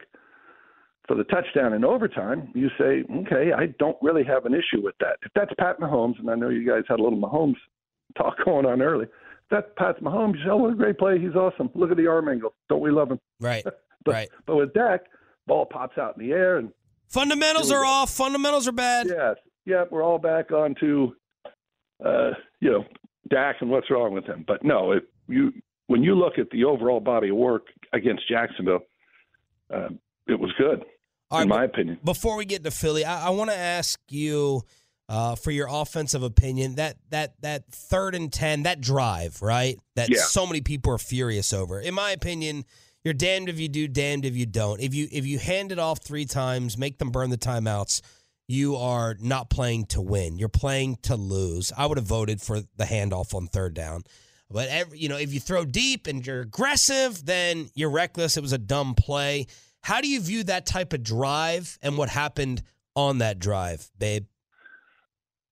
for 1.07 1.16
the 1.16 1.24
touchdown 1.24 1.74
in 1.74 1.85
overtime, 1.85 2.51
you 2.55 2.68
say, 2.78 3.05
okay, 3.18 3.53
I 3.53 3.66
don't 3.78 3.97
really 4.01 4.24
have 4.24 4.47
an 4.47 4.55
issue 4.55 4.82
with 4.82 4.95
that. 5.01 5.16
If 5.22 5.32
that's 5.35 5.53
Pat 5.59 5.78
Mahomes, 5.78 6.18
and 6.18 6.30
I 6.30 6.35
know 6.35 6.49
you 6.49 6.66
guys 6.66 6.82
had 6.89 6.99
a 6.99 7.03
little 7.03 7.18
Mahomes 7.18 7.57
talk 8.16 8.37
going 8.45 8.66
on 8.66 8.80
early, 8.80 9.05
if 9.05 9.51
that's 9.51 9.66
Pat 9.76 10.03
Mahomes, 10.03 10.39
you 10.39 10.45
say, 10.45 10.51
oh, 10.51 10.57
what 10.57 10.72
a 10.72 10.76
great 10.76 10.99
play. 10.99 11.18
He's 11.18 11.35
awesome. 11.35 11.68
Look 11.74 11.91
at 11.91 11.97
the 11.97 12.07
arm 12.07 12.28
angle. 12.28 12.55
Don't 12.68 12.80
we 12.80 12.91
love 12.91 13.11
him? 13.11 13.20
Right. 13.41 13.64
but, 14.05 14.12
right. 14.12 14.28
But 14.47 14.57
with 14.57 14.72
Dak, 14.72 15.03
ball 15.47 15.66
pops 15.66 15.99
out 15.99 16.16
in 16.18 16.26
the 16.26 16.32
air 16.32 16.57
and 16.59 16.70
fundamentals 17.09 17.70
are 17.70 17.84
off. 17.84 18.11
Fundamentals 18.11 18.66
are 18.68 18.72
bad. 18.72 19.07
Yes. 19.09 19.36
Yeah, 19.66 19.84
we're 19.90 20.03
all 20.03 20.18
back 20.18 20.51
onto, 20.53 21.12
uh, 22.05 22.30
you 22.61 22.70
know, 22.70 22.84
Dak 23.30 23.57
and 23.61 23.70
what's 23.70 23.90
wrong 23.90 24.12
with 24.12 24.26
him. 24.26 24.45
But 24.47 24.62
no, 24.64 24.92
if 24.92 25.05
you 25.28 25.53
when 25.86 26.03
you 26.03 26.14
look 26.14 26.38
at 26.38 26.51
the 26.51 26.64
overall 26.64 27.01
body 27.01 27.30
of 27.30 27.36
work 27.36 27.66
against 27.92 28.28
Jacksonville, 28.28 28.80
uh, 29.72 29.88
it 30.26 30.38
was 30.38 30.51
good, 30.59 30.84
All 31.30 31.40
in 31.40 31.49
right, 31.49 31.59
my 31.59 31.64
opinion. 31.64 31.99
Before 32.05 32.36
we 32.36 32.45
get 32.45 32.64
to 32.64 32.70
Philly, 32.70 33.05
I, 33.05 33.26
I 33.26 33.30
want 33.30 33.51
to 33.51 33.57
ask 33.57 33.99
you 34.11 34.62
uh, 35.09 35.34
for 35.36 35.51
your 35.51 35.68
offensive 35.70 36.22
opinion 36.22 36.74
that 36.76 36.97
that 37.11 37.34
that 37.40 37.66
third 37.72 38.14
and 38.14 38.30
ten, 38.30 38.64
that 38.64 38.80
drive, 38.82 39.40
right? 39.40 39.78
That 39.97 40.11
Yeah. 40.11 40.20
so 40.22 40.47
many 40.47 40.61
people 40.61 40.92
are 40.92 40.99
furious 40.99 41.53
over. 41.55 41.80
In 41.80 41.95
my 41.95 42.11
opinion, 42.11 42.64
you're 43.05 43.14
damned 43.14 43.48
if 43.48 43.61
you 43.61 43.68
do, 43.68 43.86
damned 43.86 44.24
if 44.24 44.34
you 44.34 44.46
don't. 44.46 44.80
If 44.80 44.94
you 44.94 45.09
if 45.12 45.26
you 45.26 45.38
hand 45.38 45.72
it 45.72 45.78
off 45.78 46.02
three 46.02 46.24
times, 46.24 46.78
make 46.78 46.98
them 46.98 47.11
burn 47.11 47.30
the 47.30 47.38
timeouts. 47.38 48.00
You 48.48 48.76
are 48.76 49.16
not 49.20 49.48
playing 49.48 49.86
to 49.86 50.02
win. 50.02 50.38
You're 50.38 50.48
playing 50.48 50.98
to 51.02 51.16
lose. 51.16 51.72
I 51.76 51.86
would 51.86 51.98
have 51.98 52.07
voted 52.07 52.40
for 52.40 52.61
the 52.61 52.84
handoff 52.84 53.34
on 53.34 53.46
third 53.46 53.74
down. 53.74 54.05
But 54.50 54.68
every, 54.68 54.98
you 54.98 55.09
know, 55.09 55.16
if 55.16 55.32
you 55.32 55.40
throw 55.40 55.64
deep 55.64 56.07
and 56.07 56.26
you're 56.26 56.40
aggressive, 56.40 57.24
then 57.24 57.70
you're 57.74 57.90
reckless. 57.90 58.36
It 58.36 58.42
was 58.42 58.52
a 58.52 58.59
dumb 58.59 58.94
play. 58.94 59.46
How 59.82 60.00
do 60.00 60.09
you 60.09 60.20
view 60.20 60.44
that 60.44 60.66
type 60.66 60.92
of 60.92 61.02
drive 61.02 61.78
and 61.82 61.96
what 61.96 62.09
happened 62.09 62.62
on 62.94 63.18
that 63.18 63.38
drive, 63.38 63.90
babe? 63.98 64.26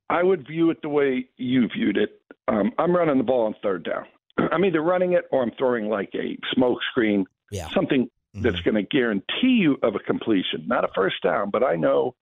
I 0.09 0.23
would 0.23 0.47
view 0.47 0.71
it 0.71 0.83
the 0.83 0.91
way 0.91 1.27
you 1.39 1.69
viewed 1.75 1.97
it. 1.97 2.21
Um, 2.49 2.73
I'm 2.79 2.95
running 2.95 3.17
the 3.17 3.25
ball 3.25 3.47
on 3.47 3.55
third 3.63 3.85
down. 3.85 4.05
I'm 4.53 4.65
either 4.65 4.83
running 4.83 5.15
it 5.15 5.25
or 5.33 5.43
I'm 5.43 5.53
throwing 5.59 5.89
like 5.89 6.11
a 6.15 6.39
smoke 6.55 6.79
screen, 6.91 7.25
yeah. 7.53 7.69
something 7.75 8.09
that's 8.35 8.61
going 8.61 8.75
to 8.75 8.83
guarantee 8.83 9.59
you 9.61 9.77
of 9.83 9.95
a 9.95 9.99
completion, 9.99 10.67
not 10.67 10.85
a 10.85 10.89
first 10.95 11.17
down. 11.23 11.51
But 11.51 11.63
I 11.63 11.77
know 11.77 12.15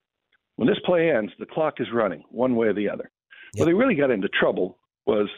when 0.56 0.68
this 0.68 0.78
play 0.84 1.10
ends, 1.10 1.32
the 1.38 1.46
clock 1.46 1.74
is 1.78 1.86
running 1.94 2.24
one 2.30 2.56
way 2.56 2.66
or 2.66 2.74
the 2.74 2.88
other. 2.88 3.10
Where 3.54 3.66
they 3.66 3.74
really 3.74 3.94
got 3.94 4.10
into 4.10 4.28
trouble 4.28 4.78
was, 5.06 5.28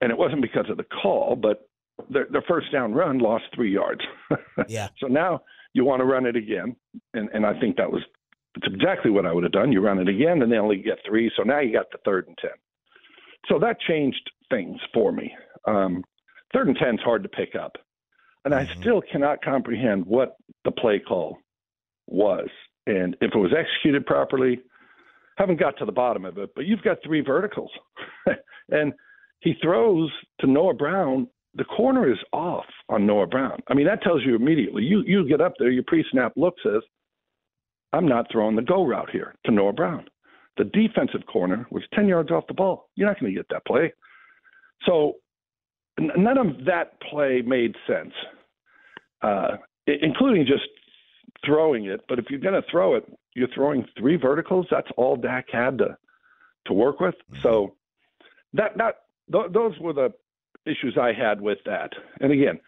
and 0.00 0.10
it 0.10 0.18
wasn't 0.18 0.42
because 0.42 0.66
of 0.68 0.76
the 0.76 0.84
call, 0.84 1.36
but 1.36 1.68
their, 2.10 2.26
their 2.30 2.42
first 2.48 2.72
down 2.72 2.92
run 2.92 3.18
lost 3.18 3.44
three 3.54 3.72
yards. 3.72 4.00
yeah. 4.68 4.88
So 4.98 5.06
now 5.06 5.42
you 5.74 5.84
want 5.84 6.00
to 6.00 6.04
run 6.04 6.26
it 6.26 6.36
again, 6.36 6.76
and 7.14 7.28
and 7.32 7.46
I 7.46 7.58
think 7.60 7.76
that 7.76 7.90
was 7.90 8.02
it's 8.56 8.66
exactly 8.66 9.10
what 9.10 9.26
I 9.26 9.32
would 9.32 9.44
have 9.44 9.52
done. 9.52 9.72
You 9.72 9.80
run 9.80 9.98
it 9.98 10.08
again, 10.08 10.42
and 10.42 10.52
they 10.52 10.56
only 10.56 10.76
get 10.76 10.98
three. 11.06 11.30
So 11.36 11.42
now 11.42 11.60
you 11.60 11.72
got 11.72 11.90
the 11.90 11.98
third 12.04 12.26
and 12.28 12.36
ten. 12.38 12.50
So 13.48 13.58
that 13.58 13.80
changed 13.80 14.30
things 14.50 14.78
for 14.92 15.12
me. 15.12 15.32
Um, 15.66 16.04
third 16.52 16.68
and 16.68 16.76
ten 16.76 16.94
is 16.94 17.00
hard 17.04 17.22
to 17.22 17.28
pick 17.28 17.54
up, 17.54 17.76
and 18.44 18.54
I 18.54 18.64
mm-hmm. 18.64 18.80
still 18.80 19.02
cannot 19.10 19.42
comprehend 19.42 20.06
what 20.06 20.36
the 20.64 20.70
play 20.70 20.98
call 20.98 21.38
was, 22.06 22.48
and 22.86 23.16
if 23.20 23.34
it 23.34 23.38
was 23.38 23.52
executed 23.56 24.06
properly. 24.06 24.60
Haven't 25.38 25.58
got 25.58 25.78
to 25.78 25.86
the 25.86 25.92
bottom 25.92 26.26
of 26.26 26.36
it, 26.36 26.50
but 26.54 26.66
you've 26.66 26.82
got 26.82 26.98
three 27.02 27.22
verticals, 27.22 27.70
and 28.68 28.92
he 29.40 29.54
throws 29.62 30.10
to 30.40 30.46
Noah 30.46 30.74
Brown. 30.74 31.26
The 31.54 31.64
corner 31.64 32.10
is 32.10 32.18
off 32.34 32.66
on 32.90 33.06
Noah 33.06 33.26
Brown. 33.26 33.58
I 33.68 33.74
mean, 33.74 33.86
that 33.86 34.02
tells 34.02 34.22
you 34.24 34.36
immediately. 34.36 34.82
You 34.82 35.02
you 35.06 35.26
get 35.26 35.40
up 35.40 35.54
there, 35.58 35.70
your 35.70 35.84
pre-snap 35.86 36.32
look 36.36 36.54
says 36.62 36.82
I'm 37.92 38.06
not 38.06 38.26
throwing 38.30 38.56
the 38.56 38.62
go 38.62 38.84
route 38.84 39.10
here 39.10 39.34
to 39.44 39.52
Noah 39.52 39.72
Brown. 39.72 40.06
The 40.56 40.64
defensive 40.64 41.26
corner 41.26 41.66
was 41.70 41.82
10 41.94 42.08
yards 42.08 42.30
off 42.30 42.46
the 42.46 42.54
ball. 42.54 42.88
You're 42.94 43.08
not 43.08 43.18
going 43.18 43.32
to 43.32 43.38
get 43.38 43.46
that 43.50 43.64
play. 43.66 43.92
So 44.86 45.14
none 46.16 46.38
of 46.38 46.64
that 46.66 47.00
play 47.00 47.42
made 47.42 47.74
sense, 47.86 48.14
uh, 49.22 49.56
including 49.86 50.46
just 50.46 50.68
throwing 51.44 51.86
it. 51.86 52.00
But 52.08 52.18
if 52.18 52.26
you're 52.30 52.40
going 52.40 52.60
to 52.60 52.68
throw 52.70 52.94
it, 52.94 53.04
you're 53.34 53.48
throwing 53.54 53.86
three 53.98 54.16
verticals. 54.16 54.66
That's 54.70 54.88
all 54.96 55.16
Dak 55.16 55.46
had 55.50 55.78
to 55.78 55.96
to 56.66 56.72
work 56.72 57.00
with. 57.00 57.14
So 57.42 57.74
that 58.54 58.76
that 58.76 59.02
th- 59.32 59.52
those 59.52 59.78
were 59.78 59.92
the 59.92 60.12
issues 60.66 60.96
I 61.00 61.12
had 61.12 61.40
with 61.40 61.58
that. 61.66 61.92
And 62.20 62.32
again, 62.32 62.60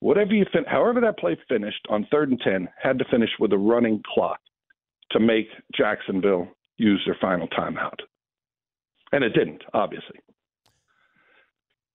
whatever 0.00 0.32
you 0.32 0.46
fin- 0.52 0.64
however 0.66 1.00
that 1.00 1.18
play 1.18 1.36
finished 1.48 1.86
on 1.88 2.06
third 2.10 2.30
and 2.30 2.40
ten 2.40 2.68
had 2.80 2.98
to 2.98 3.04
finish 3.10 3.30
with 3.38 3.52
a 3.52 3.58
running 3.58 4.02
clock 4.14 4.40
to 5.10 5.20
make 5.20 5.48
Jacksonville 5.76 6.48
use 6.78 7.02
their 7.04 7.16
final 7.20 7.48
timeout. 7.48 7.98
And 9.12 9.22
it 9.24 9.30
didn't, 9.30 9.62
obviously. 9.74 10.20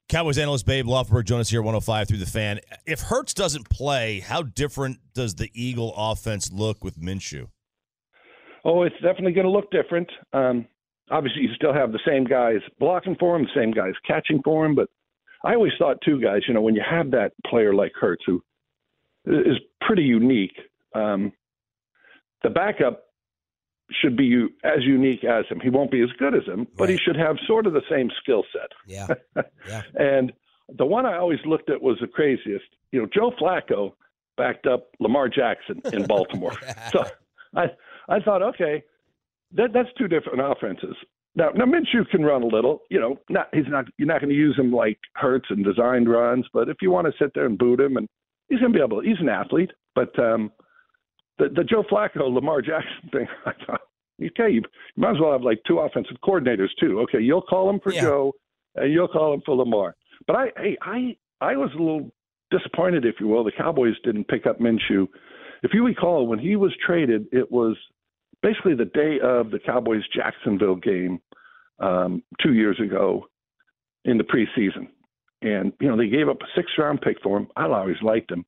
Cowboys 0.09 0.37
analyst 0.37 0.65
Babe 0.65 0.85
Laufenberg 0.85 1.25
join 1.25 1.41
us 1.41 1.49
here 1.49 1.61
105 1.61 2.07
through 2.07 2.17
the 2.17 2.25
fan. 2.25 2.61
If 2.85 3.01
Hurts 3.01 3.33
doesn't 3.33 3.69
play, 3.69 4.21
how 4.21 4.41
different 4.41 4.99
does 5.13 5.35
the 5.35 5.51
Eagle 5.53 5.93
offense 5.97 6.49
look 6.49 6.81
with 6.81 6.97
Minshew? 6.97 7.49
Oh, 8.63 8.83
it's 8.83 8.95
definitely 8.95 9.33
going 9.33 9.45
to 9.45 9.51
look 9.51 9.69
different. 9.69 10.09
Um, 10.31 10.65
obviously, 11.11 11.41
you 11.41 11.49
still 11.55 11.73
have 11.73 11.91
the 11.91 11.99
same 12.07 12.23
guys 12.23 12.59
blocking 12.79 13.17
for 13.19 13.35
him, 13.35 13.43
the 13.43 13.59
same 13.59 13.71
guys 13.71 13.93
catching 14.07 14.41
for 14.45 14.65
him. 14.65 14.75
But 14.75 14.87
I 15.43 15.55
always 15.55 15.73
thought, 15.77 15.97
too, 16.05 16.21
guys, 16.21 16.41
you 16.47 16.53
know, 16.53 16.61
when 16.61 16.75
you 16.75 16.83
have 16.89 17.11
that 17.11 17.33
player 17.45 17.73
like 17.73 17.91
Hurts, 17.99 18.23
who 18.25 18.41
is 19.25 19.57
pretty 19.81 20.03
unique, 20.03 20.55
um, 20.95 21.33
the 22.43 22.49
backup 22.49 23.06
should 23.91 24.17
be 24.17 24.45
as 24.63 24.83
unique 24.83 25.23
as 25.23 25.45
him. 25.49 25.59
He 25.61 25.69
won't 25.69 25.91
be 25.91 26.01
as 26.01 26.09
good 26.19 26.35
as 26.35 26.43
him, 26.45 26.67
but 26.77 26.89
he 26.89 26.97
should 26.97 27.15
have 27.15 27.37
sort 27.47 27.65
of 27.65 27.73
the 27.73 27.81
same 27.89 28.09
skill 28.21 28.43
set. 28.51 28.71
Yeah. 28.85 29.07
Yeah. 29.67 29.81
and 29.95 30.31
the 30.77 30.85
one 30.85 31.05
I 31.05 31.17
always 31.17 31.39
looked 31.45 31.69
at 31.69 31.81
was 31.81 31.97
the 32.01 32.07
craziest. 32.07 32.65
You 32.91 33.01
know, 33.01 33.07
Joe 33.13 33.31
Flacco 33.39 33.93
backed 34.35 34.67
up 34.67 34.89
Lamar 34.99 35.29
Jackson 35.29 35.81
in 35.93 36.05
Baltimore. 36.07 36.53
so 36.91 37.05
I 37.55 37.65
I 38.09 38.19
thought, 38.19 38.41
okay, 38.41 38.83
that 39.53 39.71
that's 39.73 39.89
two 39.97 40.07
different 40.07 40.41
offenses. 40.41 40.95
Now, 41.35 41.49
now 41.51 41.65
Minshew 41.65 42.07
can 42.09 42.23
run 42.23 42.43
a 42.43 42.47
little. 42.47 42.81
You 42.89 42.99
know, 42.99 43.19
not 43.29 43.47
he's 43.53 43.67
not 43.67 43.85
you're 43.97 44.07
not 44.07 44.19
going 44.21 44.29
to 44.29 44.35
use 44.35 44.57
him 44.57 44.71
like 44.73 44.99
Hurts 45.15 45.47
and 45.49 45.63
designed 45.63 46.09
runs, 46.09 46.45
but 46.53 46.67
if 46.69 46.77
you 46.81 46.91
want 46.91 47.07
to 47.07 47.13
sit 47.23 47.31
there 47.35 47.45
and 47.45 47.57
boot 47.57 47.79
him, 47.79 47.95
and 47.97 48.07
he's 48.49 48.59
going 48.59 48.73
to 48.73 48.77
be 48.77 48.83
able. 48.83 49.01
He's 49.01 49.19
an 49.19 49.29
athlete, 49.29 49.71
but 49.95 50.17
um, 50.19 50.51
the 51.39 51.49
the 51.49 51.63
Joe 51.63 51.83
Flacco 51.89 52.31
Lamar 52.33 52.61
Jackson 52.61 53.09
thing, 53.11 53.27
I 53.45 53.51
thought, 53.65 53.81
okay, 54.21 54.49
you, 54.51 54.61
you 54.61 55.01
might 55.01 55.11
as 55.11 55.19
well 55.19 55.31
have 55.31 55.41
like 55.43 55.61
two 55.67 55.79
offensive 55.79 56.17
coordinators 56.23 56.69
too. 56.79 56.99
Okay, 57.01 57.19
you'll 57.21 57.41
call 57.41 57.69
him 57.69 57.79
for 57.79 57.93
Yeah. 57.93 58.01
Joe, 58.01 58.33
and 58.75 58.91
you'll 58.91 59.07
call 59.07 59.33
him 59.33 59.41
for 59.45 59.55
Lamar. 59.55 59.95
But 60.25 60.35
I, 60.35 60.45
hey, 60.57 60.77
I 60.81 61.17
I 61.41 61.55
was 61.55 61.69
a 61.73 61.77
little 61.77 62.11
disappointed, 62.51 63.05
if 63.05 63.15
you 63.19 63.27
will. 63.27 63.43
The 63.43 63.51
Cowboys 63.51 63.95
didn't 64.03 64.27
pick 64.27 64.45
up 64.45 64.59
Minshew. 64.59 65.07
If 65.63 65.73
you 65.73 65.85
recall, 65.85 66.27
when 66.27 66.39
he 66.39 66.55
was 66.55 66.73
traded, 66.85 67.25
it 67.31 67.51
was 67.51 67.75
basically 68.41 68.75
the 68.75 68.85
day 68.85 69.19
of 69.21 69.51
the 69.51 69.59
Cowboys 69.59 70.03
Jacksonville 70.15 70.75
game 70.75 71.19
um, 71.79 72.23
two 72.41 72.53
years 72.53 72.79
ago 72.79 73.25
in 74.05 74.17
the 74.17 74.23
preseason. 74.23 74.87
And, 75.41 75.73
you 75.79 75.87
know, 75.87 75.97
they 75.97 76.07
gave 76.07 76.29
up 76.29 76.41
a 76.41 76.45
six 76.55 76.71
round 76.77 77.01
pick 77.01 77.17
for 77.21 77.37
him. 77.37 77.47
I 77.55 77.65
always 77.65 77.97
liked 78.01 78.31
him. 78.31 78.45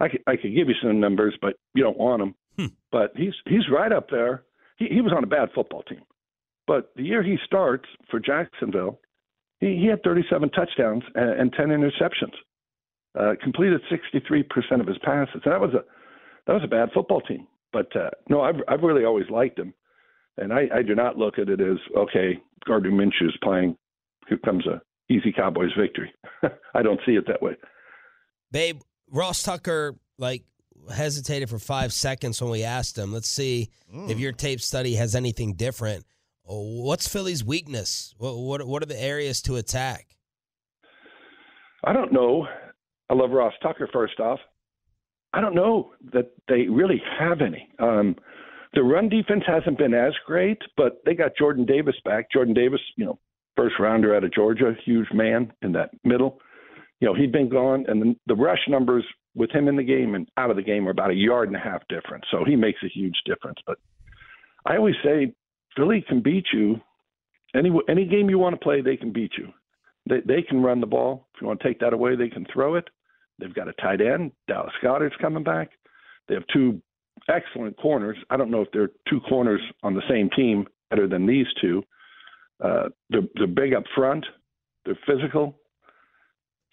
I 0.00 0.08
could, 0.08 0.22
I 0.26 0.36
could 0.36 0.54
give 0.54 0.68
you 0.68 0.74
some 0.82 1.00
numbers, 1.00 1.34
but 1.40 1.54
you 1.74 1.82
don't 1.82 1.98
want 1.98 2.22
him. 2.22 2.34
But 2.90 3.12
he's 3.16 3.34
he's 3.46 3.68
right 3.72 3.92
up 3.92 4.10
there. 4.10 4.44
He, 4.76 4.86
he 4.86 5.00
was 5.00 5.12
on 5.16 5.24
a 5.24 5.28
bad 5.28 5.50
football 5.54 5.82
team. 5.82 6.02
But 6.66 6.90
the 6.96 7.02
year 7.02 7.22
he 7.22 7.36
starts 7.44 7.84
for 8.10 8.18
Jacksonville, 8.18 9.00
he, 9.60 9.76
he 9.76 9.86
had 9.86 10.02
37 10.02 10.50
touchdowns 10.50 11.02
and, 11.14 11.40
and 11.40 11.52
10 11.52 11.68
interceptions. 11.68 12.34
Uh, 13.18 13.34
completed 13.42 13.80
63% 13.92 14.80
of 14.80 14.86
his 14.86 14.98
passes. 14.98 15.40
And 15.44 15.52
that 15.52 15.60
was 15.60 15.74
a 15.74 15.84
that 16.46 16.52
was 16.52 16.62
a 16.64 16.68
bad 16.68 16.90
football 16.92 17.20
team. 17.20 17.46
But 17.72 17.94
uh, 17.96 18.10
no, 18.28 18.40
I've 18.40 18.60
I've 18.68 18.82
really 18.82 19.04
always 19.04 19.28
liked 19.30 19.58
him, 19.58 19.74
and 20.36 20.52
I, 20.52 20.68
I 20.72 20.82
do 20.82 20.94
not 20.94 21.16
look 21.16 21.38
at 21.38 21.48
it 21.48 21.60
as 21.60 21.78
okay. 21.96 22.40
Gardner 22.66 22.90
Minshew's 22.90 23.36
playing. 23.42 23.76
Here 24.28 24.38
comes 24.38 24.64
a 24.66 24.80
easy 25.12 25.32
Cowboys 25.32 25.72
victory. 25.78 26.12
I 26.74 26.82
don't 26.82 27.00
see 27.04 27.12
it 27.12 27.26
that 27.26 27.42
way. 27.42 27.56
Babe, 28.50 28.80
Ross 29.14 29.44
Tucker 29.44 29.94
like 30.18 30.42
hesitated 30.92 31.48
for 31.48 31.58
five 31.58 31.92
seconds 31.92 32.42
when 32.42 32.50
we 32.50 32.64
asked 32.64 32.98
him. 32.98 33.12
Let's 33.12 33.28
see 33.28 33.70
if 33.90 34.18
your 34.18 34.32
tape 34.32 34.60
study 34.60 34.96
has 34.96 35.14
anything 35.14 35.54
different. 35.54 36.04
What's 36.42 37.08
Philly's 37.08 37.44
weakness? 37.44 38.14
What 38.18 38.36
what, 38.36 38.66
what 38.66 38.82
are 38.82 38.86
the 38.86 39.00
areas 39.00 39.40
to 39.42 39.56
attack? 39.56 40.16
I 41.84 41.92
don't 41.92 42.12
know. 42.12 42.46
I 43.08 43.14
love 43.14 43.30
Ross 43.30 43.52
Tucker. 43.62 43.88
First 43.92 44.18
off, 44.18 44.40
I 45.32 45.40
don't 45.40 45.54
know 45.54 45.92
that 46.12 46.32
they 46.48 46.66
really 46.68 47.00
have 47.18 47.40
any. 47.40 47.68
Um, 47.78 48.16
the 48.74 48.82
run 48.82 49.08
defense 49.08 49.44
hasn't 49.46 49.78
been 49.78 49.94
as 49.94 50.12
great, 50.26 50.58
but 50.76 51.00
they 51.06 51.14
got 51.14 51.36
Jordan 51.38 51.64
Davis 51.64 51.94
back. 52.04 52.30
Jordan 52.32 52.54
Davis, 52.54 52.80
you 52.96 53.04
know, 53.04 53.18
first 53.56 53.76
rounder 53.78 54.16
out 54.16 54.24
of 54.24 54.34
Georgia, 54.34 54.74
huge 54.84 55.06
man 55.12 55.52
in 55.62 55.72
that 55.72 55.90
middle. 56.02 56.40
You 57.00 57.08
know, 57.08 57.14
he'd 57.14 57.32
been 57.32 57.48
gone, 57.48 57.84
and 57.88 58.00
the, 58.00 58.16
the 58.26 58.34
rush 58.34 58.60
numbers 58.68 59.04
with 59.34 59.50
him 59.50 59.68
in 59.68 59.76
the 59.76 59.82
game 59.82 60.14
and 60.14 60.28
out 60.36 60.50
of 60.50 60.56
the 60.56 60.62
game 60.62 60.86
are 60.86 60.92
about 60.92 61.10
a 61.10 61.14
yard 61.14 61.48
and 61.48 61.56
a 61.56 61.60
half 61.60 61.82
difference. 61.88 62.24
So 62.30 62.44
he 62.44 62.56
makes 62.56 62.78
a 62.84 62.88
huge 62.88 63.16
difference. 63.26 63.58
But 63.66 63.78
I 64.64 64.76
always 64.76 64.94
say 65.02 65.34
Philly 65.76 66.04
can 66.08 66.22
beat 66.22 66.46
you 66.52 66.80
any 67.54 67.70
any 67.88 68.04
game 68.06 68.30
you 68.30 68.38
want 68.38 68.54
to 68.54 68.64
play. 68.64 68.80
They 68.80 68.96
can 68.96 69.12
beat 69.12 69.32
you. 69.36 69.48
They 70.08 70.20
they 70.26 70.42
can 70.42 70.62
run 70.62 70.80
the 70.80 70.86
ball. 70.86 71.28
If 71.34 71.40
you 71.40 71.46
want 71.48 71.60
to 71.60 71.68
take 71.68 71.80
that 71.80 71.92
away, 71.92 72.16
they 72.16 72.28
can 72.28 72.46
throw 72.52 72.76
it. 72.76 72.88
They've 73.38 73.54
got 73.54 73.68
a 73.68 73.72
tight 73.74 74.00
end. 74.00 74.32
Dallas 74.48 74.72
Goedert's 74.82 75.16
coming 75.20 75.44
back. 75.44 75.70
They 76.28 76.34
have 76.34 76.44
two 76.52 76.80
excellent 77.28 77.76
corners. 77.78 78.16
I 78.30 78.36
don't 78.36 78.50
know 78.50 78.62
if 78.62 78.68
they're 78.72 78.90
two 79.08 79.20
corners 79.28 79.60
on 79.82 79.94
the 79.94 80.02
same 80.08 80.30
team 80.30 80.66
better 80.90 81.08
than 81.08 81.26
these 81.26 81.46
two. 81.60 81.82
Uh, 82.62 82.88
they're, 83.10 83.22
they're 83.34 83.46
big 83.46 83.74
up 83.74 83.84
front. 83.94 84.24
They're 84.84 84.98
physical. 85.06 85.58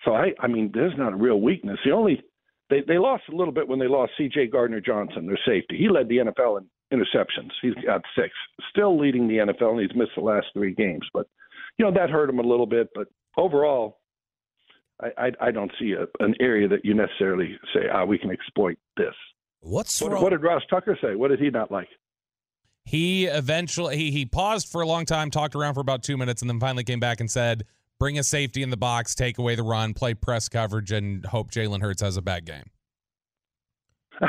So 0.05 0.13
I, 0.15 0.33
I 0.39 0.47
mean, 0.47 0.71
there's 0.73 0.97
not 0.97 1.13
a 1.13 1.15
real 1.15 1.39
weakness. 1.39 1.77
The 1.85 1.91
only 1.91 2.21
they 2.69 2.81
they 2.87 2.97
lost 2.97 3.23
a 3.31 3.35
little 3.35 3.53
bit 3.53 3.67
when 3.67 3.79
they 3.79 3.87
lost 3.87 4.13
C.J. 4.17 4.47
Gardner 4.47 4.81
Johnson, 4.81 5.25
their 5.27 5.39
safety. 5.45 5.77
He 5.77 5.89
led 5.89 6.07
the 6.09 6.17
NFL 6.17 6.59
in 6.59 6.67
interceptions. 6.97 7.51
He's 7.61 7.75
got 7.85 8.01
six, 8.17 8.29
still 8.69 8.99
leading 8.99 9.27
the 9.27 9.35
NFL, 9.37 9.71
and 9.71 9.79
he's 9.81 9.95
missed 9.95 10.11
the 10.15 10.21
last 10.21 10.47
three 10.53 10.73
games. 10.73 11.07
But 11.13 11.27
you 11.77 11.85
know 11.85 11.91
that 11.93 12.09
hurt 12.09 12.29
him 12.29 12.39
a 12.39 12.43
little 12.43 12.65
bit. 12.65 12.89
But 12.95 13.07
overall, 13.37 13.99
I 15.01 15.09
I, 15.17 15.31
I 15.47 15.51
don't 15.51 15.71
see 15.79 15.93
a, 15.93 16.05
an 16.23 16.35
area 16.39 16.67
that 16.67 16.83
you 16.83 16.93
necessarily 16.93 17.57
say, 17.73 17.81
ah, 17.93 18.05
we 18.05 18.17
can 18.17 18.31
exploit 18.31 18.77
this. 18.97 19.13
What's 19.59 20.01
What, 20.01 20.11
wrong? 20.13 20.23
what 20.23 20.29
did 20.31 20.41
Ross 20.41 20.63
Tucker 20.69 20.97
say? 21.01 21.15
What 21.15 21.27
did 21.29 21.39
he 21.39 21.49
not 21.51 21.71
like? 21.71 21.87
He 22.83 23.25
eventually 23.25 23.95
he 23.95 24.11
he 24.11 24.25
paused 24.25 24.67
for 24.67 24.81
a 24.81 24.87
long 24.87 25.05
time, 25.05 25.29
talked 25.29 25.55
around 25.55 25.75
for 25.75 25.81
about 25.81 26.01
two 26.03 26.17
minutes, 26.17 26.41
and 26.41 26.49
then 26.49 26.59
finally 26.59 26.83
came 26.83 26.99
back 26.99 27.19
and 27.19 27.29
said, 27.29 27.63
"Bring 28.01 28.17
a 28.17 28.23
safety 28.23 28.63
in 28.63 28.71
the 28.71 28.77
box, 28.77 29.13
take 29.13 29.37
away 29.37 29.53
the 29.53 29.61
run, 29.61 29.93
play 29.93 30.15
press 30.15 30.49
coverage, 30.49 30.91
and 30.91 31.23
hope 31.23 31.51
Jalen 31.51 31.81
Hurts 31.81 32.01
has 32.01 32.17
a 32.17 32.21
bad 32.23 32.45
game." 32.45 32.65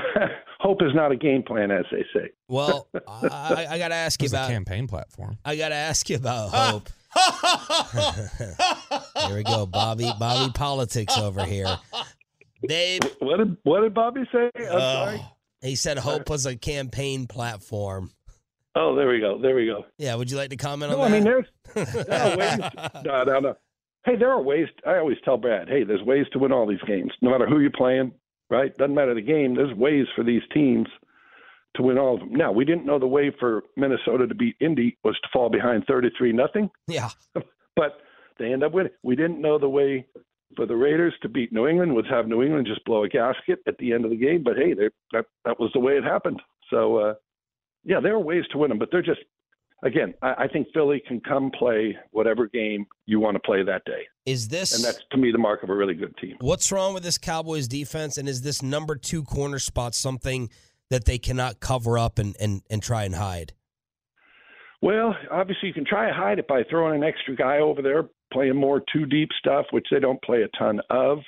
Hope 0.60 0.80
is 0.82 0.94
not 0.94 1.10
a 1.10 1.16
game 1.16 1.42
plan, 1.42 1.70
as 1.72 1.84
they 1.90 2.04
say. 2.14 2.30
Well, 2.48 2.86
I, 3.08 3.66
I 3.70 3.78
got 3.78 3.88
to 3.88 3.94
ask 3.94 4.20
you 4.22 4.26
was 4.26 4.34
a 4.34 4.36
about. 4.36 4.50
campaign 4.50 4.86
platform. 4.86 5.38
I 5.44 5.56
got 5.56 5.70
to 5.70 5.74
ask 5.74 6.08
you 6.08 6.16
about 6.16 6.50
ah! 6.52 6.70
hope. 6.70 6.88
Here 9.26 9.36
we 9.36 9.42
go, 9.42 9.66
Bobby. 9.66 10.12
Bobby 10.20 10.52
politics 10.52 11.16
over 11.18 11.44
here. 11.44 11.78
Babe, 12.68 13.02
What 13.20 13.38
did 13.38 13.56
what 13.64 13.80
did 13.80 13.92
Bobby 13.92 14.22
say? 14.30 14.50
I'm 14.56 14.66
oh, 14.70 14.78
sorry. 14.78 15.22
he 15.62 15.76
said 15.76 15.98
hope 15.98 16.30
was 16.30 16.46
a 16.46 16.56
campaign 16.56 17.26
platform. 17.26 18.10
Oh, 18.74 18.94
there 18.94 19.08
we 19.08 19.20
go. 19.20 19.38
There 19.40 19.54
we 19.54 19.66
go. 19.66 19.84
Yeah, 19.98 20.14
would 20.14 20.30
you 20.30 20.36
like 20.36 20.50
to 20.50 20.56
comment 20.56 20.92
No, 20.92 21.00
on 21.00 21.12
I 21.12 21.14
mean 21.14 21.24
that? 21.24 21.44
there's 21.74 22.06
there 22.06 22.22
are 22.22 22.36
ways. 22.36 22.58
No, 23.04 23.24
no, 23.24 23.40
no. 23.40 23.54
Hey, 24.04 24.16
there 24.16 24.30
are 24.30 24.40
ways. 24.42 24.66
I 24.86 24.96
always 24.96 25.18
tell 25.24 25.36
Brad, 25.36 25.68
hey, 25.68 25.84
there's 25.84 26.02
ways 26.02 26.26
to 26.32 26.38
win 26.38 26.52
all 26.52 26.66
these 26.66 26.80
games, 26.86 27.12
no 27.20 27.30
matter 27.30 27.46
who 27.46 27.60
you're 27.60 27.70
playing. 27.70 28.12
Right? 28.50 28.76
Doesn't 28.76 28.94
matter 28.94 29.14
the 29.14 29.22
game. 29.22 29.54
There's 29.54 29.74
ways 29.76 30.06
for 30.14 30.24
these 30.24 30.42
teams 30.52 30.86
to 31.76 31.82
win 31.82 31.96
all 31.98 32.14
of 32.14 32.20
them. 32.20 32.34
Now, 32.34 32.52
we 32.52 32.64
didn't 32.66 32.84
know 32.84 32.98
the 32.98 33.06
way 33.06 33.30
for 33.40 33.62
Minnesota 33.76 34.26
to 34.26 34.34
beat 34.34 34.56
Indy 34.60 34.98
was 35.04 35.14
to 35.22 35.28
fall 35.32 35.48
behind 35.48 35.84
33 35.88 36.32
nothing, 36.32 36.68
yeah. 36.86 37.08
but 37.76 37.98
they 38.38 38.52
end 38.52 38.62
up 38.62 38.72
winning. 38.72 38.92
We 39.02 39.16
didn't 39.16 39.40
know 39.40 39.58
the 39.58 39.70
way 39.70 40.06
for 40.54 40.66
the 40.66 40.76
Raiders 40.76 41.14
to 41.22 41.30
beat 41.30 41.50
New 41.50 41.66
England 41.66 41.94
was 41.94 42.04
have 42.10 42.28
New 42.28 42.42
England 42.42 42.66
just 42.66 42.84
blow 42.84 43.04
a 43.04 43.08
gasket 43.08 43.60
at 43.66 43.78
the 43.78 43.92
end 43.94 44.04
of 44.04 44.10
the 44.10 44.18
game. 44.18 44.42
But 44.42 44.56
hey, 44.58 44.74
that 44.74 45.24
that 45.46 45.58
was 45.58 45.70
the 45.72 45.80
way 45.80 45.92
it 45.94 46.04
happened. 46.04 46.42
So 46.68 46.96
uh, 46.98 47.14
yeah, 47.84 48.00
there 48.00 48.14
are 48.14 48.20
ways 48.20 48.44
to 48.52 48.58
win 48.58 48.68
them, 48.68 48.78
but 48.78 48.88
they're 48.90 49.02
just 49.02 49.20
again. 49.84 50.14
I, 50.22 50.44
I 50.44 50.48
think 50.48 50.68
Philly 50.72 51.02
can 51.06 51.20
come 51.20 51.50
play 51.50 51.96
whatever 52.10 52.46
game 52.48 52.86
you 53.06 53.20
want 53.20 53.34
to 53.34 53.40
play 53.40 53.62
that 53.62 53.84
day, 53.84 54.06
Is 54.26 54.48
this 54.48 54.74
and 54.74 54.84
that's 54.84 55.04
to 55.10 55.16
me 55.16 55.32
the 55.32 55.38
mark 55.38 55.62
of 55.62 55.70
a 55.70 55.74
really 55.74 55.94
good 55.94 56.16
team. 56.18 56.36
what's 56.40 56.70
wrong 56.72 56.94
with 56.94 57.02
this 57.02 57.18
Cowboys 57.18 57.68
defense? 57.68 58.16
And 58.18 58.28
is 58.28 58.42
this 58.42 58.62
number 58.62 58.96
two 58.96 59.22
corner 59.24 59.58
spot 59.58 59.94
something 59.94 60.50
that 60.90 61.04
they 61.04 61.18
cannot 61.18 61.58
cover 61.60 61.98
up 61.98 62.18
and, 62.18 62.36
and, 62.38 62.62
and 62.70 62.82
try 62.82 63.04
and 63.04 63.14
hide? 63.14 63.54
Well, 64.82 65.14
obviously 65.30 65.68
you 65.68 65.74
can 65.74 65.86
try 65.86 66.08
to 66.08 66.14
hide 66.14 66.38
it 66.38 66.48
by 66.48 66.64
throwing 66.68 67.02
an 67.02 67.08
extra 67.08 67.36
guy 67.36 67.58
over 67.58 67.82
there, 67.82 68.08
playing 68.32 68.56
more 68.56 68.82
two 68.92 69.06
deep 69.06 69.28
stuff, 69.38 69.66
which 69.70 69.86
they 69.90 70.00
don't 70.00 70.20
play 70.22 70.42
a 70.42 70.48
ton 70.58 70.80
of. 70.90 71.18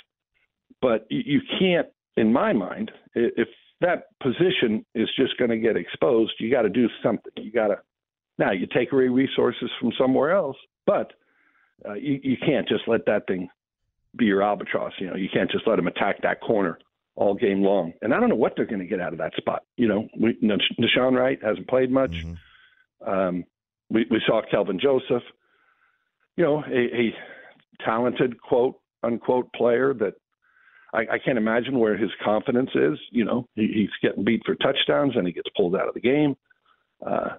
But 0.83 1.07
you, 1.09 1.23
you 1.25 1.41
can't, 1.59 1.87
in 2.17 2.33
my 2.33 2.53
mind, 2.53 2.91
if 3.15 3.49
that 3.81 4.05
position 4.23 4.85
is 4.95 5.09
just 5.17 5.37
going 5.39 5.51
to 5.51 5.59
get 5.59 5.77
exposed, 5.77 6.33
you 6.39 6.51
got 6.51 6.63
to 6.63 6.69
do 6.69 6.89
something. 7.03 7.33
You 7.37 7.53
got 7.53 7.69
to 7.69 7.77
now 8.39 8.53
you 8.53 8.67
take 8.67 8.93
away 8.93 9.09
resources 9.09 9.71
from 9.81 9.93
somewhere 9.99 10.33
else, 10.33 10.57
but 10.87 11.13
uh, 11.89 11.95
you, 11.95 12.21
you 12.23 12.37
can't 12.45 12.69
just 12.69 12.83
let 12.87 13.07
that 13.07 13.27
thing 13.27 13.49
be 14.17 14.25
your 14.27 14.43
albatross. 14.43 14.93
You 14.99 15.09
know, 15.09 15.17
you 15.17 15.29
can't 15.33 15.51
just 15.51 15.67
let 15.67 15.77
them 15.77 15.87
attack 15.87 16.23
that 16.23 16.41
corner 16.41 16.79
all 17.17 17.35
game 17.35 17.63
long. 17.63 17.93
And 18.03 18.13
I 18.13 18.21
don't 18.21 18.29
know 18.29 18.35
what 18.35 18.55
they're 18.57 18.67
going 18.67 18.81
to 18.81 18.87
get 18.87 19.01
out 19.01 19.13
of 19.13 19.19
that 19.19 19.35
spot. 19.37 19.63
You 19.77 19.89
know, 19.89 20.09
we, 20.19 20.37
Nahshon 20.43 21.17
Wright 21.17 21.39
hasn't 21.43 21.69
played 21.69 21.91
much. 21.91 22.25
Um, 23.07 23.45
we, 23.91 24.07
we 24.11 24.21
saw 24.27 24.43
Kelvin 24.51 24.81
Joseph, 24.81 25.23
you 26.37 26.45
know, 26.45 26.65
a, 26.67 27.01
a 27.01 27.15
talented 27.85 28.41
quote 28.41 28.81
unquote 29.03 29.53
player 29.53 29.95
that 29.95 30.15
I, 30.95 31.15
I 31.15 31.19
can't 31.19 31.39
imagine 31.39 31.79
where 31.79 31.97
his 31.97 32.11
confidence 32.25 32.71
is. 32.75 32.99
You 33.11 33.25
know, 33.25 33.47
he, 33.55 33.69
he's 33.75 34.09
getting 34.09 34.25
beat 34.25 34.43
for 34.47 34.55
touchdowns 34.55 35.15
and 35.17 35.27
he 35.27 35.33
gets 35.33 35.49
pulled 35.57 35.75
out 35.75 35.89
of 35.89 35.95
the 35.95 36.01
game. 36.01 36.37
Uh, 37.05 37.31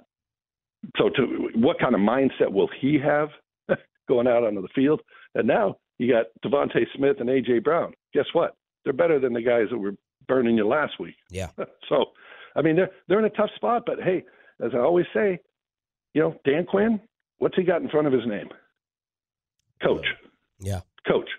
so, 0.97 1.09
to 1.09 1.49
what 1.55 1.79
kind 1.79 1.95
of 1.95 2.01
mindset 2.01 2.51
will 2.51 2.69
he 2.79 2.99
have 3.03 3.29
going 4.07 4.27
out 4.27 4.43
onto 4.43 4.61
the 4.61 4.67
field? 4.75 5.01
And 5.33 5.47
now 5.47 5.77
you 5.97 6.11
got 6.11 6.25
DeVonta 6.43 6.85
Smith 6.95 7.17
and 7.19 7.29
AJ 7.29 7.63
Brown. 7.63 7.93
Guess 8.13 8.25
what? 8.33 8.55
They're 8.83 8.93
better 8.93 9.19
than 9.19 9.33
the 9.33 9.41
guys 9.41 9.67
that 9.71 9.77
were 9.77 9.95
burning 10.27 10.57
you 10.57 10.67
last 10.67 10.99
week. 10.99 11.15
Yeah. 11.31 11.49
so, 11.89 12.05
I 12.55 12.61
mean, 12.61 12.75
they're 12.75 12.91
they're 13.07 13.19
in 13.19 13.25
a 13.25 13.29
tough 13.29 13.49
spot. 13.55 13.83
But 13.85 14.01
hey, 14.03 14.23
as 14.63 14.71
I 14.75 14.79
always 14.79 15.05
say, 15.13 15.39
you 16.13 16.21
know, 16.21 16.35
Dan 16.45 16.65
Quinn, 16.65 16.99
what's 17.39 17.55
he 17.55 17.63
got 17.63 17.81
in 17.81 17.89
front 17.89 18.05
of 18.05 18.13
his 18.13 18.27
name? 18.27 18.49
Coach. 19.81 20.05
Yeah. 20.59 20.81
Coach. 21.07 21.29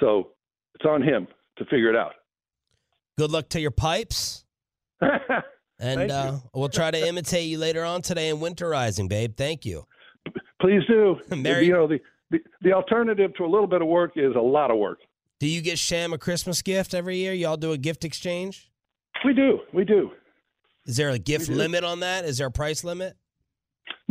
So 0.00 0.30
it's 0.74 0.84
on 0.84 1.02
him 1.02 1.28
to 1.62 1.70
figure 1.70 1.90
it 1.90 1.96
out. 1.96 2.12
Good 3.18 3.30
luck 3.30 3.48
to 3.50 3.60
your 3.60 3.70
pipes. 3.70 4.44
and 5.78 6.10
uh, 6.10 6.38
we'll 6.54 6.68
try 6.68 6.90
to 6.90 7.08
imitate 7.08 7.46
you 7.48 7.58
later 7.58 7.84
on 7.84 8.02
today 8.02 8.28
in 8.28 8.38
winterizing, 8.38 9.08
babe. 9.08 9.36
Thank 9.36 9.64
you. 9.64 9.84
Please 10.60 10.82
do. 10.88 11.16
Mary- 11.36 11.66
you 11.66 11.72
know, 11.72 11.86
the, 11.86 11.98
the 12.30 12.38
the 12.62 12.72
alternative 12.72 13.32
to 13.36 13.44
a 13.44 13.50
little 13.50 13.66
bit 13.66 13.82
of 13.82 13.88
work 13.88 14.12
is 14.16 14.34
a 14.36 14.40
lot 14.40 14.70
of 14.70 14.78
work. 14.78 14.98
Do 15.40 15.48
you 15.48 15.60
get 15.60 15.78
Sham 15.78 16.12
a 16.12 16.18
Christmas 16.18 16.62
gift 16.62 16.94
every 16.94 17.16
year? 17.16 17.32
Y'all 17.32 17.56
do 17.56 17.72
a 17.72 17.78
gift 17.78 18.04
exchange? 18.04 18.70
We 19.24 19.34
do. 19.34 19.58
We 19.72 19.84
do. 19.84 20.12
Is 20.86 20.96
there 20.96 21.10
a 21.10 21.18
gift 21.18 21.48
limit 21.48 21.84
on 21.84 22.00
that? 22.00 22.24
Is 22.24 22.38
there 22.38 22.46
a 22.46 22.50
price 22.52 22.84
limit? 22.84 23.16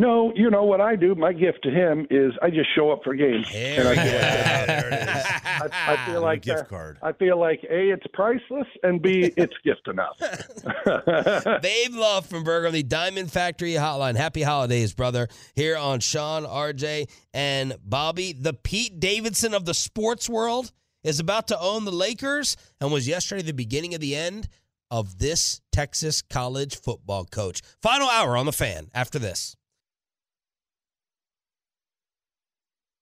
No, 0.02 0.34
you 0.36 0.50
know 0.50 0.64
what 0.64 0.82
I 0.82 0.96
do? 0.96 1.14
My 1.14 1.32
gift 1.32 1.62
to 1.62 1.70
him 1.70 2.08
is 2.10 2.34
I 2.42 2.50
just 2.50 2.74
show 2.74 2.90
up 2.90 3.04
for 3.04 3.14
games. 3.14 3.46
and 3.54 3.88
I, 3.88 3.94
give 3.94 4.04
it 4.14 5.00
I, 5.06 5.70
I 5.94 6.06
feel 6.08 6.22
like 6.24 6.42
gift 6.42 6.62
uh, 6.62 6.64
card. 6.64 6.98
I 7.04 7.12
feel 7.12 7.40
like 7.40 7.64
a 7.70 7.92
it's 7.92 8.08
priceless 8.12 8.66
and 8.82 9.00
b 9.00 9.32
it's 9.38 9.54
gift 9.64 9.88
enough. 9.88 10.18
Babe 11.62 11.92
Laufenberg, 11.92 12.72
the 12.72 12.82
Diamond 12.82 13.32
Factory 13.32 13.74
Hotline. 13.74 14.16
Happy 14.16 14.42
holidays, 14.42 14.92
brother. 14.92 15.28
Here 15.54 15.78
on 15.78 16.00
Sean, 16.00 16.46
RJ, 16.46 17.08
and 17.36 17.76
Bobby. 17.86 18.34
The 18.34 18.54
Pete 18.54 19.00
Davidson 19.00 19.54
of 19.54 19.66
the 19.66 19.76
sports 19.76 20.28
world 20.28 20.72
is 21.04 21.20
about 21.20 21.48
to 21.50 21.60
own 21.60 21.86
the 21.86 21.92
Lakers 21.92 22.58
and 22.80 22.92
was 22.92 23.08
yesterday 23.08 23.44
the 23.44 23.54
beginning 23.54 23.94
of 23.94 24.02
the 24.02 24.16
end 24.16 24.48
of 24.90 25.20
this 25.20 25.62
Texas 25.72 26.24
college 26.24 26.76
football 26.76 27.24
coach. 27.26 27.62
Final 27.84 28.10
hour 28.10 28.36
on 28.36 28.48
the 28.48 28.52
fan 28.52 28.90
after 28.96 29.20
this. 29.20 29.56